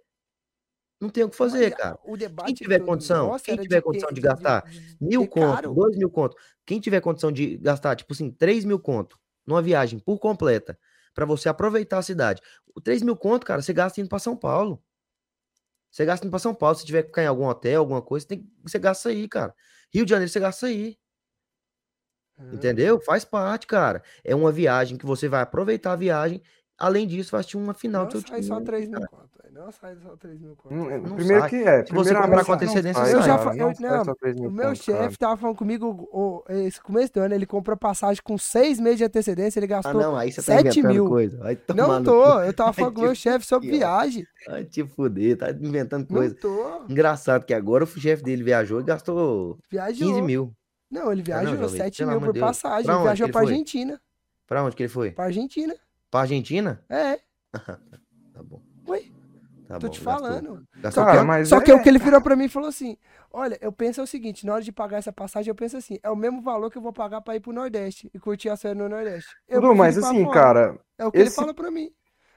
[0.99, 1.99] não tem o que fazer, Mas, cara.
[2.03, 5.73] O debate tiver condição, quem tiver que- condição de gastar de Mil ter conto, caro.
[5.73, 6.35] dois mil conto.
[6.65, 10.77] Quem tiver condição de gastar, tipo assim, três mil conto numa viagem por completa,
[11.13, 12.41] pra você aproveitar a cidade.
[12.75, 14.81] O três mil conto, cara, você gasta indo pra São Paulo.
[15.93, 16.75] Você gasta indo pra São Paulo.
[16.75, 19.53] Se tiver que ficar em algum hotel, alguma coisa, você, tem, você gasta aí, cara.
[19.93, 20.97] Rio de Janeiro, você gasta aí.
[22.35, 22.99] Ah, Entendeu?
[22.99, 24.01] Faz parte, cara.
[24.23, 26.41] É uma viagem que você vai aproveitar a viagem.
[26.79, 28.47] Além disso, vai assistir uma final Não do seu sai time.
[28.47, 29.29] só 3 mil cara.
[29.53, 30.73] Não sai só 3 mil conto.
[30.73, 31.49] Não, é- Não primeiro sai.
[31.51, 31.85] que é.
[31.85, 34.35] Se você comprar com não antecedência, sai, Eu já fa- eu- não não, só 3
[34.35, 38.21] mil O meu chefe tava falando comigo ô, esse começo do ano, ele comprou passagem
[38.23, 39.93] com seis meses de antecedência, ele Ah, gastou.
[40.01, 41.07] não, aí você tá sete inventando mil.
[41.07, 41.37] coisa.
[41.37, 44.25] Vai tomar não tô, eu tava falando com o meu chefe sobre viagem.
[44.47, 46.33] Vai te fuder, tá inventando Não coisa.
[46.35, 46.83] tô.
[46.89, 50.07] Engraçado que agora o chefe dele viajou e gastou Viajou.
[50.07, 50.51] 15 mil.
[50.89, 52.49] Não, ele Ah, não, viajou jovem, 7 pelo mil amor por de Deus.
[52.49, 52.85] passagem.
[52.85, 53.41] Pra Ele viajou pra?
[53.41, 54.01] Argentina.
[54.47, 55.11] Pra onde que ele foi?
[55.11, 55.75] Pra Argentina.
[56.09, 56.81] Pra Argentina?
[56.89, 57.19] É,
[58.33, 58.61] Tá bom.
[58.87, 59.03] Ué,
[59.73, 60.27] Tá tô bom, te gastou.
[60.27, 60.67] falando.
[60.75, 62.49] Gastou Só, Cara, que, mas só que é- o que ele virou pra mim e
[62.49, 62.97] falou assim:
[63.31, 66.09] Olha, eu penso o seguinte, na hora de pagar essa passagem, eu penso assim, é
[66.09, 68.75] o mesmo valor que eu vou pagar pra ir pro Nordeste e curtir a série
[68.77, 69.35] no Nordeste.
[69.47, 70.33] Eu Dudu, mas assim, fora.
[70.39, 71.89] cara, É o que ele esse- falou pra mim.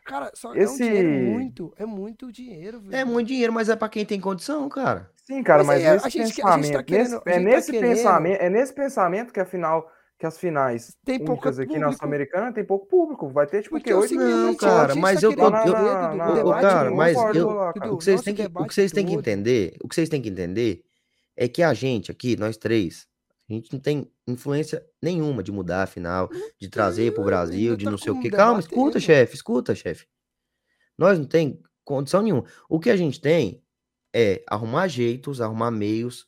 [0.06, 2.94] Cara, só é um esse- dinheiro muito, é muito dinheiro, velho.
[2.94, 5.10] É muito dinheiro, mas é pra quem tem condição, cara.
[5.16, 7.34] sim, cara, Mas mas a nesse gente- a gente tá pensamento, querendo- nesse- a é
[7.34, 11.58] tá nesse querendo- pensamento, é nesse pensamento que afinal que as finais Tem pouco únicas
[11.58, 11.98] aqui na público.
[11.98, 13.28] Sul-Americana tem pouco público.
[13.28, 16.44] Vai ter, tipo, Porque o é o mil Não, cara, mas eu eu- na- na-
[16.44, 19.76] o cara, mas eu- O que vocês têm que, o que vocês têm que entender,
[19.82, 20.82] o que vocês têm que entender
[21.36, 23.06] é que a gente aqui, nós três,
[23.48, 27.76] a gente não tem influência nenhuma de mudar a final, de trazer pro tem, Brasil,
[27.76, 28.30] de tá não sei o quê.
[28.30, 30.06] Calma, escuta, chefe, escuta, chefe.
[30.96, 32.44] Nós não tem condição nenhuma.
[32.70, 33.62] O que a gente tem
[34.14, 36.26] é arrumar jeitos, arrumar meios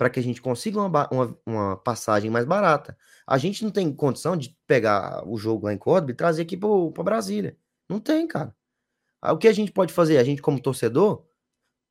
[0.00, 2.96] para que a gente consiga uma, uma, uma passagem mais barata.
[3.26, 6.56] A gente não tem condição de pegar o jogo lá em Córdoba e trazer aqui
[6.56, 7.54] para Brasília.
[7.86, 8.56] Não tem, cara.
[9.20, 10.16] Aí, o que a gente pode fazer?
[10.16, 11.26] A gente, como torcedor,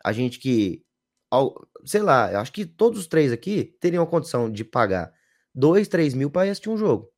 [0.03, 0.84] a gente que,
[1.30, 1.53] ao-
[1.86, 5.14] sei lá, eu acho que todos os três aqui teriam a condição de pagar
[5.53, 7.12] dois, três mil para assistir um jogo.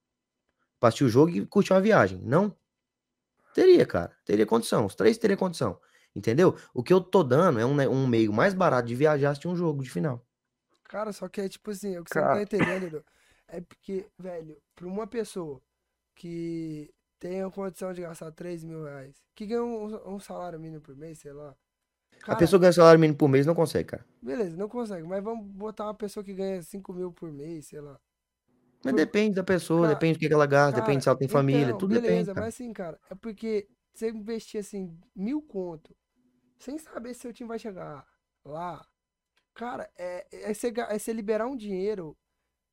[0.77, 2.19] Pra assistir o jogo e curtir uma viagem.
[2.21, 2.53] Não?
[3.53, 4.11] Teria, cara.
[4.25, 4.85] Teria condição.
[4.87, 5.79] Os três teriam condição.
[6.13, 6.57] Entendeu?
[6.73, 9.47] O que eu tô dando é um, ne- um meio mais barato de viajar assistir
[9.47, 10.25] um jogo de final.
[10.91, 12.29] Cara, só que é tipo assim, o que você não Cara.
[12.29, 13.05] tá entendendo,
[13.47, 15.61] é porque, velho, pra uma pessoa
[16.15, 20.81] que tem a condição de gastar 3 mil reais, que ganha um, um salário mínimo
[20.83, 21.55] por mês, sei lá.
[22.27, 24.05] a Cara, pessoa ganha salário mínimo por mês não consegue, cara.
[24.21, 27.81] beleza, não consegue, mas vamos botar uma pessoa que ganha 5 mil por mês, sei
[27.81, 27.99] lá.
[28.83, 31.09] Mas Por- depende da pessoa, Cara, depende do que que ela gasta, Cara, depende se
[31.09, 32.33] ela tem família, então, tudo beleza, depende.
[32.33, 32.47] Cara.
[32.47, 35.95] mas assim, cara, é porque você investir assim, mil conto,
[36.59, 38.07] sem saber se seu time vai chegar
[38.45, 38.87] lá,
[39.53, 42.17] cara, é, é, você, ga- é você liberar um dinheiro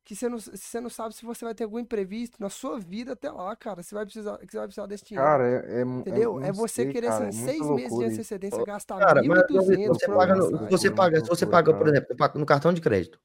[0.05, 3.13] que você não, você não sabe se você vai ter algum imprevisto na sua vida
[3.13, 3.83] até lá, cara.
[3.83, 5.27] Você vai precisar, que você vai precisar desse dinheiro.
[5.27, 6.39] Cara, é, é mu- entendeu?
[6.39, 9.65] não É você sei, querer, cara, é seis meses de antecedência, gastar Cara, mas João
[9.67, 12.81] 1.200 Vitor, você paga, no, você paga, você paga, por exemplo, você no cartão de
[12.81, 13.19] crédito.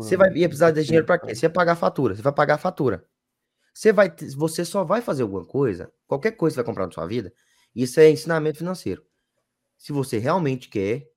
[0.00, 1.34] Você vai ia precisar desse dinheiro pra tempo, quê?
[1.34, 2.14] Você vai pagar a fatura.
[2.16, 3.06] Você vai pagar a fatura.
[3.74, 6.92] Você vai, você só vai fazer alguma coisa, qualquer coisa que você vai comprar na
[6.92, 7.32] sua vida,
[7.74, 9.04] isso é ensinamento financeiro.
[9.78, 11.08] Se você realmente quer,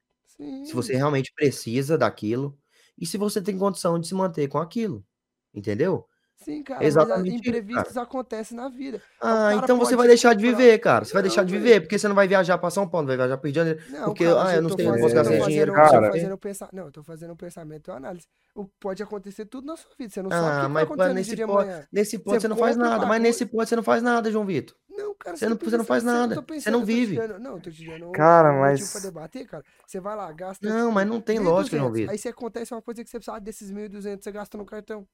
[0.63, 2.57] se você Sim, realmente precisa daquilo
[2.97, 5.05] e se você tem condição de se manter com aquilo.
[5.53, 6.07] Entendeu?
[6.37, 7.57] Sim, cara, É mas exatamente isso, cara.
[7.57, 9.01] imprevistos acontecem na vida.
[9.19, 11.05] Ah, cara então você vai deixar de viver, cara.
[11.05, 13.15] Você vai deixar Não, de viver, porque você não vai viajar pra São Paulo, vai
[13.17, 13.79] viajar pro Rio de Janeiro.
[13.89, 15.73] Não, Porque, cara, ah, eu não não fazendo, posso gastar dinheiro.
[15.73, 16.37] Cara.
[16.37, 18.27] pensar, não, eu tô fazendo um pensamento e uma análise.
[18.53, 20.69] O, pode acontecer tudo na sua vida, você não sabe o que Ah, que vai
[20.69, 21.87] mas acontecer no dia nesse de ponto, amanhã.
[21.91, 24.45] nesse ponto Você você não faz nada, mas nesse ponto você não faz nada, João
[24.45, 24.75] Vitor.
[24.89, 27.19] Não, cara, Você não- tá você não faz nada, você não eu tô te vive.
[27.39, 29.63] não, tô te dando Cara, um motivo pra mas- debater, cara.
[29.85, 30.67] Você vai lá, gasta.
[30.69, 32.11] Não, mas não tem lógica, João 1.200, Vitor.
[32.13, 35.05] Aí se acontece uma coisa que você precisa desses 1.200, você gasta no cartão.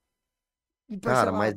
[0.91, 1.53] E Cara, mas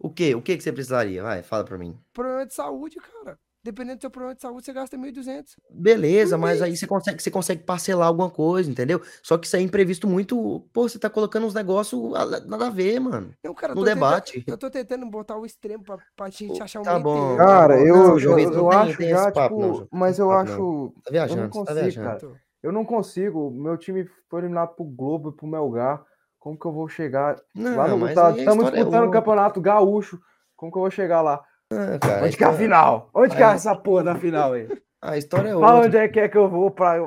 [0.00, 0.34] o que?
[0.34, 1.22] O que que você precisaria?
[1.22, 1.96] Vai, fala pra mim.
[2.12, 3.38] Problema de saúde, cara.
[3.62, 5.56] Dependendo do seu problema de saúde, você gasta 1.200.
[5.68, 9.02] Beleza, mas aí você consegue, você consegue parcelar alguma coisa, entendeu?
[9.24, 10.64] Só que isso é imprevisto muito.
[10.72, 12.00] Pô, você tá colocando uns negócios
[12.46, 13.34] nada a ver, mano.
[13.42, 14.44] Não, cara, eu No tô tentando- debate.
[14.46, 17.36] eu tô tentando botar o extremo pra, pra gente achar um Tá bom, termo.
[17.38, 20.28] tá Cara, eu, Não, eu, eu tem- acho tem já, papo, tipo, não, mas eu
[20.28, 20.54] papo não.
[20.54, 22.06] acho, Tá eu não viajando, tá consigo, viajando.
[22.20, 22.32] cara.
[22.62, 23.50] Eu não consigo.
[23.50, 26.04] Meu time foi eliminado pro Globo e pro Melgar.
[26.46, 29.10] Como que eu vou chegar lá Não, no mas tá, Estamos é disputando o outra.
[29.20, 30.20] Campeonato Gaúcho.
[30.54, 31.44] Como que eu vou chegar lá?
[31.72, 33.10] Ah, cara, Onde que é a história- final?
[33.12, 34.68] Onde que é essa porra da final aí?
[35.02, 35.86] A história é Fala outra.
[35.88, 36.98] onde é que é que eu vou pra.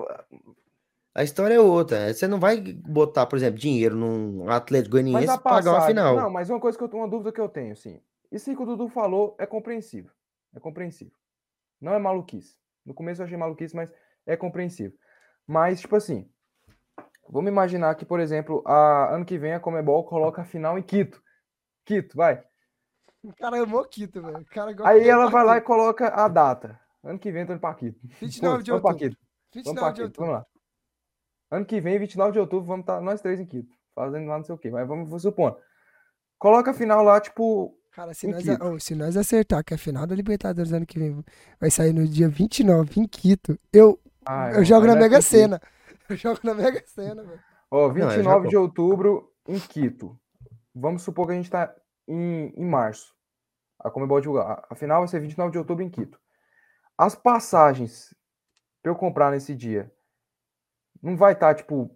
[1.16, 2.14] A história é outra.
[2.14, 6.16] Você não vai botar, por exemplo, dinheiro num Atlético Goianiense a pra pagar uma final.
[6.18, 8.02] Não, mas uma coisa que eu uma dúvida que eu tenho, assim.
[8.30, 10.12] Isso que o Dudu falou é compreensível.
[10.54, 11.14] É compreensível.
[11.80, 12.58] Não é maluquice.
[12.86, 13.90] No começo eu achei maluquice, mas
[14.28, 14.98] é compreensível.
[15.48, 16.30] Mas, tipo assim,
[17.30, 20.82] vamos imaginar que, por exemplo, a, ano que vem a Comebol coloca a final em
[20.82, 21.22] Quito.
[21.86, 22.44] Quito, vai.
[23.24, 24.38] O cara é moquito, velho.
[24.40, 25.68] O cara gosta Aí de ela vai lá e Quito.
[25.68, 26.80] coloca a data.
[27.04, 28.00] Ano que vem eu tô indo pra Quito.
[28.22, 29.18] 29 de Vamos pra outubro.
[29.52, 29.66] Quito.
[29.66, 30.04] Vamos 29 pra de Quito.
[30.06, 30.26] outubro.
[30.26, 30.46] Vamos lá.
[31.58, 33.76] Ano que vem, 29 de outubro, vamos estar nós três em Quito.
[33.96, 34.70] Fazendo lá não sei o quê.
[34.70, 35.58] Mas vamos supor.
[36.38, 38.64] Coloca a final lá, tipo, Cara, se nós, Quito.
[38.64, 41.24] a- ô, se nós acertar que a final da Libertadores ano que vem
[41.60, 45.22] vai sair no dia 29 em Quito, eu, Ah, eu jogo na Mega.
[45.22, 45.60] Sena.
[46.10, 47.40] Eu jogo na Mega Sena, velho.
[47.72, 48.64] Ó, Não, é 29 de Japão.
[48.64, 50.20] outubro em Quito.
[50.74, 51.74] Vamos supor que a gente tá
[52.08, 53.14] em, em março.
[53.80, 54.50] A Comebol divulgar.
[54.52, 56.20] A- A final vai ser 29 de outubro em Quito.
[56.98, 58.14] As passagens
[58.82, 59.92] pra eu comprar nesse dia
[61.02, 61.90] não vai estar, tipo,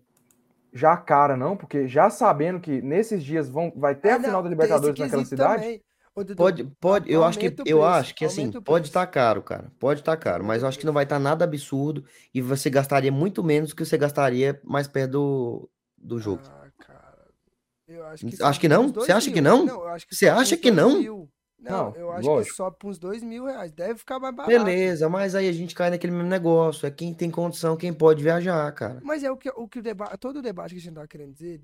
[0.71, 1.57] já cara, não?
[1.57, 4.97] Porque já sabendo que nesses dias vão, vai ter Ah, a final não, da Libertadores
[4.99, 5.61] naquela cidade?
[5.63, 5.83] também.
[6.15, 8.63] Ô, Dudu, Pode, pode, eu acho que, aumenta o eu preço, acho que assim, pode
[8.63, 8.81] preço.
[8.89, 9.71] estar caro, cara.
[9.79, 13.11] Pode estar caro, mas eu acho que não vai estar nada absurdo e você gastaria
[13.11, 16.43] muito menos do que você gastaria mais perto do, do jogo.
[16.45, 17.27] Ah, cara.
[17.87, 18.91] Eu acho que Acho que não?
[18.93, 19.43] Você acha que mil.
[19.43, 19.65] não?
[19.65, 20.99] que Você sobe pra acha que não?
[20.99, 21.29] mil.
[21.59, 22.51] Não, Não, eu acho lógico.
[22.51, 23.71] que sobe pra uns dois mil reais.
[23.71, 24.51] Deve ficar mais barato.
[24.65, 26.85] Beleza, mas aí a gente cai naquele mesmo negócio.
[26.85, 28.99] É quem tem condição, quem pode viajar, cara.
[29.01, 31.07] Mas é o que, o que o debate, todo o debate que a gente tava
[31.07, 31.61] querendo dizer,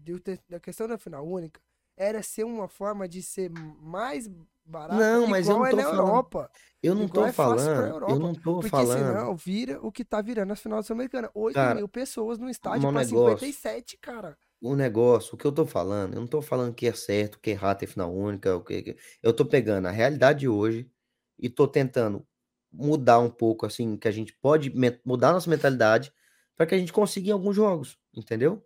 [0.50, 1.60] da questão da final única,
[2.00, 4.28] era ser uma forma de ser mais
[4.66, 6.52] barato, Não, mas eu não é tô na falando- Europa.
[6.82, 8.98] Eu não Igual tô é falando, eu não tô Porque falando.
[9.18, 11.30] senão vira o que tá virando as finais sul-americanas.
[11.34, 14.38] 8 Cara, mil pessoas no estádio pra negócio- 57, cara.
[14.62, 17.50] o negócio, o que eu tô falando, eu não tô falando que é certo, que
[17.50, 20.90] é errado ter final única, o que, eu tô pegando a realidade de hoje
[21.38, 22.26] e tô tentando
[22.72, 24.72] mudar um pouco, assim, que a gente pode
[25.04, 26.14] mudar nossa mentalidade
[26.56, 28.64] para que a gente consiga em alguns jogos, entendeu?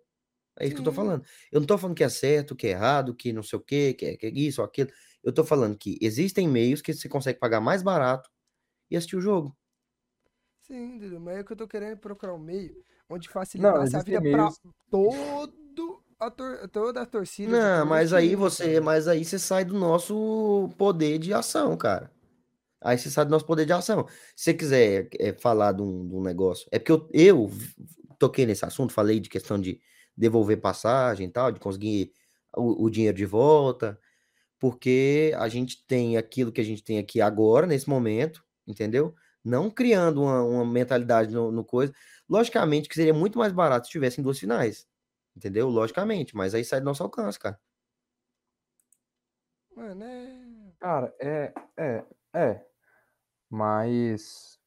[0.58, 1.24] É isso que eu tô falando.
[1.50, 3.92] Eu não tô falando que é certo, que é errado, que não sei o quê,
[3.94, 4.90] que é, que é isso ou aquilo.
[5.22, 8.30] Eu tô falando que existem meios que você consegue pagar mais barato
[8.90, 9.56] e assistir o jogo.
[10.62, 12.74] Sim, Dudu, mas é que eu tô querendo procurar um meio
[13.10, 14.60] onde Não, facilitasse a existem vida pra meios.
[14.90, 17.50] todo a tor- toda a torcida.
[17.50, 18.80] Não, mas aí você, cara.
[18.80, 22.10] mas aí você sai do nosso poder de ação, cara.
[22.80, 24.06] Aí você sai do nosso poder de ação.
[24.36, 27.50] Se você quiser é, falar de um, de um negócio, é porque eu, eu
[28.18, 29.80] toquei nesse assunto, falei de questão de
[30.16, 32.12] devolver passagem e tal, de conseguir
[32.56, 33.98] o, o dinheiro de volta,
[34.58, 39.14] porque a gente tem aquilo que a gente tem aqui agora, nesse momento, entendeu?
[39.44, 41.92] Não criando uma, uma mentalidade no, no coisa.
[42.28, 44.86] Logicamente que seria muito mais barato se tivessem duas finais,
[45.36, 45.68] entendeu?
[45.68, 47.58] Logicamente, mas aí sai do nosso alcance, cara.
[49.76, 50.44] Mano, é.
[50.78, 52.04] Cara, é, é,
[52.34, 52.66] é.
[53.50, 54.58] Mas.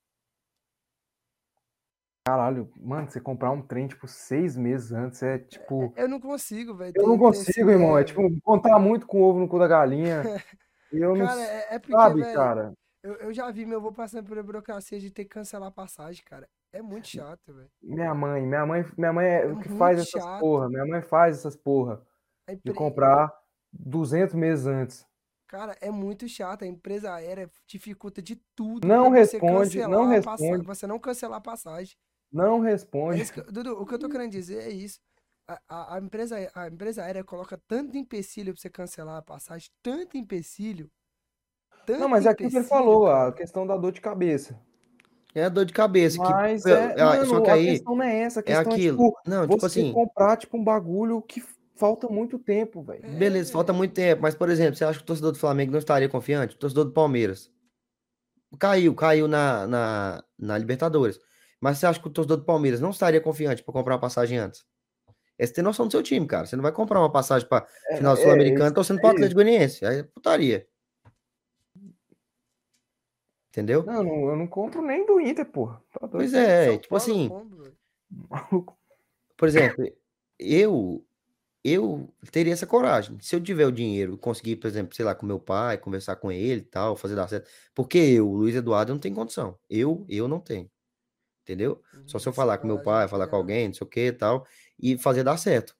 [2.27, 5.93] Caralho, mano, você comprar um trem, tipo, seis meses antes é tipo.
[5.95, 6.91] Eu não consigo, velho.
[6.93, 7.91] Eu não consigo, irmão.
[7.91, 8.05] É velho.
[8.05, 10.23] tipo, contar muito com o ovo no cu da galinha.
[10.91, 11.25] Eu não.
[11.25, 12.73] Cara, é, é porque, Sabe, velho, cara?
[13.03, 16.21] eu, eu já vi meu avô passando pela burocracia de ter que cancelar a passagem,
[16.25, 16.47] cara.
[16.71, 17.69] É muito chato, velho.
[17.81, 20.39] Minha mãe, minha mãe, minha mãe é É o que faz essas chato.
[20.39, 20.69] porra.
[20.69, 22.01] Minha mãe faz essas porra
[22.47, 23.33] A de comprar
[23.73, 25.05] 200 meses antes.
[25.47, 26.63] Cara, é muito chato.
[26.63, 30.63] A empresa aérea dificulta de tudo Não responde, não responde.
[30.63, 31.95] pra você não cancelar a passagem.
[32.31, 33.31] Não É responde.
[33.31, 34.99] que, Dudu, o que eu tô querendo dizer é isso.
[35.47, 39.69] A, a, a empresa, a empresa aérea coloca tanto empecilho pra você cancelar a passagem,
[39.81, 40.91] tanto empecilho.
[41.85, 44.59] Tanto Não, mas é aquilo que ele falou, a questão da dor de cabeça.
[45.33, 47.65] É a dor de cabeça que Mas eu- é, ah, só mano, que a aí
[47.65, 48.97] questão não é essa, a é questão é, aquilo.
[48.97, 51.41] tipo, Não, tipo você assim, comprar, tipo, um bagulho que
[51.75, 53.05] falta muito tempo, velho.
[53.05, 55.71] É, beleza, falta muito tempo, mas por exemplo, você acha que o torcedor do Flamengo
[55.71, 56.55] não estaria confiante?
[56.55, 57.49] O torcedor do Palmeiras
[58.59, 61.19] caiu, caiu na, na, na Libertadores.
[61.59, 64.37] Mas você acha que o torcedor do Palmeiras não estaria confiante para comprar uma passagem
[64.37, 64.65] antes?
[65.37, 66.45] É você ter noção do seu time, cara.
[66.45, 69.07] Você não vai comprar uma passagem para É, final é, sul-americano isso- torcendo é para
[69.09, 69.11] o.
[69.11, 69.85] Atlético Goianiense.
[69.85, 70.67] Aí é putaria.
[73.49, 73.83] Entendeu?
[73.83, 75.81] Não, não, eu não compro nem do Inter, porra.
[75.99, 76.11] Tá doido.
[76.11, 77.75] Pois São é, tipo Paulo eu
[78.47, 78.65] assim,
[79.35, 79.85] por exemplo,
[80.39, 81.03] eu
[81.63, 83.17] eu teria essa coragem.
[83.19, 86.15] Se eu tiver o dinheiro, e conseguir, por exemplo, sei lá, com meu pai, conversar
[86.15, 87.49] com ele e tal, fazer dar certo.
[87.75, 89.59] Porque eu, Luiz Eduardo, eu não tenho condição.
[89.69, 90.69] Eu, eu não tenho.
[91.47, 91.81] Entendeu?
[92.05, 93.41] Só se eu falar com meu pai, não falar tem com não.
[93.41, 94.45] alguém, não sei o que e tal,
[94.77, 95.77] e fazer dar certo.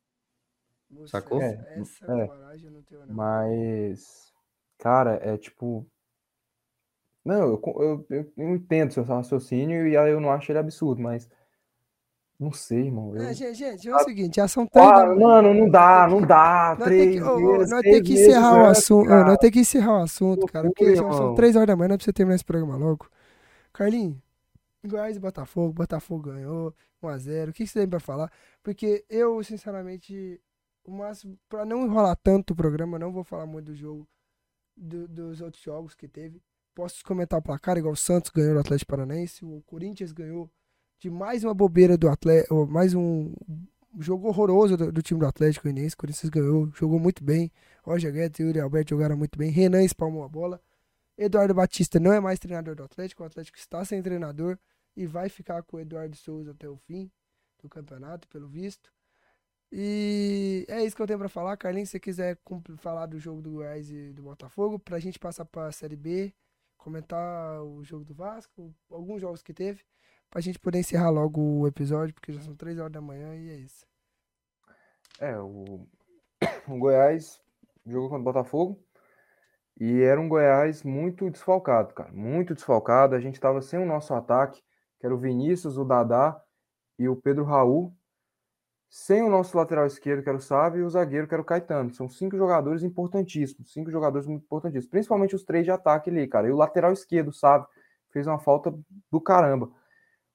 [0.89, 1.41] Moço, Sacou?
[1.41, 2.27] essa, É, essa é.
[2.27, 3.13] coragem eu não tenho, não.
[3.13, 4.31] Mas,
[4.77, 5.85] cara, é tipo.
[7.25, 11.01] Não, eu, eu, eu, eu entendo seu raciocínio e aí eu não acho ele absurdo,
[11.01, 11.29] mas.
[12.39, 13.13] Não sei, irmão.
[13.13, 13.23] Eu...
[13.23, 16.77] É, gente, gente, é o seguinte, já são três Ah, mano, não dá, não dá.
[16.79, 19.07] Nós tem que, Três meses, nós seis tem que meses encerrar o assunto.
[19.07, 19.25] cara.
[19.25, 22.15] nós tem que encerrar o assunto, cara, porque são três horas da manhã, nós precisamos
[22.15, 23.09] terminar esse programa logo.
[23.73, 24.17] Carlinhos,
[24.87, 27.49] Goiás e Botafogo, Botafogo ganhou 1x0.
[27.49, 28.31] O que você tem pra falar?
[28.63, 30.39] Porque eu, sinceramente,
[30.83, 34.07] o máximo, pra não enrolar tanto o programa, não vou falar muito do jogo,
[34.75, 36.41] do- dos outros jogos que teve.
[36.75, 40.49] Posso comentar o placar, igual o Santos ganhou do Atlético Paranaense, o Corinthians ganhou
[40.99, 43.33] de mais uma bobeira do Atlético, mais um
[43.99, 45.95] jogo horroroso do, do time do Atlético Goianiense.
[45.95, 47.51] O Corinthians ganhou, jogou muito bem.
[47.83, 49.49] Roger Guedes e Yuri Alberto jogaram muito bem.
[49.49, 50.61] Renan espalmou a bola.
[51.17, 53.23] Eduardo Batista não é mais treinador do Atlético.
[53.23, 54.57] O Atlético está sem treinador
[54.97, 57.11] e vai ficar com o Eduardo Souza até o fim
[57.61, 58.91] do campeonato, pelo visto.
[59.71, 61.55] E é isso que eu tenho pra falar.
[61.55, 62.39] Carlinhos, se você quiser
[62.77, 66.33] falar do jogo do Goiás e do Botafogo, pra gente passar pra Série B,
[66.77, 69.83] comentar o jogo do Vasco, alguns jogos que teve,
[70.31, 73.49] pra gente poder encerrar logo o episódio, porque já são três horas da manhã e
[73.51, 73.85] é isso.
[75.19, 75.87] É, o,
[76.67, 77.39] o Goiás
[77.85, 78.83] jogou contra o Botafogo
[79.79, 82.11] e era um Goiás muito desfalcado, cara.
[82.11, 83.13] Muito desfalcado.
[83.13, 84.63] A gente tava sem o nosso ataque,
[84.99, 86.41] que era o Vinícius, o Dadá
[86.97, 87.93] e o Pedro Raul.
[88.89, 91.45] Sem o nosso lateral esquerdo, que era o Sávio, e o zagueiro, que era o
[91.45, 91.93] Caetano.
[91.93, 93.71] São cinco jogadores importantíssimos.
[93.73, 94.89] Cinco jogadores muito importantíssimos.
[94.89, 96.47] Principalmente os três de ataque ali, cara.
[96.47, 97.67] E o lateral esquerdo, Sávio,
[98.11, 98.73] fez uma falta
[99.11, 99.69] do caramba.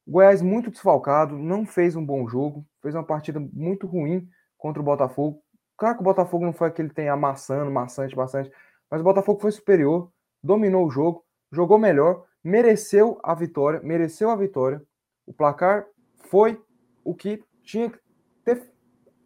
[0.07, 4.29] O Goiás muito desfalcado, não fez um bom jogo, fez uma partida muito ruim
[4.59, 5.43] contra o Botafogo.
[5.77, 8.51] Claro que o Botafogo não foi aquele que tem amassando, maçante, bastante,
[8.91, 10.13] mas o Botafogo foi superior,
[10.43, 14.83] dominou o jogo, jogou melhor, mereceu a vitória, mereceu a vitória.
[15.27, 15.87] O placar
[16.17, 16.61] foi
[17.05, 17.99] o que tinha que
[18.45, 18.73] ter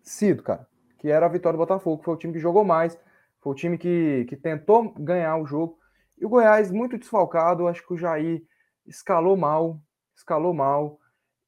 [0.02, 0.66] sido, cara,
[0.98, 2.98] que era a vitória do Botafogo, foi o time que jogou mais,
[3.40, 5.78] foi o time que, que tentou ganhar o jogo.
[6.18, 8.43] E o Goiás muito desfalcado, acho que o Jair
[8.86, 9.80] escalou mal,
[10.14, 10.98] escalou mal.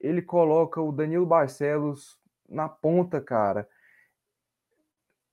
[0.00, 2.18] Ele coloca o Danilo Barcelos
[2.48, 3.68] na ponta, cara.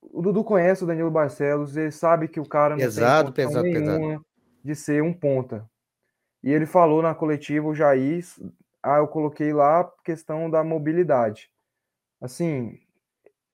[0.02, 3.64] o Dudu conhece o Danilo Barcelos, ele sabe que o cara não Pesado, tem pesado,
[3.64, 4.00] pesado.
[4.00, 4.26] nenhuma
[4.64, 5.70] de ser um ponta.
[6.46, 8.24] E ele falou na coletiva, o Jair,
[8.84, 11.52] ah, eu coloquei lá a questão da mobilidade.
[12.22, 12.80] Assim,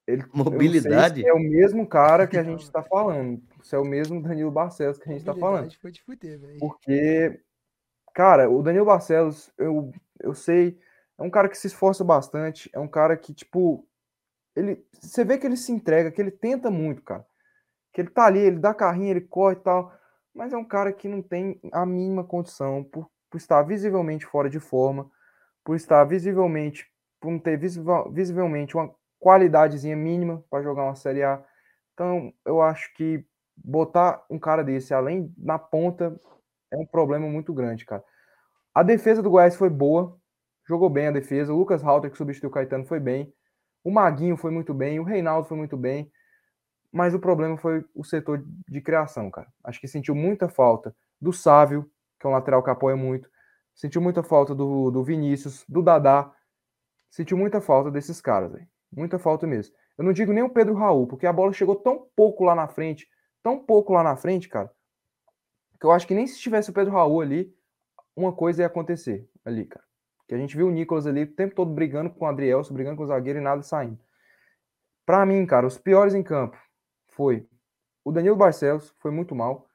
[0.06, 1.22] ele, eu não sei Mobilidade?
[1.22, 4.52] se é o mesmo cara que a gente está falando, se é o mesmo Danilo
[4.52, 5.74] Barcelos que a gente está falando.
[5.76, 6.60] Foi de fuder, velho.
[6.60, 7.40] Porque,
[8.14, 9.90] cara, o Danilo Barcelos, eu,
[10.20, 10.78] eu sei,
[11.18, 13.88] é um cara que se esforça bastante, é um cara que, tipo,
[14.54, 17.26] ele, você vê que ele se entrega, que ele tenta muito, cara.
[17.94, 19.94] Que ele tá ali, ele dá carrinho, ele corre e tal,
[20.34, 24.50] mas é um cara que não tem a mínima condição por, por estar visivelmente fora
[24.50, 25.10] de forma,
[25.64, 26.88] por estar visivelmente,
[27.20, 31.44] por não ter visivel- visivelmente uma qualidadezinha mínima para jogar uma Série A.
[31.94, 33.24] Então, eu acho que
[33.56, 36.20] botar um cara desse além na ponta
[36.72, 38.04] é um problema muito grande, cara.
[38.74, 40.18] A defesa do Goiás foi boa,
[40.68, 41.54] jogou bem a defesa.
[41.54, 43.34] O Lucas Halter, que substituiu o Caetano, foi bem.
[43.84, 46.12] O Maguinho foi muito bem, o Reinaldo foi muito bem.
[46.92, 49.48] Mas o problema foi o setor de criação, cara.
[49.64, 51.90] Acho que sentiu muita falta do Sávio,
[52.20, 53.30] que é um lateral que apoia muito.
[53.74, 56.32] Sentiu muita falta do, do Vinícius, do Dadá.
[57.10, 58.68] Sentiu muita falta desses caras, velho.
[58.92, 59.74] Muita falta mesmo.
[59.98, 62.68] Eu não digo nem o Pedro Raul, porque a bola chegou tão pouco lá na
[62.68, 63.08] frente,
[63.42, 64.72] tão pouco lá na frente, cara,
[65.80, 67.54] que eu acho que nem se tivesse o Pedro Raul ali,
[68.16, 69.86] uma coisa ia acontecer ali, cara.
[70.28, 72.98] Que a gente viu o Nicolas ali o tempo todo brigando com o Adrielson, brigando
[72.98, 74.00] com o zagueiro e nada saindo.
[75.06, 76.58] Pra mim, cara, os piores em campo
[77.12, 77.48] foi
[78.04, 79.68] o Danilo Barcelos, foi muito mal,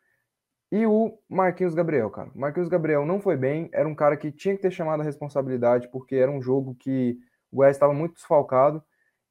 [0.71, 2.31] e o Marquinhos Gabriel, cara.
[2.35, 5.89] Marquinhos Gabriel não foi bem, era um cara que tinha que ter chamado a responsabilidade,
[5.91, 7.19] porque era um jogo que
[7.53, 8.83] o Goiás estava muito desfalcado,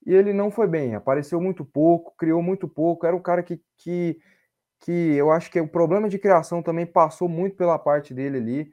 [0.06, 3.62] e ele não foi bem, apareceu muito pouco, criou muito pouco, era um cara que,
[3.78, 4.20] que,
[4.82, 8.72] que eu acho que o problema de criação também passou muito pela parte dele ali,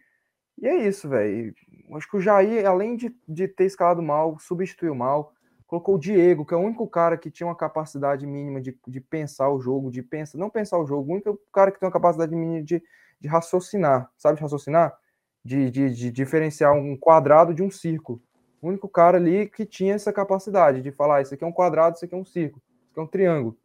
[0.59, 1.55] e é isso, velho.
[1.95, 5.32] Acho que o Jair, além de, de ter escalado mal, substituiu mal,
[5.73, 9.01] colocou o Diego, que é o único cara que tinha uma capacidade mínima de, de
[9.01, 11.93] pensar o jogo, de pensar, não pensar o jogo, o único cara que tem uma
[11.93, 12.83] capacidade mínima de,
[13.19, 14.95] de raciocinar, sabe de raciocinar?
[15.43, 18.21] De, de, de diferenciar um quadrado de um círculo.
[18.61, 21.97] O único cara ali que tinha essa capacidade de falar, isso aqui é um quadrado,
[21.97, 23.57] isso aqui é um círculo, isso aqui é um triângulo.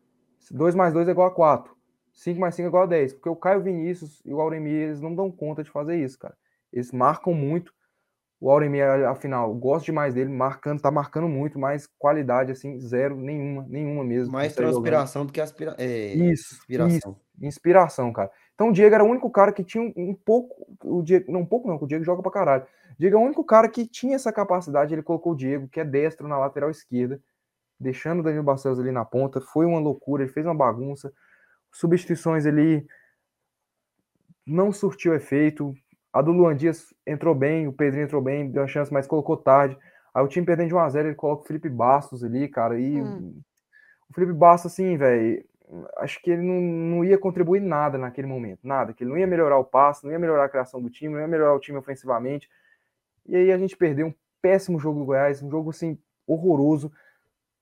[0.49, 1.75] 2 mais 2 é igual a 4.
[2.13, 3.13] 5 mais 5 é igual a 10.
[3.15, 6.37] Porque o Caio Vinícius e o Auremir, eles não dão conta de fazer isso, cara.
[6.71, 7.73] Eles marcam muito.
[8.39, 13.65] O Auremir, afinal, gosto demais dele, marcando, tá marcando muito, mas qualidade, assim, zero, nenhuma,
[13.67, 14.31] nenhuma mesmo.
[14.31, 15.75] Mais transpiração do que aspira...
[15.79, 16.97] é, Isso, inspiração.
[16.97, 18.31] isso, inspiração, cara.
[18.53, 21.41] Então o Diego era o único cara que tinha um, um pouco, o Diego, não
[21.41, 22.63] um pouco não, o Diego joga pra caralho.
[22.63, 25.79] O Diego é o único cara que tinha essa capacidade, ele colocou o Diego, que
[25.79, 27.19] é destro na lateral esquerda,
[27.79, 31.11] deixando o Danilo Barcelos ali na ponta, foi uma loucura, ele fez uma bagunça,
[31.71, 32.85] substituições ali
[34.45, 35.73] não surtiu efeito,
[36.17, 39.37] a do Luan Dias entrou bem, o Pedrinho entrou bem, deu uma chance, mas colocou
[39.37, 39.77] tarde.
[40.13, 42.79] Aí o time perdendo de 1x0, ele coloca o Felipe Bastos ali, cara.
[42.79, 43.39] E Hum.
[44.09, 45.43] o Felipe Bastos, assim, velho,
[45.97, 48.59] acho que ele não, não ia contribuir nada naquele momento.
[48.63, 48.93] Nada.
[48.93, 51.21] Que ele não ia melhorar o passe, não ia melhorar a criação do time, não
[51.21, 52.49] ia melhorar o time ofensivamente.
[53.27, 56.91] E aí a gente perdeu um péssimo jogo do Goiás, um jogo, assim, horroroso.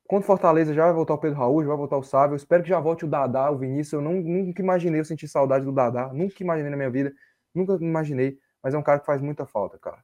[0.07, 2.33] Contra o Fortaleza já vai voltar o Pedro Raul, já vai voltar o Sávio.
[2.33, 3.93] Eu espero que já volte o Dadá, o Vinícius.
[3.93, 6.13] Eu não, nunca imaginei eu sentir saudade do Dadá.
[6.13, 7.11] Nunca imaginei na minha vida.
[7.53, 8.37] Nunca imaginei.
[8.65, 10.03] Mas é um cara que faz muita falta, cara.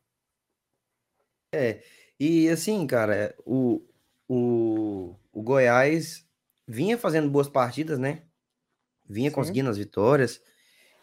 [2.19, 3.81] E assim, cara, o,
[4.29, 6.23] o, o Goiás
[6.67, 8.21] vinha fazendo boas partidas, né?
[9.09, 9.35] Vinha Sim.
[9.35, 10.39] conseguindo as vitórias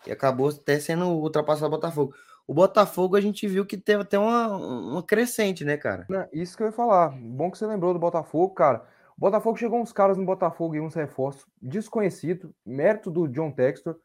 [0.07, 2.15] e acabou até sendo ultrapassado o Botafogo.
[2.47, 6.07] O Botafogo a gente viu que teve até uma, uma crescente, né, cara?
[6.33, 7.09] Isso que eu ia falar.
[7.09, 8.87] Bom que você lembrou do Botafogo, cara.
[9.17, 13.99] O Botafogo chegou uns caras no Botafogo e uns reforços desconhecido, mérito do John Textor,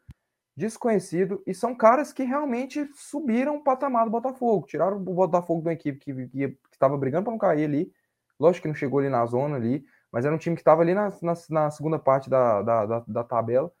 [0.56, 4.66] desconhecido, e são caras que realmente subiram o patamar do Botafogo.
[4.66, 7.92] Tiraram o Botafogo de uma equipe que estava brigando para não cair ali.
[8.38, 10.94] Lógico que não chegou ali na zona ali, mas era um time que estava ali
[10.94, 13.72] na, na, na segunda parte da, da, da, da tabela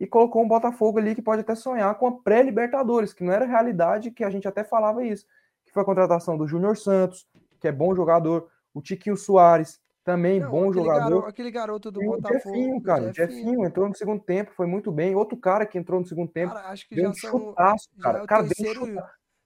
[0.00, 3.44] e colocou um Botafogo ali que pode até sonhar com a pré-Libertadores, que não era
[3.44, 5.26] realidade, que a gente até falava isso.
[5.62, 7.28] Que foi a contratação do Júnior Santos,
[7.60, 11.10] que é bom jogador, o Tiquinho Soares, também Não, bom aquele jogador.
[11.20, 12.54] garo- aquele garoto do E o Botafogo.
[12.54, 13.28] Jefinho, cara, o Jefinho.
[13.44, 15.14] Jefinho entrou no segundo tempo, foi muito bem.
[15.14, 17.30] Outro cara que entrou no segundo tempo, Cara, acho que deu já um são.
[17.40, 18.18] chutaço, já cara.
[18.18, 18.96] é o cara, deu um.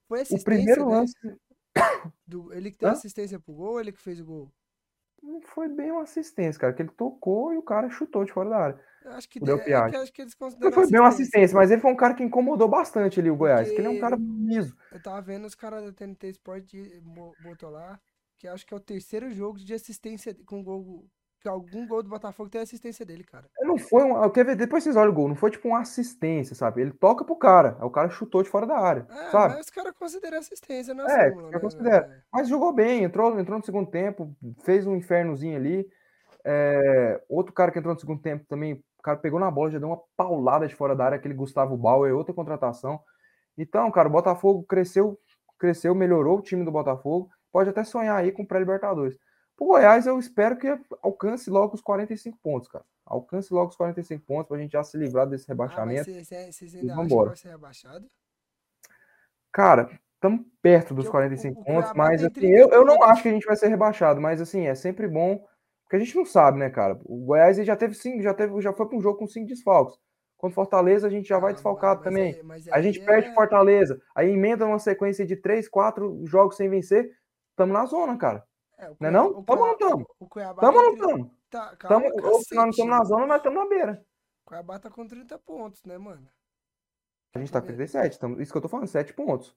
[0.09, 0.97] Foi O primeiro né?
[0.97, 1.15] lance
[2.27, 2.93] Do- ele que deu Hã?
[2.93, 4.53] assistência pro gol ou ele que fez o gol?
[5.23, 8.51] não foi bem uma assistência, cara, que ele tocou e o cara chutou de fora
[8.51, 8.81] da área.
[9.07, 11.09] Acho que, O Del de- é que acho que eles Não consideram foi bem uma
[11.09, 13.91] assistência, mas ele foi um cara que incomodou bastante ali o Goiás, que ele é
[13.91, 14.77] um cara Porque- liso.
[14.93, 16.75] Eu tava vendo os caras da TNT Sport
[17.43, 17.99] botou lá,
[18.45, 21.07] que acho que é o terceiro jogo de assistência com gol.
[21.41, 23.47] Que algum gol do Botafogo tem assistência dele, cara.
[23.61, 24.31] Não foi um.
[24.31, 24.57] Quer ver?
[24.57, 26.81] Depois vocês olham o gol, não foi tipo uma assistência, sabe?
[26.81, 29.55] Ele toca pro cara, aí o cara chutou de fora da área, É, sabe?
[29.55, 31.59] mas os caras consideram assistência na É, súmula, eu né?
[31.61, 32.07] considero.
[32.33, 35.87] Mas jogou bem, entrou, entrou no segundo tempo, fez um infernozinho ali.
[36.45, 39.79] É, outro cara que entrou no segundo tempo também, o cara pegou na bola, já
[39.79, 43.01] deu uma paulada de fora da área, aquele Gustavo Bauer, outra contratação.
[43.57, 45.19] Então, cara, o Botafogo cresceu,
[45.59, 47.29] cresceu, melhorou o time do Botafogo.
[47.55, 49.17] Pode até sonhar aí com pré-libertadores.
[49.57, 50.67] Pro Goiás, eu espero que
[51.01, 52.85] alcance logo os 45 pontos, cara.
[53.07, 56.03] Alcance logo os 45 pontos pra gente já se livrar desse Ah, rebaixamento.
[56.03, 58.09] vocês vocês ainda acham que vai ser rebaixado?
[59.53, 63.23] Cara, estamos perto dos o- 45 o- pontos, mas assim, 30 eu, eu não acho
[63.23, 65.39] que a gente vai ser rebaixado, mas assim, é sempre bom,
[65.85, 66.99] porque a gente não sabe, né, cara?
[67.05, 69.47] O Goiás ele já teve cinco, já teve, já foi para um jogo com cinco
[69.47, 69.97] desfalques.
[70.37, 72.43] Contra o Fortaleza, a gente já vai Ah, desfalcado também.
[72.43, 76.69] mas A gente perde é- Fortaleza, aí emenda uma sequência de três, quatro jogos sem
[76.69, 77.17] vencer.
[77.57, 78.47] Tamo na zona, cara.
[78.77, 79.45] É, o Não é Cuiabá- não?
[79.45, 80.17] Tamo ou não Cuiabá- tamo?
[80.19, 81.37] O Cuiabá Tamo ou não tamo?
[81.51, 84.07] Tá, calma, Tamo, ou se nós não estamos na zona, nós estamos na beira.
[84.45, 86.29] O Cuiabá tá com 30 pontos, né, mano?
[87.35, 89.57] A gente tá com 37, tamo, isso que eu tô falando, 7 pontos.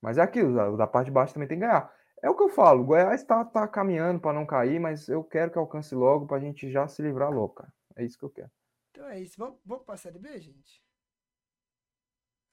[0.00, 1.92] Mas é aquilo, da, da parte de baixo também tem que ganhar.
[2.22, 5.22] É o que eu falo, o Goiás tá, tá caminhando para não cair, mas eu
[5.24, 7.72] quero que alcance logo pra gente já se livrar logo, cara.
[7.96, 8.50] É isso que eu quero.
[8.90, 9.36] Então é isso.
[9.38, 10.82] Vamos, vamos pra Série B, gente?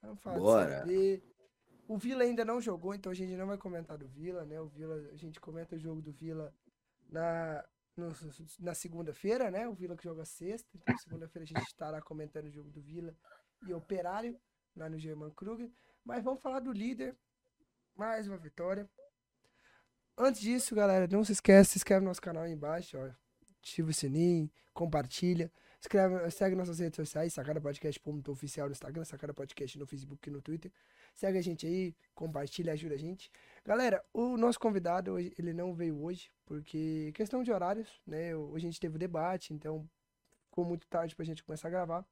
[0.02, 0.66] Vamos falar Bora.
[0.66, 1.35] de Série B.
[1.88, 4.60] O Vila ainda não jogou, então a gente não vai comentar do Vila, né?
[4.60, 6.54] O Vila, a gente comenta o jogo do Vila
[7.10, 7.64] na,
[8.60, 9.68] na segunda-feira, né?
[9.68, 13.16] O Vila que joga sexta, então segunda-feira a gente estará comentando o jogo do Vila
[13.68, 14.40] e Operário,
[14.76, 15.72] lá no German Kruger.
[16.04, 17.16] Mas vamos falar do líder.
[17.96, 18.90] Mais uma vitória.
[20.18, 23.12] Antes disso, galera, não se esquece, se inscreve no nosso canal aí embaixo, ó.
[23.60, 25.52] Ativa o sininho, compartilha.
[25.82, 30.28] Escreve, segue nossas redes sociais, Sacada Podcast ponto oficial no Instagram, Sacada Podcast no Facebook
[30.28, 30.72] e no Twitter.
[31.16, 33.32] Segue a gente aí, compartilha, ajuda a gente.
[33.64, 38.36] Galera, o nosso convidado, hoje, ele não veio hoje, porque questão de horários, né?
[38.36, 39.88] Hoje a gente teve o debate, então
[40.50, 42.06] ficou muito tarde pra gente começar a gravar.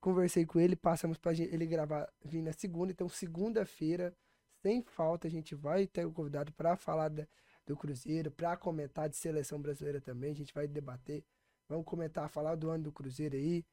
[0.00, 4.14] Conversei com ele, passamos pra ele gravar, vir na segunda, então segunda-feira,
[4.62, 7.26] sem falta, a gente vai ter o convidado para falar da-
[7.66, 11.24] do Cruzeiro, para comentar de seleção brasileira também, a gente vai debater.
[11.68, 13.64] Vamos comentar, falar do ano do Cruzeiro aí,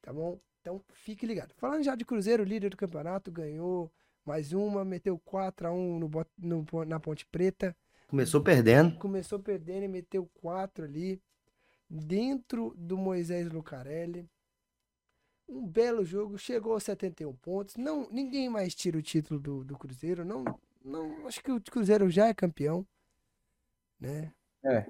[0.00, 0.38] tá bom?
[0.60, 1.52] Então fique ligado.
[1.56, 3.90] Falando já de Cruzeiro, líder do campeonato, ganhou
[4.24, 7.76] mais uma, meteu 4x1 no, Bot- no, na Ponte Preta.
[8.06, 8.96] Começou perdendo.
[8.98, 11.20] Começou perdendo e meteu 4 ali,
[11.88, 14.28] dentro do Moisés Lucarelli.
[15.48, 17.76] Um belo jogo, chegou a 71 pontos.
[17.76, 20.24] Não, ninguém mais tira o título do, do Cruzeiro.
[20.24, 20.44] Não,
[20.84, 22.86] não, acho que o Cruzeiro já é campeão,
[23.98, 24.32] né?
[24.62, 24.86] É.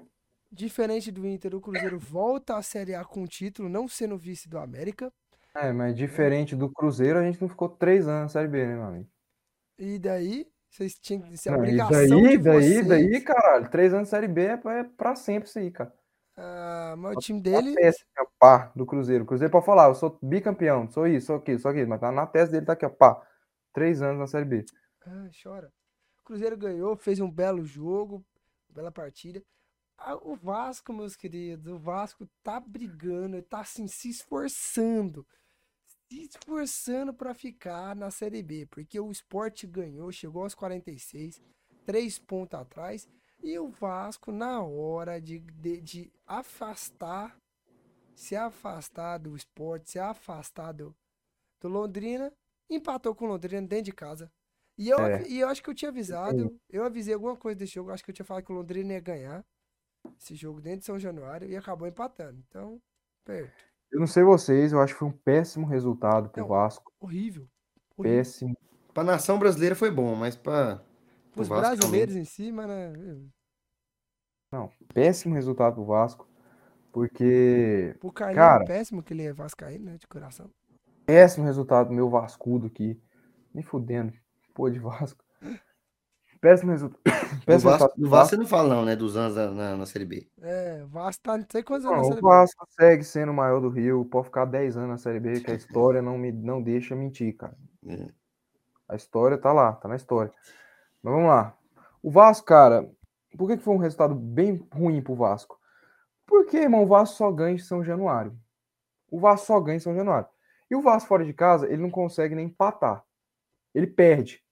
[0.51, 4.49] Diferente do Inter, o Cruzeiro volta à Série A com o título, não sendo vice
[4.49, 5.11] do América.
[5.55, 8.73] É, mas diferente do Cruzeiro, a gente não ficou três anos na Série B, né,
[8.75, 9.09] meu amigo?
[9.77, 12.83] E daí, vocês tinham que ser a e obrigação daí, de daí, vocês.
[12.83, 15.93] daí, caralho, três anos de Série B é pra, é pra sempre isso aí, cara.
[16.35, 17.75] Ah, mas o Tá time Na dele.
[17.75, 19.23] testa, aqui, ó, pá, do Cruzeiro.
[19.23, 22.11] O Cruzeiro pode falar, eu sou bicampeão, sou isso, sou aquilo, sou aquilo, mas tá
[22.11, 23.21] na testa dele, tá aqui, ó, pá.
[23.73, 24.65] Três anos na Série B.
[25.05, 25.71] Ah, chora.
[26.21, 28.25] O Cruzeiro ganhou, fez um belo jogo,
[28.69, 29.43] bela partida.
[30.23, 35.25] O Vasco, meus queridos, o Vasco tá brigando, tá assim, se esforçando.
[36.09, 41.41] Se esforçando pra ficar na Série B, porque o Sport ganhou, chegou aos 46,
[41.85, 43.07] três pontos atrás,
[43.43, 47.37] e o Vasco, na hora de, de, de afastar,
[48.15, 50.95] se afastar do Sport, se afastar do,
[51.59, 52.31] do Londrina,
[52.69, 54.31] empatou com o Londrina dentro de casa.
[54.77, 55.27] E eu, É.
[55.27, 58.09] e eu acho que eu tinha avisado, eu avisei alguma coisa desse jogo, acho que
[58.11, 59.45] eu tinha falado que o Londrina ia ganhar
[60.19, 62.39] esse jogo dentro de São Januário e acabou empatando.
[62.47, 62.81] Então,
[63.25, 63.51] perto.
[63.91, 66.47] Eu não sei vocês, eu acho que foi um péssimo resultado pro Não.
[66.47, 66.91] Vasco.
[66.99, 67.47] Horrível.
[67.97, 68.17] horrível.
[68.17, 68.57] Péssimo.
[68.93, 70.81] Pra nação brasileira foi bom, mas pra.
[71.35, 71.77] Os Vasco também.
[71.77, 72.93] brasileiros em cima, né?
[74.93, 76.27] Péssimo resultado pro Vasco.
[76.91, 77.95] Porque.
[78.01, 78.63] O Carlinhos Cara.
[78.63, 79.97] é péssimo, que ele é vascaíno, né?
[79.97, 80.49] De coração.
[81.05, 83.01] Péssimo resultado do meu Vascudo aqui.
[83.53, 84.13] Nem fudendo.
[84.53, 85.23] Pô, de Vasco.
[86.41, 86.89] Péssimo, resu...
[87.41, 88.95] Do Péssimo Vasco, resultado do Vasco você não fala, não, né?
[88.95, 90.27] Dos anos na, na, na Série B.
[90.41, 92.27] É, o Vasco tá não sei quantos anos Não, na o Série B.
[92.27, 94.05] Vasco segue sendo o maior do Rio.
[94.05, 97.37] Pode ficar 10 anos na Série B, que a história não me não deixa mentir,
[97.37, 97.55] cara.
[97.87, 98.09] É.
[98.89, 100.33] A história tá lá, tá na história.
[101.01, 101.55] Mas vamos lá.
[102.03, 102.89] O Vasco, cara,
[103.37, 105.57] por que, que foi um resultado bem ruim pro Vasco?
[106.25, 108.37] Porque, irmão, o Vasco só ganha em São Januário.
[109.09, 110.27] O Vasco só ganha em São Januário.
[110.69, 113.03] E o Vasco fora de casa, ele não consegue nem empatar.
[113.73, 114.43] Ele perde.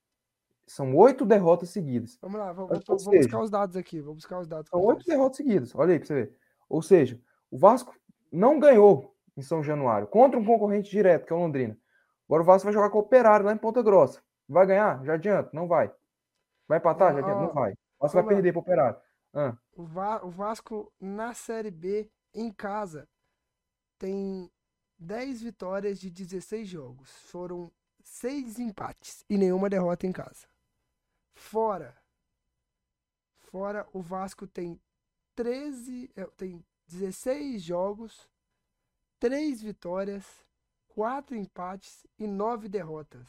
[0.69, 2.17] São oito derrotas seguidas.
[2.21, 3.99] Vamos lá, vou- vou seja, buscar os dados aqui.
[3.99, 4.69] Vou buscar os dados.
[4.69, 5.73] São oito derrotas seguidas.
[5.73, 6.37] Olha aí pra você ver.
[6.69, 7.19] Ou seja,
[7.49, 7.95] o Vasco
[8.31, 11.75] não ganhou em São Januário contra um concorrente direto, que é o Londrina.
[12.27, 14.21] Agora o Vasco vai jogar com o Operário lá em Ponta Grossa.
[14.47, 15.03] Vai ganhar?
[15.03, 15.49] Já adianta?
[15.53, 15.91] Não vai.
[16.67, 17.13] Vai empatar?
[17.13, 17.41] Já Ó, adianta?
[17.41, 17.71] Não vai.
[17.71, 18.35] O Vasco vai vamos lá.
[18.35, 18.99] perder pro Operário.
[19.33, 23.07] Ah, O, Va- o Vasco na Série B, em casa,
[23.97, 24.49] tem
[24.99, 27.09] 10 vitórias de 16 jogos.
[27.31, 27.71] Foram
[28.03, 30.47] 6 empates e nenhuma derrota em casa.
[31.39, 31.95] Fora.
[33.39, 34.79] Fora, o Vasco tem
[35.35, 36.11] 13.
[36.15, 38.27] é, Tem 16 jogos,
[39.19, 40.25] 3 vitórias,
[40.89, 43.27] 4 empates e 9 derrotas.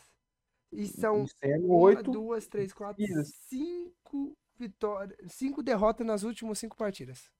[0.73, 2.11] E são Sendo uma, oito.
[2.11, 3.33] duas, três, quatro, seguidas.
[3.49, 7.31] cinco vitórias, cinco derrotas nas últimas cinco partidas.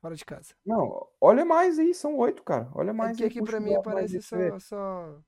[0.00, 0.54] Fora de casa.
[0.64, 2.70] Não, olha mais aí, são oito, cara.
[2.74, 5.20] Olha É mais que aí, aqui pra mim aparece só, só,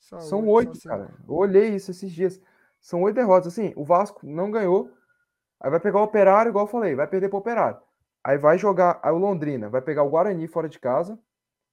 [0.00, 0.88] só São oito, só oito, cinco.
[0.88, 1.14] cara.
[1.26, 2.40] Eu olhei isso esses dias.
[2.82, 3.52] São oito derrotas.
[3.52, 4.90] Assim, o Vasco não ganhou.
[5.62, 7.78] Aí vai pegar o Operário, igual eu falei, vai perder pro Operário.
[8.24, 8.98] Aí vai jogar.
[9.02, 11.18] Aí o Londrina vai pegar o Guarani fora de casa.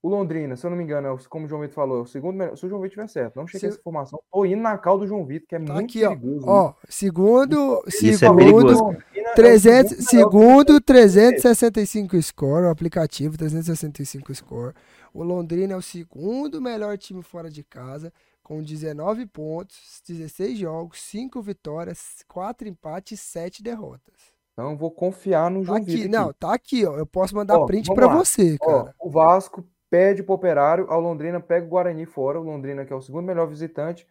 [0.02, 2.02] O Londrina, se eu não me engano, é o- como o João Vitor falou, é
[2.03, 2.56] o segundo melhor.
[2.56, 4.18] Se o João Vitor tiver certo, não cheguei Se- essa informação.
[4.31, 6.10] Tô indo na cal do João Vitor, que é Tá muito aqui, ó.
[6.10, 6.48] perigoso.
[6.48, 8.91] Ó, segundo, Isso é segundo, perigoso.
[9.14, 14.73] É o 300, segundo melhor segundo 365 score, o aplicativo 365 score.
[15.14, 18.14] O Londrina é o segundo melhor time fora de casa,
[18.49, 24.34] com 19 pontos, 16 jogos, 5 vitórias, 4 empates e 7 derrotas.
[24.53, 26.09] Então eu vou confiar no Tá João aqui, Vitor.
[26.09, 26.97] não, tá aqui, ó.
[26.97, 28.07] Eu posso mandar Ó, print lá.
[28.07, 28.95] você, Ó, cara.
[28.99, 32.95] o Vasco pede pro Operário, ao Londrina pega o Guarani fora, o Londrina que é
[32.95, 34.07] o segundo melhor visitante.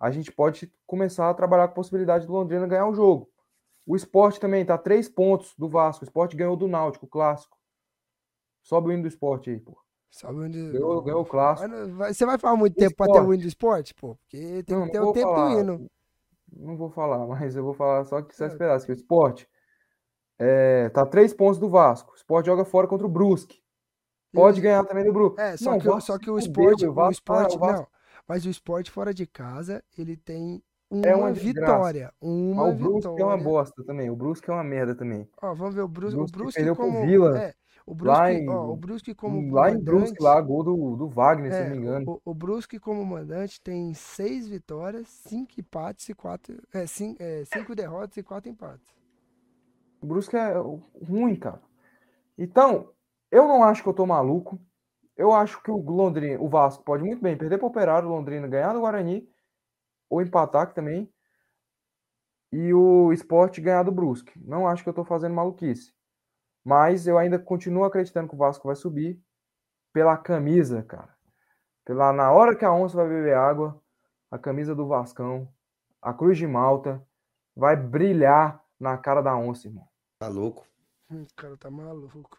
[0.00, 3.28] A gente pode começar a trabalhar com a possibilidade do Londrina ganhar o jogo.
[3.86, 6.04] O esporte também tá três pontos do Vasco.
[6.04, 7.58] O esporte ganhou do Náutico, clássico.
[8.62, 9.78] Sobe o hino do esporte aí, pô.
[10.10, 10.70] Sabe onde.
[10.72, 11.68] Ganhou, ganhou o clássico.
[11.94, 13.30] Vai- Você vai falar muito O tempo pra ter o esporte.
[13.36, 14.16] win do esporte, pô?
[14.16, 15.60] Porque tem Não, que ter o tempo do falar.
[15.60, 15.86] hino.
[16.50, 18.46] Não vou falar, mas eu vou falar só que você É.
[18.46, 18.86] esperasse.
[18.86, 19.46] Que o esporte
[20.38, 22.12] é, tá três pontos do Vasco.
[22.12, 23.60] O esporte joga fora contra o Brusque.
[24.32, 25.40] Pode ganhar também do Brusque.
[25.40, 27.86] É, só, Não, que, o- só que o esporte, o Vasco- esporte, ah, o não.
[28.26, 31.72] Mas o esporte fora de casa, ele tem É uma uma desgraça.
[31.76, 32.12] vitória.
[32.20, 33.44] Uma Mas o Brusque é uma vitória.
[33.44, 34.10] bosta também.
[34.10, 35.28] O Brusque é uma merda também.
[35.42, 37.54] Ó, vamos ver o Brusque, o Brusque Brusque perdeu pro como Vila, é,
[37.90, 41.08] o Brusque, lá em- ó, o Brusque como lá em Brusque, lá, gol do, do
[41.08, 42.12] Wagner, se é, eu não me engano.
[42.12, 47.44] o, o Brusque como mandante tem seis vitórias, cinco empates e quatro, é, cin- é,
[47.44, 48.86] cinco derrotas e quatro empates.
[50.00, 50.54] O Brusque é
[51.08, 51.60] ruim, cara.
[52.38, 52.92] Então,
[53.30, 54.60] eu não acho que eu tô maluco.
[55.16, 58.12] Eu acho que o Londrina, o Vasco pode muito bem perder para o Operário, o
[58.12, 59.28] Londrina ganhar do Guarani,
[60.10, 61.12] ou empatar que também,
[62.52, 64.32] e o Sport ganhar do Brusque.
[64.44, 65.92] Não acho que eu tô fazendo maluquice.
[66.64, 69.20] Mas eu ainda continuo acreditando que o Vasco vai subir
[69.92, 71.08] pela camisa, cara.
[71.84, 73.80] Pela, na hora que a onça vai beber água,
[74.30, 75.48] a camisa do Vascão,
[76.02, 77.02] a Cruz de Malta,
[77.56, 79.88] vai brilhar na cara da onça, irmão.
[80.20, 80.66] Tá louco.
[81.10, 82.38] Hum, O cara tá maluco.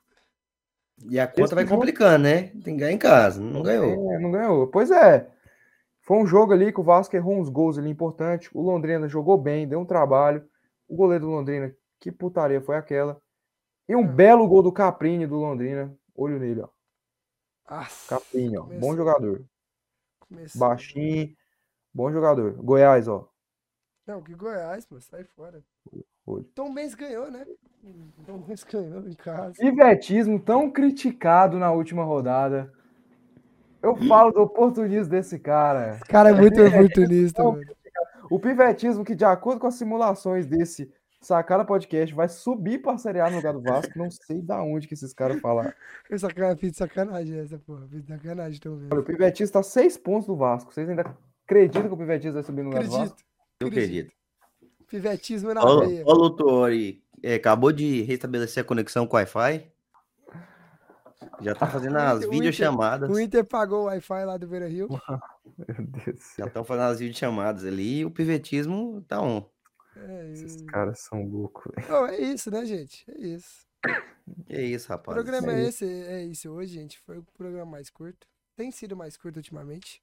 [1.10, 2.44] E a conta Esse vai jogo- complicando, né?
[2.50, 3.42] Tem que ganhar em casa.
[3.42, 4.14] Não ganhou.
[4.14, 4.68] É, não ganhou.
[4.68, 5.30] Pois é.
[6.02, 8.50] Foi um jogo ali que o Vasco errou uns gols ali importantes.
[8.54, 10.48] O Londrina jogou bem, deu um trabalho.
[10.88, 13.20] O goleiro do Londrina, que putaria foi aquela.
[13.90, 15.92] E um belo gol do Caprini do Londrina.
[16.16, 16.70] Olho nele, ó.
[18.08, 18.64] Caprini, ó.
[18.64, 19.44] Bom jogador.
[20.54, 21.36] Baixinho.
[21.92, 22.54] Bom jogador.
[22.54, 23.28] Goiás, ó.
[24.06, 25.64] Não, que Goiás, mano, sai fora.
[26.24, 26.44] Olho.
[26.54, 27.44] Tom Benz ganhou, né?
[28.28, 29.56] Tom Benz ganhou em casa.
[29.60, 32.72] Pivetismo tão criticado na última rodada.
[33.82, 35.96] Eu falo do oportunismo desse cara.
[35.96, 37.66] Esse cara é muito oportunista, Não, mano.
[38.30, 40.92] O pivetismo que, de acordo com as simulações desse
[41.22, 43.92] Sacada Podcast, vai subir para a Série A no lugar do Vasco.
[43.98, 45.74] Não sei da onde que esses caras falaram.
[46.18, 47.86] Sacana- fiz de sacanagem essa, porra.
[47.90, 48.90] Fiz de sacanagem, Tom Benz.
[48.92, 50.74] Olha, o pivetismo tá seis pontos do Vasco.
[50.74, 51.14] Vocês ainda
[51.46, 53.04] acreditam que o pivetismo vai subir no lugar do Vasco?
[53.16, 53.26] Acredito.
[53.62, 54.14] Eu acredito.
[54.88, 56.04] Pivetismo na Ó, veia.
[56.08, 59.70] ó, Lutori, é, acabou de restabelecer a conexão com o Wi-Fi.
[61.42, 63.10] Já tá fazendo as o videochamadas.
[63.10, 64.88] O Inter pagou o Wi-Fi lá do Beira Rio.
[65.68, 69.44] Meu Deus do Já estão fazendo as videochamadas ali e o pivetismo tá on.
[70.08, 71.72] É, Esses caras são loucos.
[71.88, 73.06] Não, é isso, né, gente?
[73.12, 73.68] É isso.
[74.48, 75.16] É isso, O rapaz.
[75.16, 77.00] programa é é esse, é isso hoje, gente.
[77.00, 78.28] Foi o programa mais curto.
[78.56, 80.02] Tem sido mais curto ultimamente.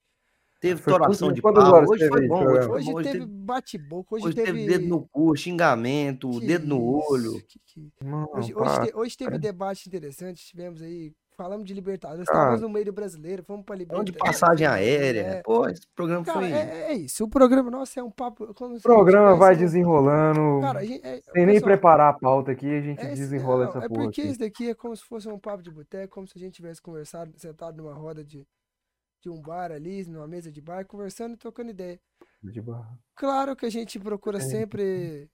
[0.59, 1.52] Teve Foi toração de pau.
[1.86, 2.44] Hoje foi bom.
[2.47, 2.90] Hoje Hoje.
[2.94, 4.52] Hoje teve teve, bate-boca, hoje, hoje teve.
[4.52, 7.43] teve dedo no cu, xingamento, Que dedo no isso, olho.
[7.47, 12.60] que- que- Não, Hoje, te- hoje teve debate interessante, tivemos aí, falamos de Libertadores, estávamos
[12.62, 14.40] no meio do brasileiro, fomos para Falando de Libertadores.
[14.40, 15.20] passagem aérea.
[15.20, 16.50] É, Pô, esse programa cara, foi.
[16.52, 18.52] é, é isso, o programa, nossa, é um papo...
[18.54, 20.60] como O programa vai um- desenrolando.
[20.60, 23.64] Cara, a gente, é, sem nem pessoal, preparar a pauta aqui, a gente é, desenrola
[23.64, 24.30] não, essa é porra porque aqui.
[24.30, 26.80] isso daqui é como se fosse um papo de boteco, como se a gente tivesse
[26.80, 28.46] conversado, sentado numa roda de,
[29.22, 31.98] de um bar ali, numa mesa de bar, conversando e trocando ideia.
[32.42, 32.98] De barra.
[33.16, 34.40] Claro que a gente procura É.
[34.40, 35.28] sempre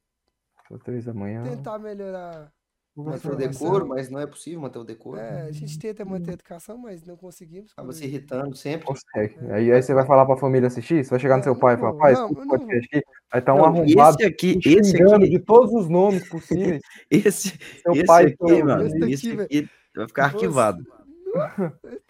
[0.66, 1.43] São três da manhã.
[1.43, 2.51] tentar melhorar
[2.94, 5.19] Manter o decoro, mas não é possível manter o decoro.
[5.19, 7.73] É, a gente tenta manter a educação, mas não conseguimos.
[7.73, 8.86] Acaba se irritando sempre.
[8.86, 9.35] Consegue.
[9.51, 11.02] Aí, aí você vai falar pra família assistir?
[11.02, 13.06] Você vai chegar no É, seu pai e falar, pai, não, podcast aqui.
[13.32, 16.82] Aí tá um Não, arrombado esse aqui, esse aqui, de todos os nomes possíveis.
[17.10, 20.86] esse, Seu esse pai aqui, tá mano, esse daqui, esse aqui vai ficar arquivado.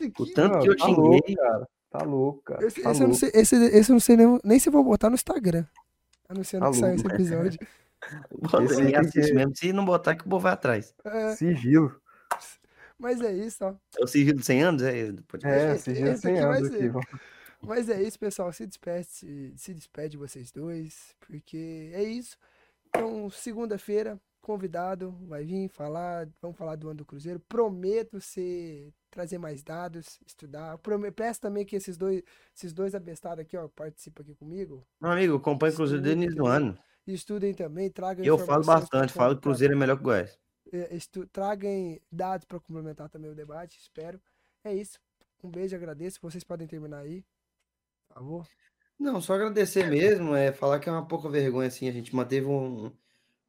[0.01, 1.69] esse O tanto Não, que eu tá louco, xinguei, cara.
[1.91, 2.67] Tá louco, cara.
[2.67, 3.21] Esse, tá esse eu não louco.
[3.21, 5.65] sei, esse, esse eu não sei nem, nem se eu vou botar no Instagram.
[6.29, 7.07] Anunciando Tá que saiu louco.
[7.07, 7.61] esse episódio.
[8.41, 9.57] bota, Esse ninguém assiste que- mesmo.
[9.57, 10.95] Se não botar, que o povo vai atrás.
[11.05, 12.01] É, Sigilo.
[12.99, 13.75] Mas é isso, ó.
[13.99, 14.83] É o sigilo de 100 anos?
[14.83, 15.91] É, podcast?
[15.91, 16.97] É, esse sem aqui vai anos ser.
[16.97, 17.17] aqui.
[17.61, 18.53] Mas é isso, pessoal.
[18.53, 19.07] Se despede,
[19.57, 22.37] se, despede vocês dois, porque é isso.
[22.89, 27.41] Então, segunda-feira, convidado vai vir falar, vamos falar do ano do Cruzeiro.
[27.49, 30.79] Prometo ser trazer mais dados, estudar.
[30.79, 32.23] Prome- Peço também que esses dois,
[32.57, 34.87] esses dois abestados aqui, ó, participam aqui comigo.
[35.01, 36.79] Meu amigo, eu acompanho o Cruzeiro desde o ano.
[37.07, 40.05] Estudem também, tragam E eu falo bastante, falo que o Cruzeiro é melhor que o
[40.05, 40.39] Goiás.
[40.73, 44.21] é, estu- tragam dados para complementar também o debate, espero.
[44.65, 44.99] É isso.
[45.43, 46.19] Um beijo, agradeço.
[46.23, 47.25] Vocês podem terminar aí.
[48.09, 48.47] Por favor.
[48.99, 52.47] Não, só agradecer mesmo, é falar que é uma pouca vergonha, assim, a gente manteve
[52.47, 52.93] um-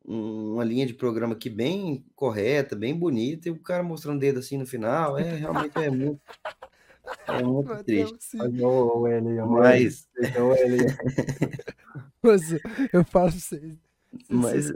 [0.03, 4.19] um- uma linha de programa aqui bem correta, bem bonita, e o cara mostrando o
[4.19, 6.19] dedo assim no final, é, realmente é muito,
[7.27, 8.37] é muito triste.
[9.45, 10.09] Mas,
[12.23, 12.55] Moço,
[12.91, 13.77] eu falo pra vocês.
[14.29, 14.73] Mas-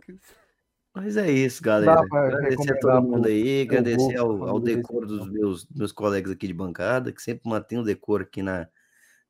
[0.93, 2.01] mas é isso, galera.
[2.01, 6.53] Agradecer a todo mundo aí, agradecer ao, ao decoro dos meus, meus colegas aqui de
[6.53, 8.67] bancada, que sempre mantém o decoro aqui na,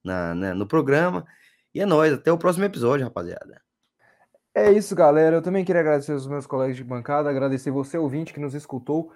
[0.04, 1.26] na, né, no programa.
[1.74, 3.62] E é nóis, até o próximo episódio, rapaziada.
[4.56, 5.36] É isso, galera.
[5.36, 9.12] Eu também queria agradecer os meus colegas de bancada, agradecer você, ouvinte, que nos escutou.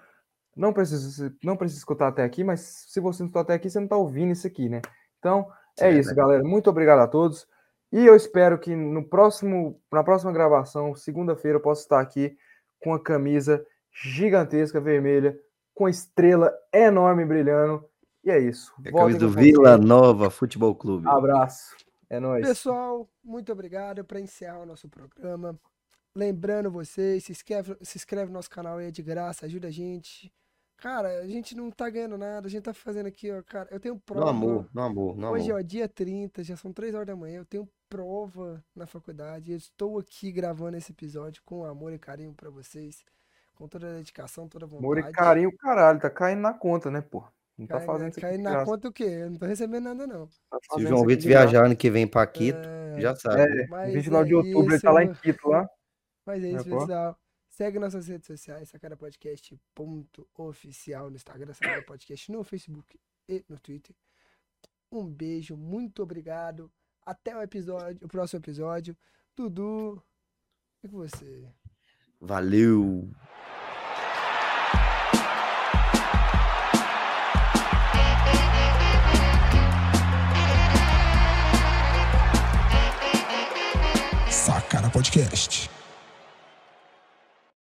[0.55, 2.59] Não precisa, não precisa escutar até aqui, mas
[2.89, 4.81] se você não escutou até aqui, você não está ouvindo isso aqui, né?
[5.17, 5.47] Então,
[5.79, 6.15] é é isso, verdade.
[6.17, 6.43] galera.
[6.43, 7.47] Muito obrigado a todos.
[7.91, 12.37] E eu espero que no próximo, na próxima gravação, segunda-feira, eu possa estar aqui
[12.81, 15.37] com a camisa gigantesca vermelha,
[15.73, 17.83] com estrela enorme brilhando.
[18.23, 18.73] E é isso.
[18.85, 19.77] É a camisa do Vila.
[19.77, 21.07] Nova Futebol Clube.
[21.07, 21.75] Abraço.
[22.09, 22.45] É nóis.
[22.45, 25.59] Pessoal, muito obrigado para encerrar o nosso programa.
[26.15, 29.71] Lembrando vocês, se inscreve, se inscreve no nosso canal aí é de graça, ajuda a
[29.71, 30.31] gente.
[30.81, 33.69] Cara, a gente não tá ganhando nada, a gente tá fazendo aqui, ó, cara.
[33.71, 34.29] Eu tenho No prova.
[34.31, 35.59] amor, no amor, no Hoje, amor.
[35.59, 39.51] ó, dia 30, já são 3 horas da manhã, eu tenho prova na faculdade.
[39.51, 43.05] Eu estou aqui gravando esse episódio com amor e carinho para vocês,
[43.53, 44.83] com toda a dedicação, toda a vontade.
[44.85, 47.23] Amor e carinho, caralho, tá caindo na conta, né, pô?
[47.57, 49.03] Não tá fazendo isso aqui cai de na graça, conta o quê?
[49.03, 50.27] Eu não tô recebendo nada, não.
[50.49, 53.15] tá Se o João isso Vitor de viajar ano que vem pra Quito, É, já
[53.15, 53.61] sabe.
[53.63, 55.21] É, Mas 29 de é outubro ele tá lá em isso.
[55.21, 55.67] Quito, lá.
[56.25, 57.17] Mas é isso, É, pessoal.
[57.51, 62.97] Segue nossas redes sociais, Sacara Podcast ponto oficial no Instagram, Sacara Podcast no Facebook
[63.27, 63.93] e no Twitter.
[64.89, 66.71] Um beijo, muito obrigado.
[67.05, 68.95] Até o episódio, o próximo episódio.
[69.35, 70.01] Dudu,
[70.81, 71.45] e com você.
[72.21, 73.11] Valeu!
[84.29, 85.69] Sacara Podcast.